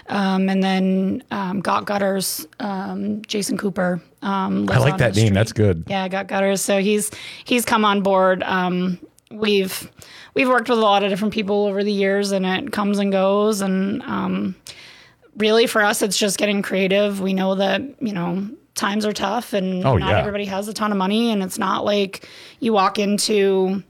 Um, 0.08 0.48
and 0.48 0.62
then 0.62 1.22
um, 1.30 1.60
Got 1.60 1.84
Gutters, 1.84 2.46
um, 2.60 3.22
Jason 3.26 3.58
Cooper. 3.58 4.00
Um, 4.22 4.68
I 4.70 4.78
like 4.78 4.96
that 4.98 5.14
name. 5.14 5.26
street. 5.26 5.34
That's 5.34 5.52
good. 5.52 5.84
Yeah, 5.86 6.08
Got 6.08 6.26
Gutters. 6.28 6.62
So 6.62 6.80
he's 6.80 7.10
he's 7.44 7.64
come 7.64 7.84
on 7.84 8.02
board. 8.02 8.42
Um, 8.44 8.98
we've 9.30 9.90
we've 10.34 10.48
worked 10.48 10.68
with 10.70 10.78
a 10.78 10.82
lot 10.82 11.04
of 11.04 11.10
different 11.10 11.34
people 11.34 11.66
over 11.66 11.84
the 11.84 11.92
years, 11.92 12.32
and 12.32 12.46
it 12.46 12.72
comes 12.72 12.98
and 12.98 13.12
goes. 13.12 13.60
And 13.60 14.02
um, 14.02 14.56
really, 15.36 15.66
for 15.66 15.82
us, 15.82 16.00
it's 16.00 16.16
just 16.16 16.38
getting 16.38 16.62
creative. 16.62 17.20
We 17.20 17.34
know 17.34 17.54
that 17.56 17.82
you 18.00 18.12
know 18.12 18.48
times 18.74 19.06
are 19.06 19.12
tough, 19.12 19.52
and 19.52 19.84
Oh, 19.84 19.96
not 19.96 20.10
yeah. 20.10 20.18
everybody 20.18 20.44
has 20.46 20.68
a 20.68 20.74
ton 20.74 20.90
of 20.92 20.98
money, 20.98 21.30
and 21.30 21.42
it's 21.42 21.58
not 21.58 21.84
like 21.84 22.28
you 22.60 22.72
walk 22.72 22.98
into 22.98 23.82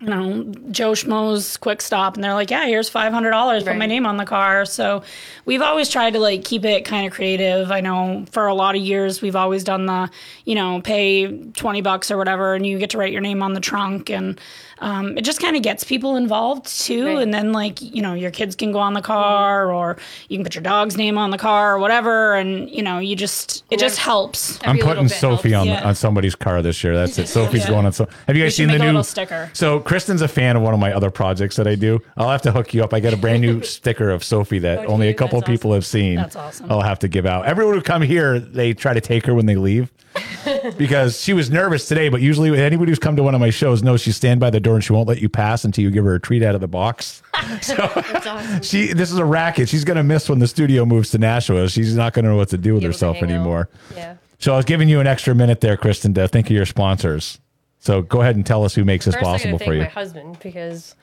you 0.00 0.10
know, 0.10 0.42
Joe 0.72 0.92
Schmo's 0.92 1.56
Quick 1.56 1.80
Stop, 1.80 2.16
and 2.16 2.22
they're 2.24 2.34
like, 2.34 2.50
"Yeah, 2.50 2.66
here's 2.66 2.90
five 2.90 3.12
hundred 3.12 3.30
dollars. 3.30 3.62
Put 3.62 3.76
my 3.76 3.86
name 3.86 4.04
on 4.06 4.16
the 4.18 4.24
car." 4.26 4.66
So 4.66 5.02
we've 5.46 5.62
always 5.62 5.88
tried 5.88 6.14
to 6.14 6.18
like 6.18 6.44
keep 6.44 6.64
it 6.64 6.84
kind 6.84 7.06
of 7.06 7.12
creative. 7.12 7.70
I 7.70 7.80
know 7.80 8.26
for 8.30 8.46
a 8.48 8.54
lot 8.54 8.74
of 8.74 8.82
years 8.82 9.22
we've 9.22 9.36
always 9.36 9.62
done 9.64 9.86
the, 9.86 10.10
you 10.44 10.56
know, 10.56 10.80
pay 10.82 11.38
twenty 11.52 11.80
bucks 11.80 12.10
or 12.10 12.18
whatever, 12.18 12.54
and 12.54 12.66
you 12.66 12.78
get 12.78 12.90
to 12.90 12.98
write 12.98 13.12
your 13.12 13.22
name 13.22 13.42
on 13.42 13.54
the 13.54 13.60
trunk, 13.60 14.10
and 14.10 14.38
um, 14.80 15.16
it 15.16 15.22
just 15.22 15.40
kind 15.40 15.56
of 15.56 15.62
gets 15.62 15.84
people 15.84 16.16
involved 16.16 16.66
too. 16.66 17.06
Right. 17.06 17.22
And 17.22 17.32
then 17.32 17.52
like 17.52 17.80
you 17.80 18.02
know, 18.02 18.14
your 18.14 18.30
kids 18.30 18.54
can 18.56 18.72
go 18.72 18.78
on 18.78 18.94
the 18.94 19.02
car, 19.02 19.72
or 19.72 19.96
you 20.28 20.36
can 20.38 20.44
put 20.44 20.54
your 20.54 20.62
dog's 20.62 20.96
name 20.96 21.16
on 21.18 21.30
the 21.30 21.38
car, 21.38 21.74
or 21.74 21.78
whatever, 21.78 22.34
and 22.34 22.68
you 22.70 22.82
know, 22.82 22.98
you 22.98 23.16
just 23.16 23.64
it 23.70 23.78
just 23.78 23.98
helps. 23.98 24.58
I'm 24.64 24.70
Every 24.70 24.82
putting 24.82 25.08
Sophie 25.08 25.50
helps. 25.52 25.62
on 25.62 25.74
Yeah. 25.74 25.84
on 25.88 25.94
somebody's 25.94 26.34
car 26.34 26.62
this 26.62 26.82
year. 26.84 26.94
That's 26.96 27.18
it. 27.18 27.28
Sophie's 27.34 27.62
Yeah. 27.64 27.70
going 27.70 27.86
on. 27.86 27.92
So, 27.92 28.08
have 28.26 28.36
you 28.36 28.42
guys 28.42 28.54
should 28.54 28.68
seen 28.70 28.78
the 28.78 28.88
a 28.88 28.92
new 28.92 29.02
sticker. 29.02 29.50
So 29.52 29.80
Christin's 29.80 30.22
a 30.22 30.28
fan 30.28 30.56
of 30.56 30.62
one 30.62 30.74
of 30.74 30.80
my 30.80 30.92
other 30.92 31.10
projects 31.10 31.56
that 31.56 31.66
I 31.66 31.74
do. 31.74 32.00
I'll 32.16 32.30
have 32.30 32.42
to 32.42 32.52
hook 32.52 32.74
you 32.74 32.82
up. 32.82 32.92
I 32.92 33.00
got 33.00 33.12
a 33.12 33.16
brand 33.16 33.40
new 33.42 33.62
sticker 33.74 34.10
of 34.10 34.22
Sophie 34.24 34.58
that 34.60 34.80
Oh, 34.80 34.86
only 34.86 35.08
a 35.08 35.14
couple 35.14 35.40
that's 35.40 35.50
people 35.50 35.72
have 35.72 35.86
seen. 35.86 36.16
That's 36.16 36.36
awesome. 36.36 36.70
I'll 36.70 36.80
have 36.82 36.98
to 37.00 37.08
give 37.08 37.26
out. 37.26 37.46
Everyone 37.46 37.74
who 37.74 37.80
come 37.82 38.02
here, 38.02 38.38
they 38.40 38.74
try 38.74 38.92
to 38.94 39.00
take 39.00 39.26
her 39.26 39.34
when 39.34 39.46
they 39.46 39.56
leave. 39.56 39.92
because 40.78 41.20
she 41.20 41.32
was 41.32 41.50
nervous 41.50 41.88
today, 41.88 42.08
but 42.08 42.20
usually 42.20 42.58
anybody 42.60 42.90
who's 42.90 42.98
come 42.98 43.16
to 43.16 43.22
one 43.22 43.34
of 43.34 43.40
my 43.40 43.50
shows 43.50 43.82
knows 43.82 44.00
she 44.00 44.12
stand 44.12 44.40
by 44.40 44.50
the 44.50 44.60
door 44.60 44.74
and 44.74 44.84
she 44.84 44.92
won't 44.92 45.08
let 45.08 45.20
you 45.20 45.28
pass 45.28 45.64
until 45.64 45.82
you 45.82 45.90
give 45.90 46.04
her 46.04 46.14
a 46.14 46.20
treat 46.20 46.42
out 46.42 46.54
of 46.54 46.60
the 46.60 46.68
box. 46.68 47.22
So 47.62 47.76
awesome. 47.76 48.62
She 48.62 48.92
this 48.92 49.10
is 49.12 49.18
a 49.18 49.24
racket. 49.24 49.68
She's 49.68 49.84
gonna 49.84 50.02
miss 50.04 50.28
when 50.28 50.38
the 50.38 50.46
studio 50.46 50.84
moves 50.86 51.10
to 51.10 51.18
Nashua. 51.18 51.68
She's 51.68 51.94
not 51.96 52.12
gonna 52.14 52.28
know 52.28 52.36
what 52.36 52.48
to 52.50 52.58
do 52.58 52.74
with 52.74 52.82
herself 52.82 53.16
hang 53.16 53.24
out. 53.24 53.30
anymore. 53.30 53.68
Yeah. 53.94 54.16
So 54.38 54.52
I 54.52 54.56
was 54.56 54.64
giving 54.64 54.88
you 54.88 55.00
an 55.00 55.06
extra 55.06 55.34
minute 55.34 55.60
there, 55.60 55.76
Christin, 55.76 56.14
to 56.14 56.26
think 56.28 56.46
of 56.46 56.52
your 56.52 56.66
sponsors. 56.66 57.38
So 57.78 58.02
go 58.02 58.22
ahead 58.22 58.36
and 58.36 58.44
tell 58.46 58.64
us 58.64 58.74
who 58.74 58.84
makes 58.84 59.04
this 59.04 59.14
First, 59.14 59.24
possible 59.24 59.58
for 59.58 59.74
you. 59.74 59.80
my 59.80 59.86
husband 59.88 60.38
because, 60.42 60.94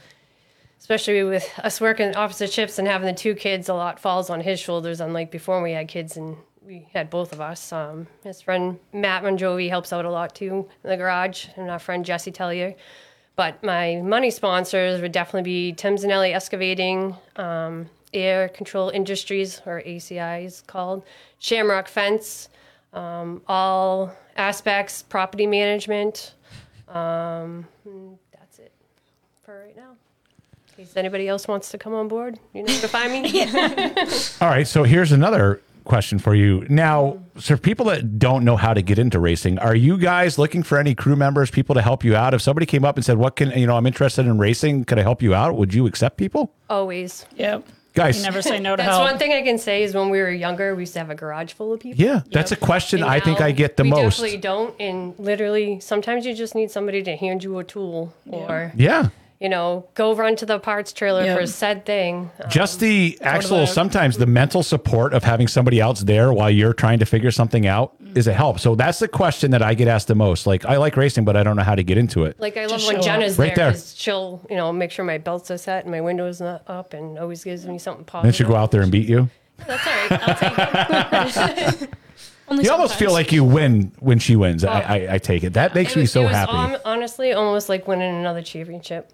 especially 0.79 1.23
with 1.23 1.47
us 1.63 1.79
working 1.79 2.15
opposite 2.15 2.51
shifts 2.51 2.79
and 2.79 2.87
having 2.87 3.07
the 3.07 3.13
two 3.13 3.35
kids, 3.35 3.69
a 3.69 3.73
lot 3.73 3.99
falls 3.99 4.29
on 4.29 4.41
his 4.41 4.59
shoulders. 4.59 4.99
Unlike 4.99 5.31
before, 5.31 5.61
we 5.61 5.73
had 5.73 5.87
kids 5.87 6.17
and 6.17 6.37
we 6.71 6.87
had 6.93 7.09
both 7.09 7.33
of 7.33 7.41
us. 7.41 7.73
Um, 7.73 8.07
his 8.23 8.41
friend 8.41 8.79
Matt 8.93 9.23
Monjovi 9.23 9.67
helps 9.67 9.91
out 9.91 10.05
a 10.05 10.09
lot 10.09 10.33
too 10.33 10.69
in 10.83 10.89
the 10.89 10.95
garage, 10.95 11.47
and 11.57 11.69
our 11.69 11.79
friend 11.79 12.05
Jesse 12.05 12.31
Tellier. 12.31 12.75
But 13.35 13.61
my 13.61 13.97
money 13.97 14.31
sponsors 14.31 15.01
would 15.01 15.11
definitely 15.11 15.43
be 15.43 15.73
Tim 15.73 15.97
Zanelli 15.97 16.33
Excavating, 16.33 17.15
um, 17.35 17.89
Air 18.13 18.47
Control 18.47 18.89
Industries, 18.89 19.61
or 19.65 19.81
ACI 19.85 20.45
is 20.45 20.61
called, 20.61 21.03
Shamrock 21.39 21.89
Fence, 21.89 22.47
um, 22.93 23.41
all 23.47 24.13
aspects 24.37 25.03
property 25.03 25.47
management. 25.47 26.35
Um, 26.87 27.67
that's 28.31 28.59
it 28.59 28.71
for 29.43 29.59
right 29.59 29.75
now. 29.75 29.95
Case 30.77 30.95
anybody 30.95 31.27
else 31.27 31.49
wants 31.49 31.69
to 31.71 31.77
come 31.77 31.93
on 31.93 32.07
board, 32.07 32.39
you 32.53 32.63
know 32.63 32.71
where 32.71 32.81
to 32.81 32.87
find 32.87 33.11
me. 33.11 33.41
All 34.41 34.47
right. 34.47 34.65
So 34.65 34.83
here's 34.83 35.11
another 35.11 35.61
question 35.83 36.19
for 36.19 36.35
you. 36.35 36.65
Now, 36.69 37.19
so 37.37 37.57
people 37.57 37.85
that 37.87 38.19
don't 38.19 38.43
know 38.45 38.55
how 38.57 38.73
to 38.73 38.81
get 38.81 38.99
into 38.99 39.19
racing, 39.19 39.57
are 39.59 39.75
you 39.75 39.97
guys 39.97 40.37
looking 40.37 40.63
for 40.63 40.77
any 40.77 40.93
crew 40.95 41.15
members, 41.15 41.49
people 41.51 41.75
to 41.75 41.81
help 41.81 42.03
you 42.03 42.15
out? 42.15 42.33
If 42.33 42.41
somebody 42.41 42.65
came 42.65 42.85
up 42.85 42.95
and 42.97 43.05
said, 43.05 43.17
"What 43.17 43.35
can 43.35 43.51
you 43.51 43.67
know? 43.67 43.77
I'm 43.77 43.85
interested 43.87 44.25
in 44.25 44.37
racing. 44.37 44.85
Could 44.85 44.99
I 44.99 45.03
help 45.03 45.21
you 45.21 45.33
out?" 45.33 45.55
Would 45.55 45.73
you 45.73 45.85
accept 45.87 46.17
people? 46.17 46.53
Always. 46.69 47.25
Yep. 47.35 47.65
Guys, 47.93 48.19
You 48.19 48.23
never 48.23 48.41
say 48.41 48.57
no 48.57 48.77
to 48.77 48.81
That's 48.83 48.95
help. 48.95 49.03
one 49.09 49.17
thing 49.17 49.33
I 49.33 49.41
can 49.41 49.57
say 49.57 49.83
is 49.83 49.93
when 49.93 50.09
we 50.09 50.19
were 50.19 50.31
younger, 50.31 50.73
we 50.75 50.83
used 50.83 50.93
to 50.93 50.99
have 50.99 51.09
a 51.09 51.15
garage 51.15 51.51
full 51.51 51.73
of 51.73 51.81
people. 51.81 52.01
Yeah, 52.01 52.21
that's 52.31 52.53
a 52.53 52.55
question 52.55 53.01
And 53.01 53.11
I 53.11 53.19
think 53.19 53.41
I 53.41 53.51
get 53.51 53.75
the 53.75 53.83
we 53.83 53.89
most. 53.89 54.15
definitely 54.15 54.37
don't. 54.37 54.73
And 54.79 55.13
literally, 55.19 55.81
sometimes 55.81 56.25
you 56.25 56.33
just 56.33 56.55
need 56.55 56.71
somebody 56.71 57.03
to 57.03 57.17
hand 57.17 57.43
you 57.43 57.59
a 57.59 57.65
tool 57.65 58.13
or, 58.29 58.71
Yeah. 58.77 59.09
You 59.41 59.49
know, 59.49 59.87
go 59.95 60.13
run 60.15 60.35
to 60.37 60.45
the 60.45 60.59
parts 60.59 60.93
trailer 60.93 61.25
Yeah. 61.25 61.35
for 61.35 61.47
said 61.47 61.83
thing. 61.85 62.29
Um, 62.43 62.49
Just 62.49 62.79
the 62.79 63.17
actual, 63.21 63.65
sometimes 63.65 64.17
the 64.17 64.27
mental 64.27 64.61
support 64.63 65.13
of 65.15 65.23
having 65.23 65.47
somebody 65.47 65.79
else 65.79 66.01
there 66.01 66.31
while 66.31 66.49
you're 66.51 66.73
trying 66.73 66.99
to 66.99 67.05
figure 67.05 67.31
something 67.31 67.65
out 67.65 67.93
is 68.13 68.27
a 68.27 68.33
help. 68.33 68.59
So 68.59 68.75
that's 68.75 68.99
the 68.99 69.07
question 69.07 69.49
that 69.51 69.63
I 69.63 69.73
get 69.73 69.87
asked 69.87 70.07
the 70.07 70.15
most. 70.15 70.45
Like, 70.45 70.63
I 70.65 70.77
like 70.77 70.95
racing, 70.95 71.25
but 71.25 71.35
I 71.35 71.41
don't 71.43 71.55
know 71.55 71.63
how 71.63 71.73
to 71.75 71.83
get 71.83 71.97
into 71.97 72.23
it. 72.25 72.39
Like 72.39 72.55
I 72.55 72.67
love 72.67 72.81
when 72.85 72.95
show 72.95 72.97
up. 72.99 73.03
Jenna's 73.03 73.39
Right 73.39 73.55
there 73.55 73.65
there. 73.65 73.71
because 73.71 73.95
she'll, 73.97 74.45
you 74.49 74.55
know, 74.57 74.71
make 74.71 74.91
sure 74.91 75.03
my 75.03 75.17
belts 75.17 75.49
are 75.49 75.57
set 75.57 75.85
and 75.85 75.91
my 75.91 76.01
windows 76.01 76.39
not 76.39 76.61
up, 76.67 76.93
and 76.93 77.17
always 77.17 77.43
gives 77.43 77.65
me 77.65 77.79
something 77.79 78.05
positive. 78.05 78.23
Then 78.23 78.31
positive. 78.31 78.47
she 78.47 78.51
go 78.51 78.55
out 78.55 78.69
there 78.71 78.81
and 78.83 78.91
beat 78.91 79.09
you. 79.09 79.29
That's 79.65 79.87
all 79.87 79.93
right. 79.93 81.13
I'll 81.13 81.29
take 81.31 81.81
it. 81.83 81.89
Only 82.47 82.63
You 82.65 82.71
almost 82.71 82.95
feel 82.95 83.11
like 83.11 83.31
you 83.31 83.43
win 83.43 83.91
when 83.99 84.19
she 84.19 84.35
wins. 84.35 84.63
I, 84.63 84.81
I, 84.81 85.13
I 85.13 85.17
take 85.17 85.43
it. 85.43 85.53
That 85.53 85.73
makes 85.73 85.95
It 85.95 85.99
me 85.99 86.05
so 86.05 86.21
it 86.21 86.25
was 86.25 86.35
happy. 86.35 86.51
hon- 86.51 86.77
honestly, 86.85 87.33
almost 87.33 87.69
like 87.69 87.87
winning 87.87 88.13
another 88.15 88.41
championship. 88.43 89.11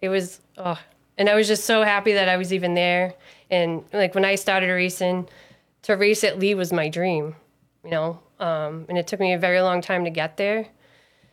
It 0.00 0.08
was, 0.08 0.40
oh, 0.56 0.78
and 1.18 1.28
I 1.28 1.34
was 1.34 1.48
just 1.48 1.64
so 1.64 1.82
happy 1.82 2.12
that 2.12 2.28
I 2.28 2.36
was 2.36 2.52
even 2.52 2.74
there. 2.74 3.14
And 3.50 3.84
like 3.92 4.14
when 4.14 4.24
I 4.24 4.34
started 4.34 4.68
racing, 4.68 5.28
to 5.82 5.96
race 5.96 6.24
at 6.24 6.38
Lee 6.38 6.54
was 6.54 6.72
my 6.72 6.88
dream, 6.88 7.36
you 7.84 7.90
know. 7.90 8.20
Um, 8.38 8.86
and 8.88 8.98
it 8.98 9.06
took 9.06 9.20
me 9.20 9.32
a 9.32 9.38
very 9.38 9.60
long 9.60 9.80
time 9.80 10.04
to 10.04 10.10
get 10.10 10.36
there. 10.36 10.66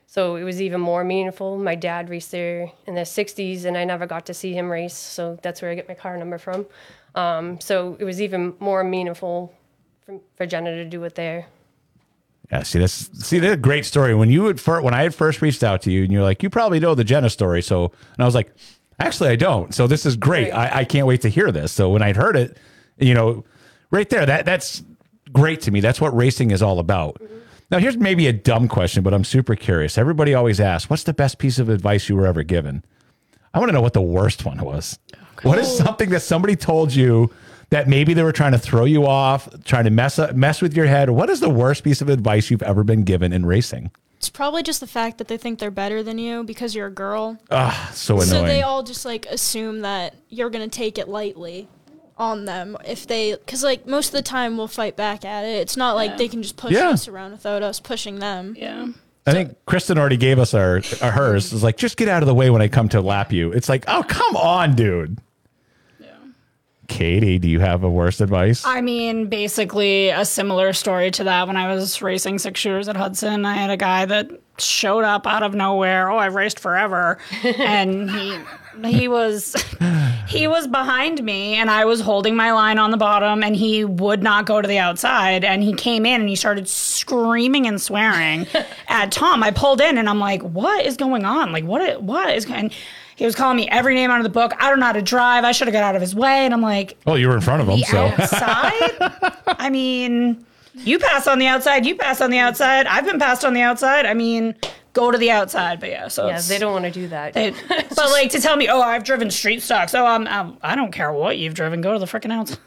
So 0.05 0.35
it 0.35 0.43
was 0.43 0.61
even 0.61 0.79
more 0.79 1.03
meaningful. 1.03 1.57
My 1.57 1.73
dad 1.73 2.09
raced 2.09 2.31
there 2.31 2.71
in 2.85 2.93
the 2.93 3.01
60s, 3.01 3.65
and 3.65 3.75
I 3.75 3.83
never 3.83 4.05
got 4.05 4.27
to 4.27 4.33
see 4.33 4.53
him 4.53 4.71
race. 4.71 4.95
So 4.95 5.39
that's 5.41 5.61
where 5.61 5.71
I 5.71 5.75
get 5.75 5.87
my 5.87 5.95
car 5.95 6.15
number 6.17 6.37
from. 6.37 6.67
Um, 7.15 7.59
so 7.59 7.97
it 7.99 8.03
was 8.03 8.21
even 8.21 8.53
more 8.59 8.83
meaningful 8.83 9.51
for, 10.05 10.19
for 10.35 10.45
Jenna 10.45 10.75
to 10.75 10.85
do 10.85 11.03
it 11.03 11.15
there. 11.15 11.47
Yeah, 12.51 12.63
see 12.63 12.79
that's 12.79 13.25
see 13.25 13.39
that's 13.39 13.53
a 13.53 13.57
great 13.57 13.85
story. 13.85 14.13
When 14.13 14.29
you 14.29 14.43
would 14.43 14.59
first, 14.59 14.83
when 14.83 14.93
I 14.93 15.03
had 15.03 15.15
first 15.15 15.41
reached 15.41 15.63
out 15.63 15.81
to 15.83 15.91
you, 15.91 16.03
and 16.03 16.11
you're 16.11 16.23
like, 16.23 16.43
you 16.43 16.49
probably 16.49 16.79
know 16.79 16.93
the 16.93 17.03
Jenna 17.03 17.29
story. 17.29 17.61
So, 17.61 17.85
and 17.85 18.19
I 18.19 18.25
was 18.25 18.35
like, 18.35 18.53
actually, 18.99 19.29
I 19.29 19.35
don't. 19.35 19.73
So 19.73 19.87
this 19.87 20.05
is 20.05 20.15
great. 20.15 20.51
I, 20.51 20.79
I 20.79 20.85
can't 20.85 21.07
wait 21.07 21.21
to 21.21 21.29
hear 21.29 21.51
this. 21.51 21.71
So 21.71 21.89
when 21.89 22.01
I'd 22.01 22.15
heard 22.15 22.35
it, 22.35 22.57
you 22.97 23.13
know, 23.13 23.43
right 23.91 24.09
there, 24.09 24.25
that 24.25 24.45
that's 24.45 24.83
great 25.31 25.61
to 25.61 25.71
me. 25.71 25.79
That's 25.79 25.99
what 25.99 26.15
racing 26.15 26.51
is 26.51 26.61
all 26.61 26.79
about. 26.79 27.15
Mm-hmm. 27.15 27.37
Now, 27.71 27.79
here's 27.79 27.97
maybe 27.97 28.27
a 28.27 28.33
dumb 28.33 28.67
question, 28.67 29.01
but 29.01 29.15
I'm 29.15 29.23
super 29.23 29.55
curious. 29.55 29.97
Everybody 29.97 30.35
always 30.35 30.59
asks, 30.59 30.91
what's 30.91 31.03
the 31.03 31.13
best 31.13 31.39
piece 31.39 31.57
of 31.57 31.69
advice 31.69 32.07
you 32.07 32.15
were 32.15 32.27
ever 32.27 32.43
given? 32.43 32.83
I 33.51 33.59
want 33.59 33.69
to 33.69 33.73
know 33.73 33.81
what 33.81 33.93
the 33.93 34.01
worst 34.01 34.45
one 34.45 34.63
was. 34.63 34.99
Oh, 35.15 35.49
what 35.49 35.57
is 35.57 35.75
something 35.75 36.11
that 36.11 36.19
somebody 36.21 36.55
told 36.55 36.93
you 36.93 37.31
that 37.73 37.87
maybe 37.87 38.13
they 38.13 38.21
were 38.21 38.31
trying 38.31 38.51
to 38.51 38.59
throw 38.59 38.85
you 38.85 39.07
off, 39.07 39.49
trying 39.63 39.85
to 39.85 39.89
mess 39.89 40.19
up, 40.19 40.35
mess 40.35 40.61
with 40.61 40.75
your 40.75 40.85
head? 40.85 41.09
What 41.09 41.27
is 41.31 41.39
the 41.39 41.49
worst 41.49 41.83
piece 41.83 42.01
of 42.01 42.07
advice 42.09 42.51
you've 42.51 42.61
ever 42.61 42.83
been 42.83 43.01
given 43.03 43.33
in 43.33 43.47
racing? 43.47 43.89
It's 44.17 44.29
probably 44.29 44.61
just 44.61 44.79
the 44.79 44.85
fact 44.87 45.17
that 45.17 45.27
they 45.27 45.37
think 45.37 45.57
they're 45.57 45.71
better 45.71 46.03
than 46.03 46.19
you 46.19 46.43
because 46.43 46.75
you're 46.75 46.85
a 46.87 46.91
girl. 46.91 47.39
Ah, 47.49 47.89
so 47.93 48.13
annoying. 48.15 48.27
So 48.29 48.43
they 48.43 48.61
all 48.61 48.83
just 48.83 49.05
like 49.05 49.25
assume 49.25 49.81
that 49.81 50.13
you're 50.29 50.51
gonna 50.51 50.67
take 50.67 50.99
it 50.99 51.09
lightly 51.09 51.67
on 52.15 52.45
them 52.45 52.77
if 52.85 53.07
they, 53.07 53.31
because 53.33 53.63
like 53.63 53.87
most 53.87 54.09
of 54.09 54.13
the 54.13 54.21
time 54.21 54.55
we'll 54.55 54.67
fight 54.67 54.95
back 54.95 55.25
at 55.25 55.43
it. 55.43 55.57
It's 55.61 55.75
not 55.75 55.95
like 55.95 56.17
they 56.17 56.27
can 56.27 56.43
just 56.43 56.55
push 56.57 56.73
Yeah. 56.73 56.89
us 56.89 57.07
around 57.07 57.31
without 57.31 57.63
us 57.63 57.79
pushing 57.79 58.19
them. 58.19 58.55
yeah. 58.57 58.87
I 59.25 59.31
think 59.31 59.55
Christin 59.65 59.97
already 59.97 60.17
gave 60.17 60.37
us 60.37 60.53
our, 60.53 60.81
our 61.01 61.11
hers. 61.11 61.53
It's 61.53 61.63
like 61.63 61.77
just 61.77 61.95
get 61.97 62.07
out 62.09 62.21
of 62.23 62.27
the 62.27 62.35
way 62.35 62.49
when 62.49 62.61
I 62.61 62.67
come 62.67 62.89
to 62.89 62.99
lap 63.01 63.31
you. 63.31 63.51
It's 63.51 63.67
like, 63.67 63.85
oh 63.87 64.03
come 64.07 64.35
on, 64.35 64.75
dude. 64.75 65.17
Katie, 66.87 67.39
do 67.39 67.47
you 67.47 67.59
have 67.59 67.83
a 67.83 67.89
worst 67.89 68.19
advice? 68.19 68.65
I 68.65 68.81
mean, 68.81 69.27
basically 69.27 70.09
a 70.09 70.25
similar 70.25 70.73
story 70.73 71.11
to 71.11 71.23
that. 71.23 71.47
When 71.47 71.55
I 71.55 71.73
was 71.73 72.01
racing 72.01 72.39
six 72.39 72.59
shooters 72.59 72.89
at 72.89 72.97
Hudson, 72.97 73.45
I 73.45 73.53
had 73.53 73.69
a 73.69 73.77
guy 73.77 74.05
that 74.05 74.29
showed 74.59 75.03
up 75.03 75.25
out 75.25 75.43
of 75.43 75.55
nowhere. 75.55 76.11
Oh, 76.11 76.17
I've 76.17 76.35
raced 76.35 76.59
forever, 76.59 77.17
and 77.43 78.11
he 78.11 78.37
he 78.85 79.07
was 79.07 79.55
he 80.27 80.45
was 80.47 80.67
behind 80.67 81.23
me, 81.23 81.55
and 81.55 81.69
I 81.69 81.85
was 81.85 82.01
holding 82.01 82.35
my 82.35 82.51
line 82.51 82.77
on 82.77 82.91
the 82.91 82.97
bottom, 82.97 83.43
and 83.43 83.55
he 83.55 83.85
would 83.85 84.21
not 84.21 84.45
go 84.45 84.61
to 84.61 84.67
the 84.67 84.79
outside. 84.79 85.43
And 85.43 85.63
he 85.63 85.73
came 85.73 86.05
in 86.05 86.19
and 86.21 86.29
he 86.29 86.35
started 86.35 86.67
screaming 86.67 87.65
and 87.65 87.81
swearing 87.81 88.45
at 88.87 89.11
Tom. 89.11 89.41
I 89.41 89.51
pulled 89.51 89.79
in, 89.79 89.97
and 89.97 90.09
I'm 90.09 90.19
like, 90.19 90.41
"What 90.41 90.85
is 90.85 90.97
going 90.97 91.23
on? 91.23 91.51
Like, 91.53 91.63
what? 91.63 92.03
What 92.03 92.33
is?" 92.35 92.45
And 92.49 92.73
he 93.15 93.25
was 93.25 93.35
calling 93.35 93.57
me 93.57 93.67
every 93.69 93.95
name 93.95 94.11
out 94.11 94.19
of 94.19 94.23
the 94.23 94.29
book. 94.29 94.53
I 94.59 94.69
don't 94.69 94.79
know 94.79 94.87
how 94.87 94.93
to 94.93 95.01
drive. 95.01 95.43
I 95.43 95.51
should 95.51 95.67
have 95.67 95.73
got 95.73 95.83
out 95.83 95.95
of 95.95 96.01
his 96.01 96.15
way. 96.15 96.45
And 96.45 96.53
I'm 96.53 96.61
like, 96.61 96.97
well, 97.05 97.17
you 97.17 97.27
were 97.27 97.35
in 97.35 97.41
front 97.41 97.61
of 97.61 97.67
him, 97.69 97.79
so 97.79 98.05
outside? 98.05 99.43
I 99.47 99.69
mean, 99.69 100.45
you 100.75 100.99
pass 100.99 101.27
on 101.27 101.39
the 101.39 101.47
outside, 101.47 101.85
you 101.85 101.95
pass 101.95 102.21
on 102.21 102.31
the 102.31 102.39
outside. 102.39 102.87
I've 102.87 103.05
been 103.05 103.19
passed 103.19 103.45
on 103.45 103.53
the 103.53 103.61
outside. 103.61 104.05
I 104.05 104.13
mean, 104.13 104.55
go 104.93 105.11
to 105.11 105.17
the 105.17 105.31
outside. 105.31 105.79
But 105.79 105.89
yeah, 105.89 106.07
so 106.07 106.27
Yeah, 106.27 106.41
they 106.41 106.57
don't 106.57 106.73
want 106.73 106.85
to 106.85 106.91
do 106.91 107.07
that. 107.09 107.35
It, 107.35 107.55
but 107.67 108.09
like 108.11 108.31
to 108.31 108.39
tell 108.39 108.55
me, 108.55 108.69
oh, 108.69 108.81
I've 108.81 109.03
driven 109.03 109.29
street 109.29 109.61
stocks. 109.61 109.93
Oh, 109.93 110.05
I'm, 110.05 110.21
um, 110.21 110.27
I'm 110.27 110.47
um, 110.47 110.57
I 110.61 110.75
don't 110.75 110.91
care 110.91 111.11
what 111.11 111.37
you've 111.37 111.53
driven. 111.53 111.81
Go 111.81 111.93
to 111.93 111.99
the 111.99 112.05
freaking 112.05 112.31
outside. 112.31 112.59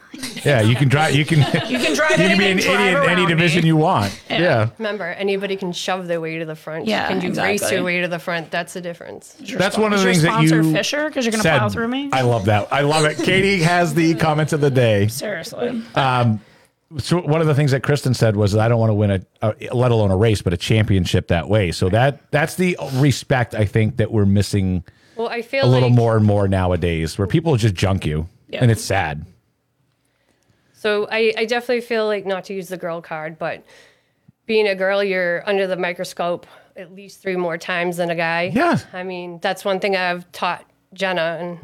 Yeah, 0.45 0.61
you 0.61 0.75
can 0.75 0.89
drive. 0.89 1.15
You 1.15 1.25
can. 1.25 1.39
You 1.67 1.79
can 1.79 1.95
drive. 1.95 2.11
you 2.11 2.27
can 2.27 2.37
be 2.37 2.47
an 2.47 2.59
idiot 2.59 3.03
in 3.03 3.09
any 3.09 3.25
division 3.25 3.63
me. 3.63 3.67
you 3.67 3.75
want. 3.75 4.17
Yeah. 4.29 4.69
Remember, 4.77 5.05
anybody 5.05 5.57
can 5.57 5.73
shove 5.73 6.07
their 6.07 6.21
way 6.21 6.39
to 6.39 6.45
the 6.45 6.55
front. 6.55 6.85
Yeah, 6.85 7.07
Can 7.07 7.21
you 7.21 7.41
race 7.41 7.69
your 7.71 7.83
way 7.83 8.01
to 8.01 8.07
the 8.07 8.19
front? 8.19 8.51
That's 8.51 8.73
the 8.73 8.81
difference. 8.81 9.35
That's 9.39 9.77
one 9.77 9.91
of 9.91 9.99
the 9.99 10.05
things 10.05 10.23
your 10.23 10.31
that 10.31 10.41
you 10.41 10.47
sponsor 10.49 10.71
Fisher 10.71 11.05
because 11.07 11.25
you're 11.25 11.31
gonna 11.31 11.43
said. 11.43 11.57
plow 11.57 11.69
through 11.69 11.87
me. 11.89 12.09
I 12.13 12.21
love 12.21 12.45
that. 12.45 12.71
I 12.71 12.81
love 12.81 13.05
it. 13.05 13.17
Katie 13.17 13.61
has 13.63 13.93
the 13.93 14.11
mm-hmm. 14.11 14.19
comments 14.19 14.53
of 14.53 14.61
the 14.61 14.71
day. 14.71 15.07
Seriously. 15.07 15.83
Um, 15.95 16.41
so 16.97 17.19
one 17.21 17.41
of 17.41 17.47
the 17.47 17.55
things 17.55 17.71
that 17.71 17.81
Christin 17.81 18.15
said 18.15 18.35
was, 18.35 18.55
"I 18.55 18.67
don't 18.67 18.79
want 18.79 18.91
to 18.91 18.93
win 18.93 19.11
a, 19.11 19.21
a, 19.41 19.75
let 19.75 19.91
alone 19.91 20.11
a 20.11 20.17
race, 20.17 20.41
but 20.41 20.53
a 20.53 20.57
championship 20.57 21.27
that 21.27 21.49
way." 21.49 21.71
So 21.71 21.89
that 21.89 22.31
that's 22.31 22.55
the 22.55 22.77
respect 22.93 23.53
I 23.53 23.65
think 23.65 23.97
that 23.97 24.11
we're 24.11 24.25
missing 24.25 24.83
Well, 25.15 25.27
I 25.27 25.41
feel 25.41 25.65
a 25.65 25.67
little 25.67 25.89
like, 25.89 25.97
more 25.97 26.15
and 26.15 26.25
more 26.25 26.47
nowadays, 26.47 27.17
where 27.17 27.27
people 27.27 27.55
just 27.57 27.75
junk 27.75 28.05
you, 28.05 28.29
Yeah. 28.47 28.59
and 28.61 28.71
it's 28.71 28.83
sad. 28.83 29.25
So 30.77 31.07
I, 31.11 31.33
I 31.35 31.45
definitely 31.45 31.81
feel 31.81 32.05
like 32.05 32.27
not 32.27 32.43
to 32.45 32.53
use 32.53 32.67
the 32.67 32.77
girl 32.77 33.01
card, 33.01 33.39
but 33.39 33.65
being 34.45 34.67
a 34.67 34.75
girl, 34.75 35.03
you're 35.03 35.41
under 35.49 35.65
the 35.65 35.75
microscope 35.75 36.45
at 36.75 36.93
least 36.93 37.19
three 37.19 37.35
more 37.35 37.57
times 37.57 37.97
than 37.97 38.11
a 38.11 38.15
guy. 38.15 38.51
Yeah. 38.53 38.77
I 38.93 39.01
mean, 39.01 39.39
that's 39.39 39.65
one 39.65 39.79
thing 39.79 39.95
I've 39.95 40.31
taught 40.31 40.69
Jenna 40.93 41.39
and 41.41 41.57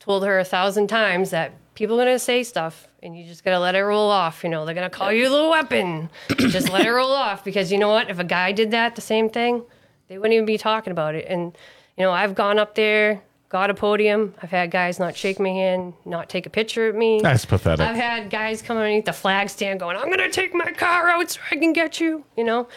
told 0.00 0.24
her 0.24 0.38
a 0.38 0.44
thousand 0.44 0.86
times 0.86 1.28
that 1.28 1.52
people 1.74 2.00
are 2.00 2.06
gonna 2.06 2.18
say 2.18 2.42
stuff 2.42 2.88
and 3.02 3.14
you 3.18 3.26
just 3.26 3.44
gotta 3.44 3.58
let 3.58 3.74
it 3.74 3.82
roll 3.82 4.10
off. 4.10 4.42
You 4.42 4.48
know, 4.48 4.64
they're 4.64 4.74
gonna 4.74 4.88
call 4.88 5.12
you 5.12 5.28
the 5.28 5.46
weapon. 5.50 6.08
just 6.38 6.70
let 6.70 6.86
it 6.86 6.90
roll 6.90 7.12
off 7.12 7.44
because 7.44 7.70
you 7.70 7.76
know 7.76 7.90
what? 7.90 8.08
If 8.08 8.18
a 8.18 8.24
guy 8.24 8.52
did 8.52 8.70
that, 8.70 8.94
the 8.94 9.02
same 9.02 9.28
thing, 9.28 9.62
they 10.08 10.16
wouldn't 10.16 10.32
even 10.32 10.46
be 10.46 10.56
talking 10.56 10.90
about 10.90 11.14
it. 11.14 11.26
And 11.28 11.54
you 11.98 12.04
know, 12.04 12.12
I've 12.12 12.34
gone 12.34 12.58
up 12.58 12.76
there, 12.76 13.22
got 13.48 13.70
a 13.70 13.74
podium. 13.74 14.34
I've 14.42 14.50
had 14.50 14.70
guys 14.70 14.98
not 14.98 15.16
shake 15.16 15.38
my 15.38 15.48
hand, 15.48 15.94
not 16.04 16.28
take 16.28 16.46
a 16.46 16.50
picture 16.50 16.88
of 16.88 16.96
me. 16.96 17.20
That's 17.20 17.44
pathetic. 17.44 17.86
I've 17.86 17.96
had 17.96 18.30
guys 18.30 18.62
come 18.62 18.76
underneath 18.76 19.04
the 19.04 19.12
flag 19.12 19.48
stand 19.48 19.80
going, 19.80 19.96
I'm 19.96 20.06
going 20.06 20.18
to 20.18 20.30
take 20.30 20.54
my 20.54 20.72
car 20.72 21.08
out 21.08 21.30
so 21.30 21.40
I 21.50 21.56
can 21.56 21.72
get 21.72 22.00
you, 22.00 22.24
you 22.36 22.44
know? 22.44 22.68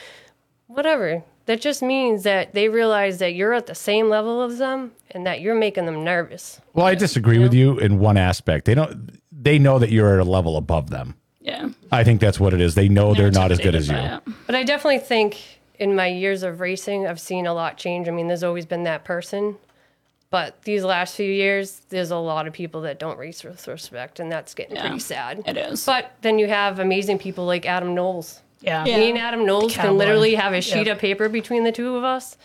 Whatever. 0.68 1.24
That 1.46 1.62
just 1.62 1.82
means 1.82 2.24
that 2.24 2.54
they 2.54 2.68
realize 2.68 3.20
that 3.20 3.34
you're 3.34 3.54
at 3.54 3.68
the 3.68 3.76
same 3.76 4.10
level 4.10 4.42
as 4.42 4.58
them 4.58 4.92
and 5.12 5.26
that 5.26 5.40
you're 5.40 5.56
making 5.56 5.86
them 5.86 6.04
nervous. 6.04 6.60
Well, 6.74 6.86
I 6.86 6.94
disagree 6.94 7.40
with 7.40 7.54
you 7.54 7.80
in 7.80 8.00
one 8.00 8.18
aspect. 8.18 8.66
They 8.66 8.76
don't. 8.76 9.18
They 9.32 9.58
know 9.58 9.80
that 9.80 9.90
you're 9.90 10.20
at 10.20 10.28
a 10.28 10.30
level 10.30 10.58
above 10.58 10.90
them. 10.90 11.16
Yeah. 11.40 11.70
I 11.90 12.04
think 12.04 12.20
that's 12.20 12.38
what 12.38 12.54
it 12.54 12.60
is. 12.60 12.76
They 12.76 12.90
know 12.90 13.14
they're 13.14 13.32
not 13.32 13.54
as 13.54 13.60
good 13.60 13.76
as 13.76 13.88
you. 13.88 13.96
It. 13.96 14.22
But 14.46 14.56
I 14.56 14.64
definitely 14.64 15.00
think 15.00 15.62
in 15.80 15.96
my 15.96 16.08
years 16.08 16.44
of 16.44 16.60
racing, 16.60 17.08
I've 17.08 17.22
seen 17.22 17.48
a 17.48 17.54
lot 17.54 17.78
change. 17.78 18.10
I 18.10 18.12
mean, 18.12 18.28
there's 18.28 18.44
always 18.44 18.66
been 18.66 18.84
that 18.84 19.06
person. 19.06 19.56
But 20.30 20.62
these 20.64 20.84
last 20.84 21.16
few 21.16 21.32
years, 21.32 21.82
there's 21.90 22.12
a 22.12 22.18
lot 22.18 22.48
of 22.48 22.54
people 22.54 22.82
that 22.82 23.00
don't 23.00 23.18
race 23.18 23.44
with 23.44 23.66
respect, 23.68 24.20
and 24.20 24.30
that's 24.32 24.54
getting 24.54 24.76
Yeah, 24.76 24.82
pretty 24.82 25.00
sad. 25.00 25.44
it 25.46 25.56
is. 25.56 25.86
But 25.86 26.12
then 26.22 26.38
you 26.38 26.48
have 26.48 26.80
amazing 26.80 27.18
people 27.20 27.46
like 27.46 27.66
Adam 27.66 27.96
Knowles. 27.96 28.42
Yeah. 28.60 28.84
Yeah. 28.86 28.98
Me 28.98 29.10
and 29.10 29.18
Adam 29.18 29.46
Knowles 29.46 29.76
can 29.76 29.98
literally 29.98 30.36
have 30.36 30.52
a 30.54 30.62
sheet 30.62 30.88
Yep. 30.88 30.96
of 30.96 31.00
paper 31.00 31.30
between 31.30 31.64
the 31.64 31.72
two 31.72 31.96
of 31.96 32.04
us 32.04 32.38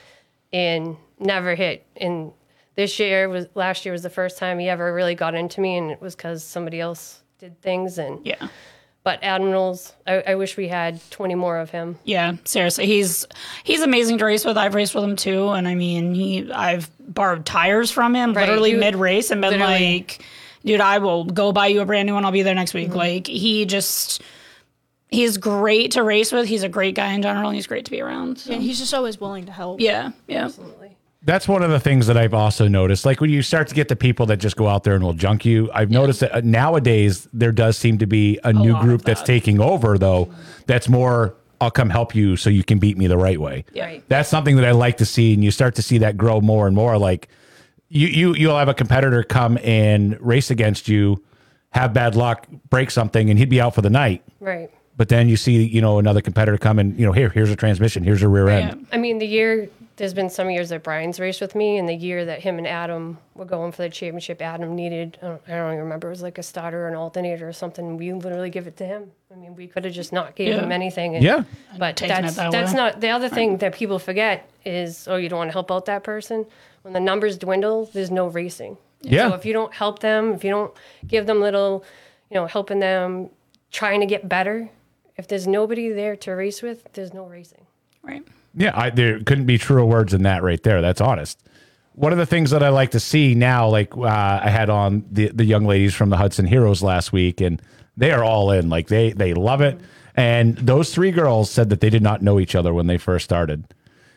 and 0.53 0.97
never 1.19 1.55
hit. 1.57 1.85
And 1.97 2.33
this 2.77 2.99
year 3.01 3.29
was 3.29 3.47
last 3.55 3.85
year 3.85 3.93
was 3.93 4.03
the 4.05 4.11
first 4.11 4.39
time 4.39 4.59
he 4.61 4.69
ever 4.69 4.95
really 4.95 5.15
got 5.17 5.35
into 5.35 5.61
me, 5.61 5.77
and 5.77 5.91
it 5.91 6.01
was 6.01 6.15
because 6.15 6.45
somebody 6.45 6.81
else 6.81 7.23
did 7.39 7.61
things. 7.63 7.99
And 7.99 8.25
Yeah. 8.25 8.47
But 9.05 9.19
Adam 9.23 9.51
Knowles, 9.51 9.93
I, 10.07 10.23
I 10.29 10.35
wish 10.37 10.57
we 10.57 10.69
had 10.69 11.01
twenty 11.11 11.35
more 11.35 11.59
of 11.59 11.71
him. 11.71 11.99
Yeah, 12.05 12.37
seriously, 12.45 12.87
he's 12.87 13.27
he's 13.65 13.81
amazing 13.83 14.19
to 14.19 14.25
race 14.25 14.45
with. 14.45 14.57
I've 14.57 14.75
raced 14.77 14.95
with 14.95 15.03
him 15.03 15.17
too, 15.17 15.49
and 15.49 15.67
I 15.67 15.75
mean, 15.75 16.15
he 16.15 16.53
I've 16.53 16.89
borrowed 17.01 17.45
tires 17.45 17.91
from 17.91 18.15
him 18.15 18.33
Right, 18.33 18.47
literally 18.49 18.71
you- 18.73 18.77
mid 18.79 18.95
race 18.95 19.33
and 19.33 19.41
been 19.41 19.59
literally. 19.59 19.95
like, 19.97 20.25
"Dude, 20.65 20.81
I 20.81 20.99
will 20.99 21.25
go 21.25 21.51
buy 21.51 21.67
you 21.67 21.81
a 21.81 21.85
brand 21.85 22.07
new 22.07 22.15
one. 22.15 22.25
I'll 22.25 22.31
be 22.31 22.43
there 22.43 22.55
next 22.55 22.75
Mm-hmm. 22.75 22.91
week." 22.93 22.95
Like 22.95 23.27
he 23.27 23.67
just 23.67 24.23
he's 25.09 25.37
great 25.37 25.91
to 25.93 26.05
race 26.05 26.31
with. 26.31 26.47
He's 26.47 26.63
a 26.63 26.69
great 26.69 26.95
guy 26.95 27.13
in 27.13 27.23
general. 27.23 27.49
and 27.49 27.57
He's 27.57 27.67
great 27.67 27.85
to 27.87 27.91
be 27.91 28.01
around. 28.01 28.39
So. 28.39 28.53
And 28.53 28.63
he's 28.63 28.79
just 28.79 28.95
always 28.95 29.21
willing 29.21 29.47
to 29.47 29.53
help. 29.53 29.81
Yeah, 29.81 30.13
yeah, 30.29 30.49
That's 31.25 31.47
one 31.47 31.63
of 31.63 31.71
the 31.71 31.79
things 31.79 32.09
that 32.09 32.17
I've 32.17 32.35
also 32.35 32.67
noticed. 32.67 33.05
Like 33.05 33.21
when 33.21 33.31
you 33.31 33.43
start 33.43 33.69
to 33.69 33.75
get 33.75 33.89
the 33.89 33.95
people 33.95 34.27
that 34.27 34.39
just 34.39 34.57
go 34.57 34.67
out 34.67 34.83
there 34.83 34.95
and 34.95 35.05
will 35.05 35.13
junk 35.13 35.45
you, 35.45 35.71
I've 35.73 35.91
noticed 35.91 36.21
that 36.21 36.35
uh, 36.35 36.41
nowadays 36.43 37.29
there 37.33 37.53
does 37.53 37.79
seem 37.79 37.99
to 37.99 38.07
be 38.07 38.41
a, 38.43 38.53
new 38.53 38.79
group 38.81 39.03
of 39.03 39.05
that's 39.07 39.23
taking 39.23 39.61
over, 39.61 39.99
though. 39.99 40.33
That's 40.67 40.89
more, 40.89 41.37
I'll 41.61 41.71
come 41.71 41.91
help 41.91 42.15
you 42.15 42.37
so 42.37 42.51
you 42.51 42.65
can 42.65 42.81
beat 42.81 42.99
me 42.99 43.07
the 43.07 43.17
right 43.17 43.41
way. 43.41 43.65
Right. 43.77 44.03
That's 44.09 44.29
something 44.29 44.57
that 44.57 44.65
I 44.65 44.73
like 44.73 44.97
to 44.97 45.07
see, 45.07 45.33
and 45.33 45.45
you 45.45 45.53
start 45.53 45.77
to 45.77 45.83
see 45.83 45.99
that 45.99 46.17
grow 46.17 46.41
more 46.41 46.67
and 46.67 46.75
more. 46.75 46.99
Like 46.99 47.29
you, 47.89 48.09
you, 48.09 48.35
you'll 48.35 48.59
have 48.59 48.69
a 48.69 48.75
competitor 48.75 49.23
come 49.23 49.59
and 49.63 50.21
race 50.21 50.51
against 50.51 50.89
you, 50.89 51.23
have 51.71 51.95
bad 51.95 52.17
luck, 52.17 52.49
break 52.69 52.91
something, 52.91 53.31
and 53.31 53.39
he'd 53.39 53.49
be 53.49 53.61
out 53.61 53.77
for 53.77 53.83
the 53.83 53.91
night. 53.91 54.25
Right. 54.41 54.71
But 54.97 55.09
then 55.09 55.29
you 55.29 55.37
see, 55.37 55.63
you 55.63 55.81
know, 55.81 55.99
another 55.99 56.21
competitor 56.21 56.59
come 56.59 56.79
and, 56.79 56.99
you 56.99 57.07
know, 57.07 57.13
here, 57.13 57.29
here's 57.29 57.51
a 57.51 57.57
transmission, 57.57 58.03
here's 58.03 58.23
a 58.23 58.29
rear 58.29 58.49
yeah. 58.49 58.71
end. 58.71 58.87
I 58.93 58.99
mean, 58.99 59.19
the 59.19 59.27
year 59.27 59.69
there's 59.97 60.15
been 60.15 60.31
some 60.31 60.51
years 60.51 60.71
that 60.71 60.83
Brian's 60.83 61.21
raced 61.21 61.41
with 61.41 61.55
me, 61.55 61.77
and 61.79 61.89
the 61.89 61.95
year 61.95 62.25
that 62.25 62.41
him 62.41 62.59
and 62.59 62.67
Adam 62.67 63.19
were 63.35 63.45
going 63.45 63.73
for 63.73 63.83
the 63.83 63.89
championship, 63.91 64.41
Adam 64.41 64.75
needed 64.75 65.19
I 65.23 65.27
don't, 65.27 65.43
I 65.49 65.51
don't 65.53 65.73
even 65.73 65.85
remember 65.85 66.09
it 66.09 66.11
was 66.11 66.23
like 66.23 66.39
a 66.39 66.43
starter 66.43 66.85
or 66.85 66.89
an 66.89 66.95
alternator 66.95 67.47
or 67.49 67.53
something. 67.53 67.97
We 67.97 68.13
literally 68.13 68.51
give 68.51 68.67
it 68.67 68.77
to 68.79 68.87
him. 68.87 69.11
I 69.31 69.37
mean, 69.37 69.55
we 69.55 69.67
could 69.67 69.85
have 69.85 69.95
just 69.95 70.13
not 70.13 70.35
gave 70.35 70.49
Yeah. 70.49 70.63
him 70.63 70.73
anything. 70.73 71.15
And, 71.17 71.25
Yeah. 71.25 71.45
but 71.79 71.97
taken 71.97 72.17
it 72.19 72.23
that's 72.23 72.37
that 72.37 72.53
that's 72.53 72.73
way. 72.73 72.77
not 72.77 73.01
the 73.01 73.09
other 73.11 73.29
thing 73.29 73.59
that 73.59 73.75
people 73.75 73.99
forget 73.99 74.49
is 74.65 75.07
oh 75.09 75.17
you 75.17 75.29
don't 75.29 75.39
want 75.39 75.49
to 75.49 75.53
help 75.53 75.71
out 75.71 75.87
that 75.87 76.03
person. 76.05 76.47
When 76.83 76.95
the 76.95 77.01
numbers 77.01 77.39
dwindle, 77.39 77.87
there's 77.93 78.11
no 78.11 78.27
racing. 78.29 78.77
Yeah. 79.03 79.29
So 79.29 79.35
if 79.35 79.45
you 79.45 79.53
don't 79.53 79.73
help 79.75 79.99
them, 80.01 80.33
if 80.33 80.45
you 80.45 80.51
don't 80.51 80.73
give 81.07 81.27
them 81.27 81.41
little, 81.41 81.85
you 82.31 82.35
know, 82.37 82.47
helping 82.47 82.79
them 82.81 83.31
trying 83.71 84.01
to 84.01 84.07
get 84.07 84.29
better, 84.29 84.71
if 85.17 85.29
there's 85.29 85.47
nobody 85.47 85.91
there 85.91 86.17
to 86.17 86.33
race 86.33 86.63
with, 86.63 86.91
there's 86.95 87.13
no 87.13 87.25
racing. 87.27 87.67
right. 88.03 88.23
Yeah, 88.55 88.73
I, 88.75 88.91
there 88.91 89.21
couldn't 89.21 89.47
be 89.47 89.59
truer 89.59 89.85
words 89.85 90.13
than 90.13 90.23
that 90.23 90.43
right 90.43 90.63
there. 90.63 90.83
That's 90.83 91.01
honest. 91.01 91.43
One 91.95 92.13
of 92.13 92.19
the 92.19 92.27
things 92.27 92.51
that 92.51 92.63
I 92.63 92.71
like 92.71 92.91
to 92.93 93.01
see 93.01 93.35
now, 93.35 93.69
like 93.69 93.97
uh, 93.97 94.41
I 94.43 94.49
had 94.49 94.71
on 94.71 95.05
the 95.11 95.29
the 95.29 95.45
young 95.45 95.67
ladies 95.67 95.95
from 95.95 96.11
the 96.11 96.17
Hudson 96.17 96.47
Heroes 96.47 96.83
last 96.83 97.13
week, 97.13 97.41
and 97.41 97.61
they 97.97 98.13
are 98.13 98.25
all 98.25 98.51
in. 98.51 98.69
Like 98.69 98.89
they 98.89 99.13
they 99.13 99.35
love 99.35 99.61
it. 99.61 99.81
And 100.15 100.57
those 100.57 100.95
three 100.95 101.11
girls 101.11 101.51
said 101.51 101.71
that 101.71 101.81
they 101.81 101.91
did 101.91 102.03
not 102.03 102.23
know 102.23 102.39
each 102.39 102.55
other 102.55 102.75
when 102.75 102.87
they 102.87 102.99
first 102.99 103.25
started, 103.25 103.65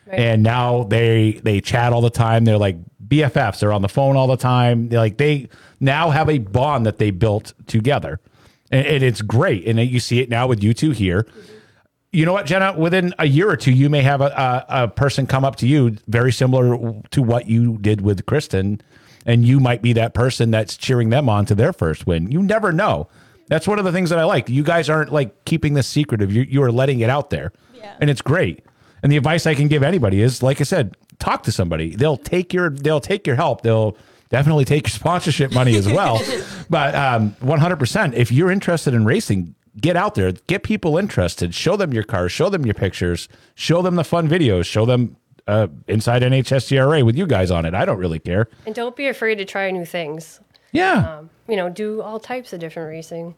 and 0.06 0.42
now 0.42 0.84
they 0.84 1.40
they 1.42 1.60
chat 1.60 1.92
all 1.92 2.00
the 2.02 2.10
time. 2.10 2.44
They're 2.44 2.58
like 2.58 2.76
BFFs. 3.06 3.60
They're 3.60 3.72
on 3.72 3.82
the 3.82 3.88
phone 3.88 4.16
all 4.16 4.26
the 4.26 4.36
time. 4.36 4.88
They 4.88 4.98
like 4.98 5.16
they 5.18 5.48
now 5.80 6.10
have 6.10 6.28
a 6.28 6.38
bond 6.38 6.86
that 6.86 6.98
they 6.98 7.10
built 7.10 7.52
together, 7.66 8.20
and, 8.70 8.86
and 8.86 9.04
it's 9.04 9.22
great. 9.22 9.66
And 9.66 9.78
you 9.78 10.00
see 10.00 10.20
it 10.20 10.28
now 10.28 10.46
with 10.46 10.62
you 10.62 10.72
two 10.74 10.90
here 10.92 11.26
you 12.16 12.24
know 12.24 12.32
what, 12.32 12.46
Jenna? 12.46 12.72
Within 12.78 13.14
a 13.18 13.26
year 13.26 13.50
or 13.50 13.56
two, 13.56 13.72
you 13.72 13.90
may 13.90 14.00
have 14.02 14.20
a, 14.20 14.64
a, 14.68 14.84
a 14.84 14.88
person 14.88 15.26
come 15.26 15.44
up 15.44 15.56
to 15.56 15.66
you 15.66 15.96
very 16.08 16.32
similar 16.32 16.94
to 17.10 17.22
what 17.22 17.46
you 17.48 17.76
did 17.78 18.00
with 18.00 18.24
Christin, 18.24 18.80
and 19.26 19.44
you 19.46 19.60
might 19.60 19.82
be 19.82 19.92
that 19.92 20.14
person 20.14 20.50
that's 20.50 20.76
cheering 20.76 21.10
them 21.10 21.28
on 21.28 21.44
to 21.46 21.54
their 21.54 21.72
first 21.72 22.06
win. 22.06 22.30
You 22.30 22.42
never 22.42 22.72
know. 22.72 23.08
That's 23.48 23.68
one 23.68 23.78
of 23.78 23.84
the 23.84 23.92
things 23.92 24.10
that 24.10 24.18
I 24.18 24.24
like. 24.24 24.48
You 24.48 24.62
guys 24.62 24.88
aren't 24.88 25.12
like 25.12 25.44
keeping 25.44 25.74
this 25.74 25.86
secretive. 25.86 26.32
You 26.32 26.42
you 26.42 26.62
are 26.62 26.72
letting 26.72 27.00
it 27.00 27.10
out 27.10 27.28
there, 27.30 27.52
Yeah. 27.74 27.94
and 28.00 28.08
it's 28.08 28.22
great. 28.22 28.64
And 29.02 29.12
the 29.12 29.16
advice 29.18 29.46
I 29.46 29.54
can 29.54 29.68
give 29.68 29.82
anybody 29.82 30.22
is, 30.22 30.42
like 30.42 30.60
I 30.60 30.64
said, 30.64 30.96
talk 31.18 31.42
to 31.42 31.52
somebody. 31.52 31.94
They'll 31.94 32.16
take 32.16 32.54
your 32.54 32.70
they'll 32.70 33.00
take 33.00 33.26
your 33.26 33.36
help. 33.36 33.60
They'll 33.60 33.96
definitely 34.30 34.64
take 34.64 34.84
your 34.86 34.90
sponsorship 35.02 35.52
money 35.52 35.76
as 35.76 35.86
well. 35.86 36.20
but 36.70 36.94
um, 36.94 37.32
100%, 37.42 38.14
if 38.14 38.32
you're 38.32 38.50
interested 38.50 38.94
in 38.94 39.04
racing, 39.04 39.54
get 39.80 39.96
out 39.96 40.14
there, 40.14 40.32
get 40.32 40.62
people 40.62 40.96
interested, 40.98 41.54
show 41.54 41.76
them 41.76 41.92
your 41.92 42.02
cars, 42.02 42.32
show 42.32 42.48
them 42.48 42.64
your 42.64 42.74
pictures, 42.74 43.28
show 43.54 43.82
them 43.82 43.96
the 43.96 44.04
fun 44.04 44.28
videos, 44.28 44.64
show 44.64 44.86
them 44.86 45.16
uh, 45.46 45.68
inside 45.86 46.22
NHSTRA 46.22 47.04
with 47.04 47.16
you 47.16 47.26
guys 47.26 47.50
on 47.50 47.64
it. 47.64 47.74
I 47.74 47.84
don't 47.84 47.98
really 47.98 48.18
care. 48.18 48.48
And 48.66 48.74
don't 48.74 48.96
be 48.96 49.06
afraid 49.06 49.36
to 49.36 49.44
try 49.44 49.70
new 49.70 49.84
things. 49.84 50.40
Yeah. 50.72 51.18
Um, 51.18 51.30
you 51.48 51.56
know, 51.56 51.68
do 51.68 52.02
all 52.02 52.18
types 52.18 52.52
of 52.52 52.60
different 52.60 52.88
racing. 52.88 53.34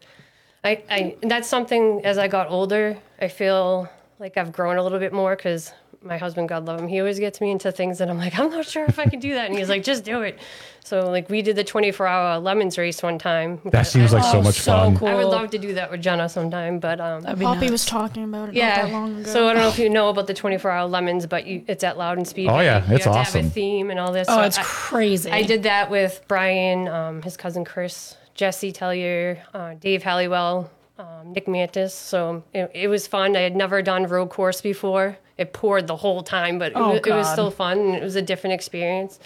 I, 0.63 0.83
I 0.89 1.15
that's 1.21 1.47
something 1.47 2.03
as 2.03 2.17
I 2.17 2.27
got 2.27 2.49
older, 2.49 2.97
I 3.21 3.27
feel 3.27 3.89
like 4.19 4.35
I've 4.35 4.51
grown 4.51 4.77
a 4.77 4.83
little 4.83 4.99
bit 4.99 5.13
more 5.13 5.35
because 5.35 5.71
my 6.01 6.17
husband, 6.17 6.47
God 6.49 6.65
love 6.65 6.79
him, 6.79 6.87
he 6.87 6.99
always 6.99 7.19
gets 7.19 7.41
me 7.41 7.51
into 7.51 7.71
things 7.71 7.97
that 7.97 8.09
I'm 8.09 8.17
like, 8.17 8.37
I'm 8.39 8.49
not 8.49 8.65
sure 8.65 8.85
if 8.85 8.97
I 8.99 9.05
can 9.05 9.19
do 9.19 9.33
that. 9.33 9.49
And 9.49 9.57
he's 9.57 9.67
like, 9.69 9.83
just 9.83 10.03
do 10.05 10.21
it. 10.21 10.39
So 10.83 11.09
like 11.09 11.29
we 11.29 11.41
did 11.41 11.55
the 11.55 11.63
24 11.63 12.07
hour 12.07 12.39
lemons 12.39 12.77
race 12.77 13.03
one 13.03 13.19
time. 13.19 13.59
that 13.65 13.83
seems 13.83 14.13
like 14.13 14.23
so 14.23 14.39
Oh, 14.39 14.41
much 14.41 14.55
so 14.61 14.71
fun. 14.71 14.97
cool. 14.97 15.07
I 15.09 15.15
would 15.15 15.27
love 15.27 15.49
to 15.51 15.57
do 15.57 15.73
that 15.73 15.91
with 15.91 16.01
Jenna 16.01 16.29
sometime, 16.29 16.79
but 16.79 16.99
um, 17.01 17.23
Poppy 17.23 17.43
nuts. 17.43 17.71
was 17.71 17.85
talking 17.85 18.23
about 18.23 18.49
it 18.49 18.55
not 18.55 18.75
that 18.75 18.91
long 18.91 19.13
yeah. 19.15 19.19
ago. 19.21 19.29
So 19.31 19.47
I 19.49 19.53
don't 19.53 19.61
know 19.61 19.67
if 19.69 19.77
you 19.77 19.89
know 19.89 20.09
about 20.09 20.27
the 20.27 20.33
24 20.33 20.71
hour 20.71 20.87
lemons, 20.87 21.25
but 21.27 21.45
you, 21.45 21.63
it's 21.67 21.83
at 21.83 21.97
Loudon 21.97 22.23
Speed. 22.25 22.47
Oh, 22.49 22.59
yeah, 22.61 22.87
you 22.87 22.95
it's 22.95 23.03
have 23.05 23.13
To 23.13 23.17
have 23.19 23.27
awesome. 23.27 23.45
a 23.47 23.49
theme 23.49 23.89
and 23.91 23.99
all 23.99 24.11
this. 24.13 24.27
Oh, 24.29 24.35
So 24.37 24.41
it's 24.43 24.57
I- 24.57 24.63
crazy. 24.63 25.29
I 25.31 25.43
did 25.43 25.63
that 25.63 25.89
with 25.91 26.21
Brian, 26.27 26.87
um, 26.87 27.21
his 27.21 27.35
cousin 27.37 27.65
Chris, 27.65 28.15
Jesse 28.33 28.71
Tellier, 28.71 29.39
uh, 29.53 29.73
Dave 29.73 30.01
Halliwell, 30.03 30.71
um, 30.97 31.33
Nick 31.33 31.47
Mantis. 31.47 31.93
So 31.93 32.43
it, 32.53 32.71
it 32.73 32.87
was 32.87 33.05
fun. 33.05 33.35
I 33.35 33.41
had 33.41 33.55
never 33.55 33.81
done 33.81 34.05
road 34.07 34.29
course 34.29 34.61
before. 34.61 35.17
It 35.39 35.53
poured 35.53 35.87
the 35.87 35.95
whole 35.95 36.21
time, 36.21 36.59
but 36.59 36.73
it, 36.73 36.77
Oh, 36.77 36.89
was, 36.91 36.99
it 36.99 37.11
was 37.11 37.31
still 37.31 37.49
fun. 37.49 37.79
And 37.79 37.95
it 37.95 38.03
was 38.03 38.17
a 38.17 38.21
different 38.21 38.53
experience. 38.55 39.19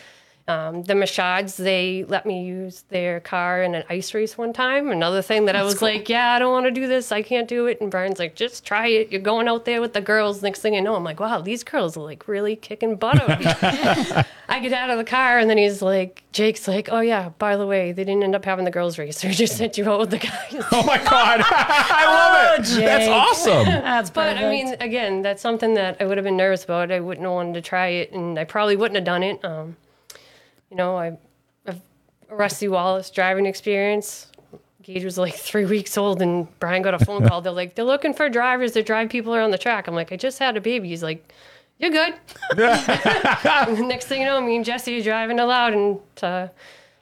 Um, 0.46 0.84
the 0.84 0.94
Machads, 0.94 1.56
they 1.56 2.04
let 2.10 2.26
me 2.26 2.44
use 2.44 2.84
their 2.90 3.22
car 3.22 3.64
in 3.64 3.76
an 3.76 3.86
ice 3.90 4.14
race 4.14 4.38
one 4.38 4.52
time. 4.52 4.90
Another 4.92 5.22
thing 5.22 5.46
that 5.46 5.56
I 5.56 5.64
was 5.64 5.82
like, 5.82 6.10
yeah, 6.10 6.34
I 6.34 6.40
don't 6.40 6.52
want 6.52 6.66
to 6.66 6.72
do 6.72 6.86
this. 6.86 7.14
I 7.14 7.22
can't 7.22 7.48
do 7.48 7.68
it. 7.68 7.80
And 7.80 7.90
Brian's 7.90 8.20
like, 8.20 8.36
just 8.36 8.66
try 8.66 8.88
it. 8.88 9.10
You're 9.10 9.22
going 9.22 9.48
out 9.48 9.64
there 9.64 9.80
with 9.80 9.94
the 9.94 10.02
girls. 10.02 10.42
Next 10.42 10.60
thing 10.60 10.74
you 10.74 10.82
know, 10.82 10.96
I'm 10.96 11.04
like, 11.06 11.22
wow, 11.22 11.40
these 11.40 11.64
girls 11.64 11.96
are 11.96 12.02
like 12.02 12.28
really 12.28 12.58
kicking 12.58 12.98
butt. 12.98 13.22
out. 13.22 14.26
I 14.50 14.60
get 14.60 14.74
out 14.74 14.90
of 14.90 14.98
the 14.98 15.06
car 15.06 15.40
and 15.40 15.50
then 15.50 15.58
he's 15.58 15.82
like, 15.82 16.24
Jake's 16.34 16.68
like, 16.68 16.90
oh 16.92 17.00
yeah, 17.00 17.30
by 17.38 17.56
the 17.56 17.66
way, 17.66 17.94
they 17.94 18.04
didn't 18.04 18.24
end 18.24 18.36
up 18.36 18.44
having 18.44 18.66
the 18.66 18.72
girls 18.72 18.98
race. 18.98 19.22
They 19.24 19.32
just 19.32 19.56
sent 19.58 19.78
you 19.78 19.90
out 19.90 20.00
with 20.02 20.10
the 20.10 20.18
guys. 20.18 20.66
Oh 20.74 20.84
my 20.84 20.98
god, 20.98 21.42
I 21.46 22.06
love 22.06 22.60
it. 22.60 22.82
That's 22.82 23.08
awesome. 23.08 23.66
That's 23.66 24.10
But 24.10 24.36
perfect. 24.36 24.44
I 24.46 24.50
mean, 24.50 24.76
again, 24.82 25.22
that's 25.22 25.42
something 25.42 25.76
that 25.76 25.98
I 26.02 26.06
would 26.06 26.18
have 26.18 26.26
been 26.26 26.36
nervous 26.36 26.66
about. 26.66 26.92
I 26.92 27.00
wouldn't 27.00 27.24
have 27.26 27.34
wanted 27.34 27.54
to 27.54 27.62
try 27.62 27.88
it, 27.88 28.12
and 28.12 28.38
I 28.38 28.44
probably 28.44 28.76
wouldn't 28.76 28.96
have 28.96 29.06
done 29.06 29.24
it. 29.24 29.44
Um, 29.46 29.78
you 30.74 30.78
know, 30.78 30.98
I, 30.98 31.16
I've 31.68 31.80
a 32.30 32.36
Rusty 32.36 32.68
Wallace 32.68 33.12
driving 33.12 33.46
experience. 33.46 34.32
Gage 34.82 35.06
was 35.06 35.20
like 35.20 35.36
three 35.36 35.66
weeks 35.66 36.00
old, 36.00 36.20
and 36.20 36.48
Brian 36.60 36.82
got 36.82 36.96
a 36.96 37.06
phone 37.06 37.28
call. 37.28 37.42
They're 37.42 37.54
like, 37.54 37.76
they're 37.76 37.86
looking 37.86 38.12
for 38.12 38.28
drivers 38.28 38.72
to 38.72 38.82
drive 38.82 39.10
people 39.10 39.36
around 39.36 39.52
the 39.52 39.60
track. 39.60 39.88
I'm 39.88 39.94
like, 39.94 40.12
I 40.12 40.18
just 40.18 40.40
had 40.40 40.58
a 40.58 40.62
baby. 40.62 40.90
He's 40.90 41.04
like, 41.04 41.32
you're 41.78 41.92
good. 41.92 42.16
Next 42.58 44.08
thing 44.08 44.22
you 44.22 44.26
know, 44.26 44.42
me 44.42 44.56
and 44.56 44.66
Jesse 44.66 45.00
are 45.00 45.04
driving 45.04 45.40
aloud 45.40 45.74
and 45.74 46.00
to 46.16 46.50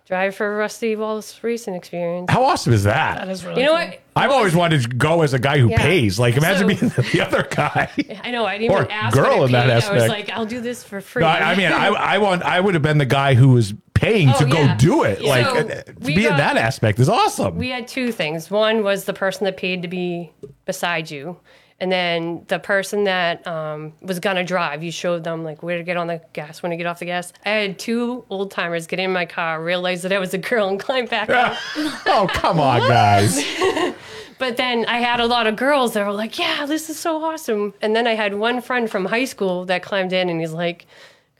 drive 0.07 0.35
for 0.35 0.55
Rusty 0.57 0.95
Wallace 0.95 1.41
racing 1.43 1.73
experience. 1.75 2.29
How 2.29 2.43
awesome 2.43 2.73
is 2.73 2.83
that? 2.83 3.17
that 3.19 3.29
is 3.29 3.45
really 3.45 3.61
You 3.61 3.67
know 3.67 3.77
cool. 3.77 3.85
what? 3.87 3.99
I've 4.15 4.31
always 4.31 4.53
wanted 4.55 4.81
to 4.83 4.89
go 4.89 5.21
as 5.21 5.33
a 5.33 5.39
guy 5.39 5.57
who 5.57 5.69
Yeah. 5.69 5.77
pays. 5.81 6.19
Like, 6.19 6.35
imagine 6.35 6.75
So- 6.75 7.01
being 7.01 7.09
the 7.13 7.21
other 7.21 7.47
guy. 7.49 7.89
I 8.23 8.31
know. 8.31 8.45
I 8.45 8.57
didn't 8.57 8.71
Or 8.75 8.79
even 8.81 8.91
ask 8.91 9.15
girl 9.15 9.31
for 9.31 9.39
the 9.39 9.45
in 9.45 9.51
that 9.53 9.65
pay. 9.65 9.71
I 9.71 9.75
was 9.75 10.03
aspect. 10.03 10.09
like, 10.09 10.29
I'll 10.37 10.45
do 10.45 10.59
this 10.59 10.83
for 10.83 10.99
free. 11.01 11.21
No, 11.21 11.27
I, 11.29 11.51
I 11.51 11.55
mean, 11.55 11.71
I, 11.71 11.87
I 11.87 12.17
want, 12.17 12.43
I 12.43 12.59
would 12.59 12.73
have 12.73 12.83
been 12.83 12.97
the 12.97 13.05
guy 13.05 13.35
who 13.35 13.49
was 13.49 13.73
paying 13.93 14.27
to 14.33 14.45
Oh, 14.45 14.49
go 14.49 14.75
do 14.77 15.03
it. 15.03 15.19
So, 15.19 15.25
Like, 15.27 15.45
uh, 15.45 15.63
to 15.63 15.93
we 16.01 16.15
be 16.15 16.25
in 16.25 16.35
that 16.35 16.57
aspect 16.57 16.99
is 16.99 17.07
awesome. 17.07 17.55
we 17.57 17.69
had 17.69 17.87
two 17.87 18.11
things. 18.11 18.51
One 18.51 18.83
was 18.83 19.05
the 19.05 19.13
person 19.13 19.45
that 19.45 19.55
paid 19.57 19.81
to 19.83 19.87
be 19.87 20.31
beside 20.65 21.09
you, 21.09 21.37
and 21.81 21.91
then 21.91 22.45
the 22.47 22.59
person 22.59 23.05
that 23.05 23.45
um, 23.47 23.93
was 24.01 24.19
gonna 24.19 24.43
drive. 24.43 24.83
You 24.83 24.91
showed 24.91 25.23
them 25.23 25.43
like 25.43 25.63
where 25.63 25.77
to 25.77 25.83
get 25.83 25.97
on 25.97 26.07
the 26.07 26.21
gas, 26.31 26.61
when 26.61 26.69
to 26.69 26.77
get 26.77 26.85
off 26.85 26.99
the 26.99 27.05
gas. 27.05 27.33
I 27.43 27.49
had 27.49 27.79
two 27.79 28.23
old 28.29 28.51
timers 28.51 28.85
get 28.85 28.99
in 28.99 29.11
my 29.11 29.25
car, 29.25 29.61
realize 29.61 30.03
that 30.03 30.13
I 30.13 30.19
was 30.19 30.33
a 30.35 30.37
girl, 30.37 30.69
and 30.69 30.79
climb 30.79 31.07
back 31.07 31.29
out. 31.41 31.57
oh, 32.05 32.29
come 32.31 32.59
on, 32.59 32.79
guys. 32.81 33.43
But 34.37 34.57
then 34.57 34.85
I 34.87 34.97
had 35.01 35.19
a 35.19 35.27
lot 35.27 35.45
of 35.45 35.55
girls 35.55 35.93
that 35.93 36.03
were 36.03 36.13
like, 36.13 36.39
"Yeah, 36.39 36.65
this 36.65 36.89
is 36.89 36.97
so 36.97 37.23
awesome." 37.23 37.75
And 37.79 37.95
then 37.95 38.07
I 38.07 38.15
had 38.15 38.33
one 38.33 38.59
friend 38.59 38.89
from 38.89 39.05
high 39.05 39.25
school 39.25 39.65
that 39.65 39.83
climbed 39.83 40.13
in, 40.13 40.29
and 40.29 40.39
he's 40.39 40.53
like. 40.53 40.87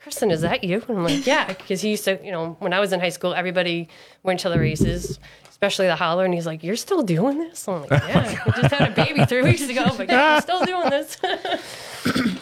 Christin, 0.03 0.31
is 0.31 0.41
that 0.41 0.63
you? 0.63 0.83
And 0.87 0.97
I'm 0.97 1.03
like, 1.03 1.27
yeah, 1.27 1.45
because 1.45 1.81
he 1.81 1.91
used 1.91 2.05
to, 2.05 2.19
you 2.23 2.31
know, 2.31 2.55
when 2.57 2.73
I 2.73 2.79
was 2.79 2.91
in 2.91 2.99
high 2.99 3.09
school, 3.09 3.35
everybody 3.35 3.87
went 4.23 4.39
to 4.39 4.49
the 4.49 4.57
races, 4.57 5.19
especially 5.61 5.85
the 5.85 5.95
holler. 5.95 6.25
And 6.25 6.33
he's 6.33 6.47
like, 6.47 6.63
you're 6.63 6.75
still 6.75 7.03
doing 7.03 7.37
this? 7.37 7.67
I'm 7.67 7.81
like, 7.81 7.91
yeah, 7.91 8.41
I 8.47 8.61
just 8.61 8.73
had 8.73 8.91
a 8.91 8.95
baby 8.95 9.23
three 9.25 9.43
weeks 9.43 9.61
ago, 9.61 9.91
but 9.95 10.09
yeah, 10.09 10.35
I'm 10.35 10.41
still 10.41 10.65
doing 10.65 10.89
this. 10.89 11.17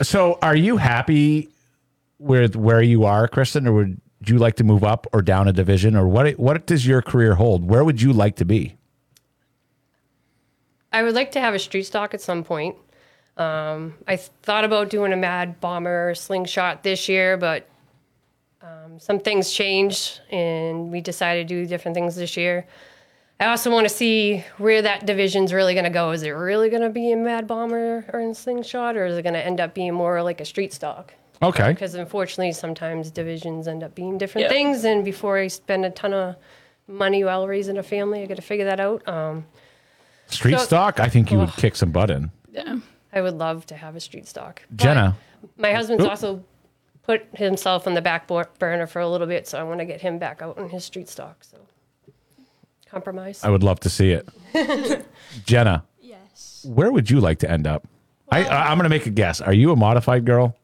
So, 0.01 0.39
are 0.41 0.55
you 0.55 0.77
happy 0.77 1.49
with 2.17 2.55
where 2.55 2.81
you 2.81 3.03
are, 3.03 3.27
Christin, 3.27 3.67
or 3.67 3.73
would 3.73 3.99
you 4.25 4.37
like 4.37 4.55
to 4.55 4.63
move 4.63 4.85
up 4.85 5.05
or 5.11 5.21
down 5.21 5.49
a 5.49 5.51
division, 5.51 5.97
or 5.97 6.07
what? 6.07 6.39
What 6.39 6.65
does 6.65 6.87
your 6.87 7.01
career 7.01 7.35
hold? 7.35 7.69
Where 7.69 7.83
would 7.83 8.01
you 8.01 8.13
like 8.13 8.37
to 8.37 8.45
be? 8.45 8.77
I 10.93 11.03
would 11.03 11.13
like 11.13 11.31
to 11.33 11.41
have 11.41 11.53
a 11.53 11.59
street 11.59 11.83
stock 11.83 12.13
at 12.13 12.21
some 12.21 12.45
point. 12.45 12.77
Um, 13.35 13.95
I 14.07 14.15
thought 14.15 14.63
about 14.63 14.89
doing 14.89 15.11
a 15.11 15.17
Mad 15.17 15.59
Bomber 15.59 16.15
slingshot 16.15 16.83
this 16.83 17.09
year, 17.09 17.35
but 17.35 17.67
um, 18.61 18.97
some 18.97 19.19
things 19.19 19.51
changed 19.51 20.21
and 20.31 20.89
we 20.89 21.01
decided 21.01 21.49
to 21.49 21.53
do 21.53 21.67
different 21.67 21.95
things 21.95 22.15
this 22.15 22.37
year. 22.37 22.65
I 23.39 23.45
also 23.47 23.71
want 23.71 23.87
to 23.87 23.93
see 23.93 24.43
where 24.57 24.81
that 24.81 25.05
division's 25.05 25.53
really 25.53 25.73
going 25.73 25.85
to 25.85 25.89
go. 25.89 26.11
Is 26.11 26.23
it 26.23 26.31
really 26.31 26.69
going 26.69 26.81
to 26.81 26.89
be 26.89 27.09
in 27.11 27.23
Mad 27.23 27.47
Bomber 27.47 28.05
or 28.11 28.19
in 28.19 28.33
slingshot, 28.33 28.97
or 28.97 29.05
is 29.05 29.17
it 29.17 29.21
going 29.23 29.33
to 29.33 29.45
end 29.45 29.61
up 29.61 29.73
being 29.73 29.93
more 29.93 30.21
like 30.21 30.41
a 30.41 30.45
street 30.45 30.73
stock? 30.73 31.13
Okay. 31.41 31.69
Because 31.69 31.95
unfortunately, 31.95 32.51
sometimes 32.51 33.11
divisions 33.11 33.67
end 33.67 33.81
up 33.81 33.95
being 33.95 34.17
different 34.17 34.43
Yeah. 34.47 34.49
things. 34.49 34.83
And 34.83 35.05
before 35.05 35.37
I 35.37 35.47
spend 35.47 35.85
a 35.85 35.89
ton 35.89 36.13
of 36.13 36.35
money 36.87 37.23
while 37.23 37.47
raising 37.47 37.77
a 37.77 37.83
family, 37.83 38.21
I 38.21 38.25
got 38.25 38.35
to 38.35 38.41
figure 38.41 38.65
that 38.65 38.79
out. 38.81 39.07
Um, 39.07 39.45
Street 40.27 40.57
So- 40.59 40.65
stock, 40.65 40.99
I 40.99 41.07
think 41.07 41.31
you 41.31 41.39
would 41.39 41.53
kick 41.53 41.75
some 41.75 41.91
butt 41.91 42.11
in. 42.11 42.31
yeah. 42.51 42.77
I 43.11 43.21
would 43.21 43.33
love 43.35 43.65
to 43.67 43.75
have 43.75 43.95
a 43.95 43.99
street 43.99 44.27
stock. 44.27 44.61
But 44.69 44.77
Jenna, 44.77 45.17
My 45.57 45.73
husband's 45.73 46.03
Oop. 46.03 46.11
also 46.11 46.43
put 47.01 47.25
himself 47.33 47.87
on 47.87 47.95
the 47.95 48.01
back 48.01 48.27
burner 48.27 48.85
for 48.85 48.99
a 48.99 49.09
little 49.09 49.25
bit, 49.25 49.47
so 49.47 49.57
I 49.59 49.63
want 49.63 49.79
to 49.79 49.85
get 49.85 50.01
him 50.01 50.19
back 50.19 50.41
out 50.43 50.57
in 50.59 50.69
his 50.69 50.83
street 50.85 51.09
stock. 51.09 51.43
So 51.43 51.57
compromise. 52.89 53.43
I 53.43 53.49
would 53.49 53.63
love 53.63 53.79
to 53.81 53.89
see 53.89 54.11
it. 54.11 54.27
Jenna, 55.45 55.83
Yes. 56.01 56.65
where 56.67 56.91
would 56.91 57.09
you 57.09 57.19
like 57.19 57.39
to 57.39 57.49
end 57.49 57.67
up? 57.67 57.87
I, 58.31 58.43
I, 58.43 58.69
I'm 58.71 58.77
going 58.77 58.83
to 58.83 58.89
make 58.89 59.05
a 59.05 59.09
guess. 59.11 59.41
Are 59.41 59.53
you 59.53 59.71
a 59.71 59.75
modified 59.75 60.25
girl? 60.25 60.55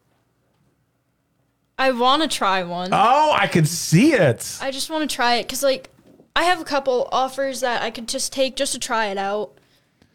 I 1.78 1.91
want 1.91 2.21
to 2.21 2.28
try 2.28 2.63
one. 2.63 2.89
Oh, 2.93 3.34
I 3.38 3.47
can 3.47 3.65
see 3.65 4.13
it. 4.13 4.57
I 4.61 4.71
just 4.71 4.89
want 4.89 5.09
to 5.09 5.13
try 5.13 5.36
it 5.36 5.43
because, 5.43 5.61
like, 5.63 5.89
I 6.36 6.43
have 6.43 6.61
a 6.61 6.63
couple 6.63 7.09
offers 7.11 7.61
that 7.61 7.82
I 7.82 7.91
could 7.91 8.07
just 8.07 8.32
take 8.32 8.55
just 8.55 8.73
to 8.73 8.80
try 8.80 9.07
it 9.07 9.17
out. 9.17 9.51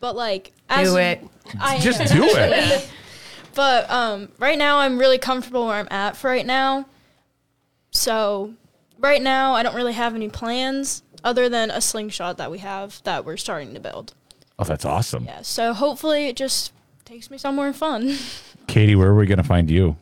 But 0.00 0.16
like, 0.16 0.52
as 0.68 0.90
Do 0.90 0.96
it. 0.96 1.22
I 1.60 1.78
Just 1.78 2.12
do 2.12 2.24
it. 2.24 2.88
But 3.52 3.90
um, 3.90 4.28
right 4.38 4.56
now, 4.56 4.78
I'm 4.78 4.96
really 4.96 5.18
comfortable 5.18 5.66
where 5.66 5.74
I'm 5.74 5.88
at 5.90 6.16
for 6.16 6.30
right 6.30 6.46
now. 6.46 6.86
So, 7.90 8.54
right 8.96 9.20
now, 9.20 9.54
I 9.54 9.64
don't 9.64 9.74
really 9.74 9.92
have 9.92 10.14
any 10.14 10.28
plans 10.28 11.02
other 11.24 11.48
than 11.48 11.70
a 11.70 11.80
slingshot 11.80 12.38
that 12.38 12.50
we 12.50 12.58
have 12.58 13.02
that 13.04 13.24
we're 13.24 13.36
starting 13.36 13.74
to 13.74 13.80
build. 13.80 14.14
Oh, 14.58 14.64
that's 14.64 14.84
awesome. 14.84 15.24
Yeah. 15.24 15.42
So 15.42 15.72
hopefully, 15.72 16.28
it 16.28 16.36
just 16.36 16.72
takes 17.04 17.30
me 17.30 17.38
somewhere 17.38 17.72
fun. 17.72 18.16
Katie, 18.66 18.94
where 18.94 19.08
are 19.08 19.14
we 19.14 19.26
going 19.26 19.38
to 19.38 19.44
find 19.44 19.70
you? 19.70 19.96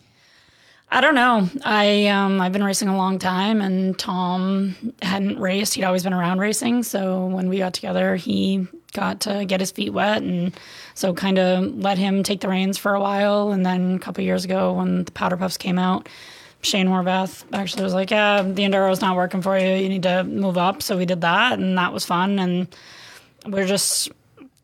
I 0.90 1.02
don't 1.02 1.14
know. 1.14 1.48
I 1.64 2.06
um 2.06 2.40
I've 2.40 2.52
been 2.52 2.64
racing 2.64 2.88
a 2.88 2.96
long 2.96 3.18
time, 3.18 3.60
and 3.60 3.98
Tom 3.98 4.94
hadn't 5.02 5.38
raced. 5.38 5.74
He'd 5.74 5.84
always 5.84 6.02
been 6.02 6.14
around 6.14 6.38
racing. 6.38 6.82
So 6.82 7.26
when 7.26 7.48
we 7.48 7.58
got 7.58 7.74
together, 7.74 8.16
he 8.16 8.66
got 8.94 9.20
to 9.20 9.44
get 9.44 9.60
his 9.60 9.70
feet 9.70 9.92
wet, 9.92 10.22
and 10.22 10.58
so 10.94 11.12
kind 11.12 11.38
of 11.38 11.76
let 11.76 11.98
him 11.98 12.22
take 12.22 12.40
the 12.40 12.48
reins 12.48 12.78
for 12.78 12.94
a 12.94 13.00
while. 13.00 13.52
And 13.52 13.66
then 13.66 13.96
a 13.96 13.98
couple 13.98 14.24
years 14.24 14.46
ago, 14.46 14.72
when 14.72 15.04
the 15.04 15.12
powder 15.12 15.36
puffs 15.36 15.58
came 15.58 15.78
out, 15.78 16.08
Shane 16.62 16.88
Horvath 16.88 17.44
actually 17.52 17.84
was 17.84 17.94
like, 17.94 18.11
"Yeah, 18.11 18.42
the 18.42 18.62
Enduro 18.62 18.88
enduro's 18.88 19.00
not 19.00 19.16
working 19.16 19.42
for 19.42 19.59
you. 19.59 19.74
You 19.74 19.88
need 19.88 20.02
to 20.02 20.24
move 20.24 20.59
up." 20.59 20.82
So 20.82 20.96
we 20.96 21.06
did 21.06 21.20
that, 21.20 21.59
and 21.59 21.78
that 21.78 21.92
was 21.92 22.04
fun. 22.04 22.38
And 22.38 22.68
we're 23.46 23.66
just 23.66 24.11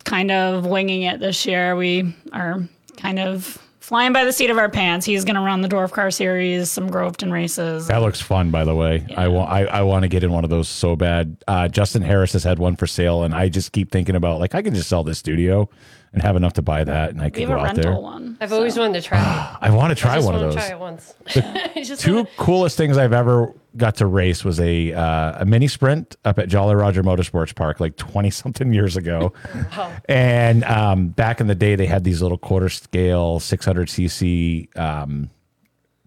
kind 0.05 0.31
of 0.31 0.67
winging 0.67 1.03
it 1.03 1.21
this 1.21 1.47
year. 1.47 1.77
We 1.77 2.15
are 2.33 2.63
kind 2.97 3.19
of 3.19 3.59
flying 3.85 4.13
by 4.15 4.25
the 4.25 4.33
seat 4.33 4.49
of 4.51 4.57
our 4.57 4.71
pants. 4.71 5.05
He's 5.05 5.25
going 5.25 5.35
to 5.35 5.43
run 5.43 5.61
the 5.61 5.69
Dwarf 5.69 5.93
Car 5.93 6.11
Series, 6.11 6.71
some 6.71 6.91
Groveton 6.91 7.31
races. 7.31 7.87
That 7.89 8.01
looks 8.01 8.21
fun, 8.21 8.51
by 8.51 8.65
the 8.65 8.75
way. 8.75 9.07
I 9.17 9.29
want 9.29 9.51
I, 9.51 9.65
I 9.65 9.83
want 9.83 10.03
to 10.03 10.09
get 10.09 10.25
in 10.25 10.33
one 10.33 10.43
of 10.43 10.51
those 10.51 10.69
so 10.69 10.97
bad. 10.97 11.37
Uh, 11.47 11.69
Justin 11.69 12.03
Harris 12.03 12.33
has 12.33 12.45
had 12.45 12.59
one 12.59 12.77
for 12.77 12.87
sale, 12.87 13.23
and 13.23 13.35
I 13.35 13.49
just 13.49 13.73
keep 13.73 13.91
thinking 13.91 14.17
about 14.17 14.41
like 14.41 14.55
I 14.55 14.63
can 14.63 14.75
just 14.75 14.89
sell 14.89 15.05
this 15.05 15.19
studio 15.19 15.69
and 16.15 16.23
have 16.23 16.37
enough 16.37 16.53
to 16.55 16.63
buy 16.63 16.85
that, 16.85 17.11
and 17.11 17.21
I 17.21 17.25
We 17.25 17.31
could 17.33 17.41
have 17.43 17.49
go 17.51 17.55
a 17.57 17.59
out 17.59 17.65
rental 17.65 17.83
there. 17.93 18.01
one. 18.01 18.39
I've 18.41 18.53
always 18.53 18.79
wanted 18.79 19.03
to 19.03 19.09
try. 19.09 19.57
I 19.61 19.71
want 19.71 19.91
to 19.91 19.95
try 20.01 20.13
I 20.13 20.15
just 20.17 20.27
one 20.27 20.37
of 20.37 20.41
want 20.43 20.53
to 20.53 20.57
those. 20.57 20.65
try 20.67 20.75
it 20.77 20.81
once. 20.81 21.15
I 21.77 21.83
just 21.85 22.01
Two 22.03 22.15
wanna- 22.15 22.29
coolest 22.37 22.77
things 22.77 22.97
I've 22.97 23.13
ever 23.13 23.53
got 23.77 23.97
to 23.97 24.07
race 24.07 24.45
was 24.45 24.61
a 24.61 24.93
uh, 24.93 25.43
a 25.43 25.45
mini 25.45 25.67
sprint 25.67 26.15
up 26.25 26.39
at 26.39 26.49
Jolly 26.49 26.77
Roger 26.77 27.03
Motorsports 27.03 27.53
Park 27.55 27.81
like 27.81 27.97
twenty 27.97 28.31
something 28.31 28.73
years 28.73 28.97
ago, 28.97 29.33
and 30.09 30.63
um, 30.65 31.09
back 31.09 31.41
in 31.41 31.49
the 31.49 31.55
day 31.55 31.75
they 31.75 31.87
had 31.87 32.05
these 32.05 32.23
little 32.23 32.39
quarter 32.39 32.69
scale 32.69 33.41
six 33.41 33.65
hundred 33.67 33.89
cc 33.89 34.77
um, 34.79 35.31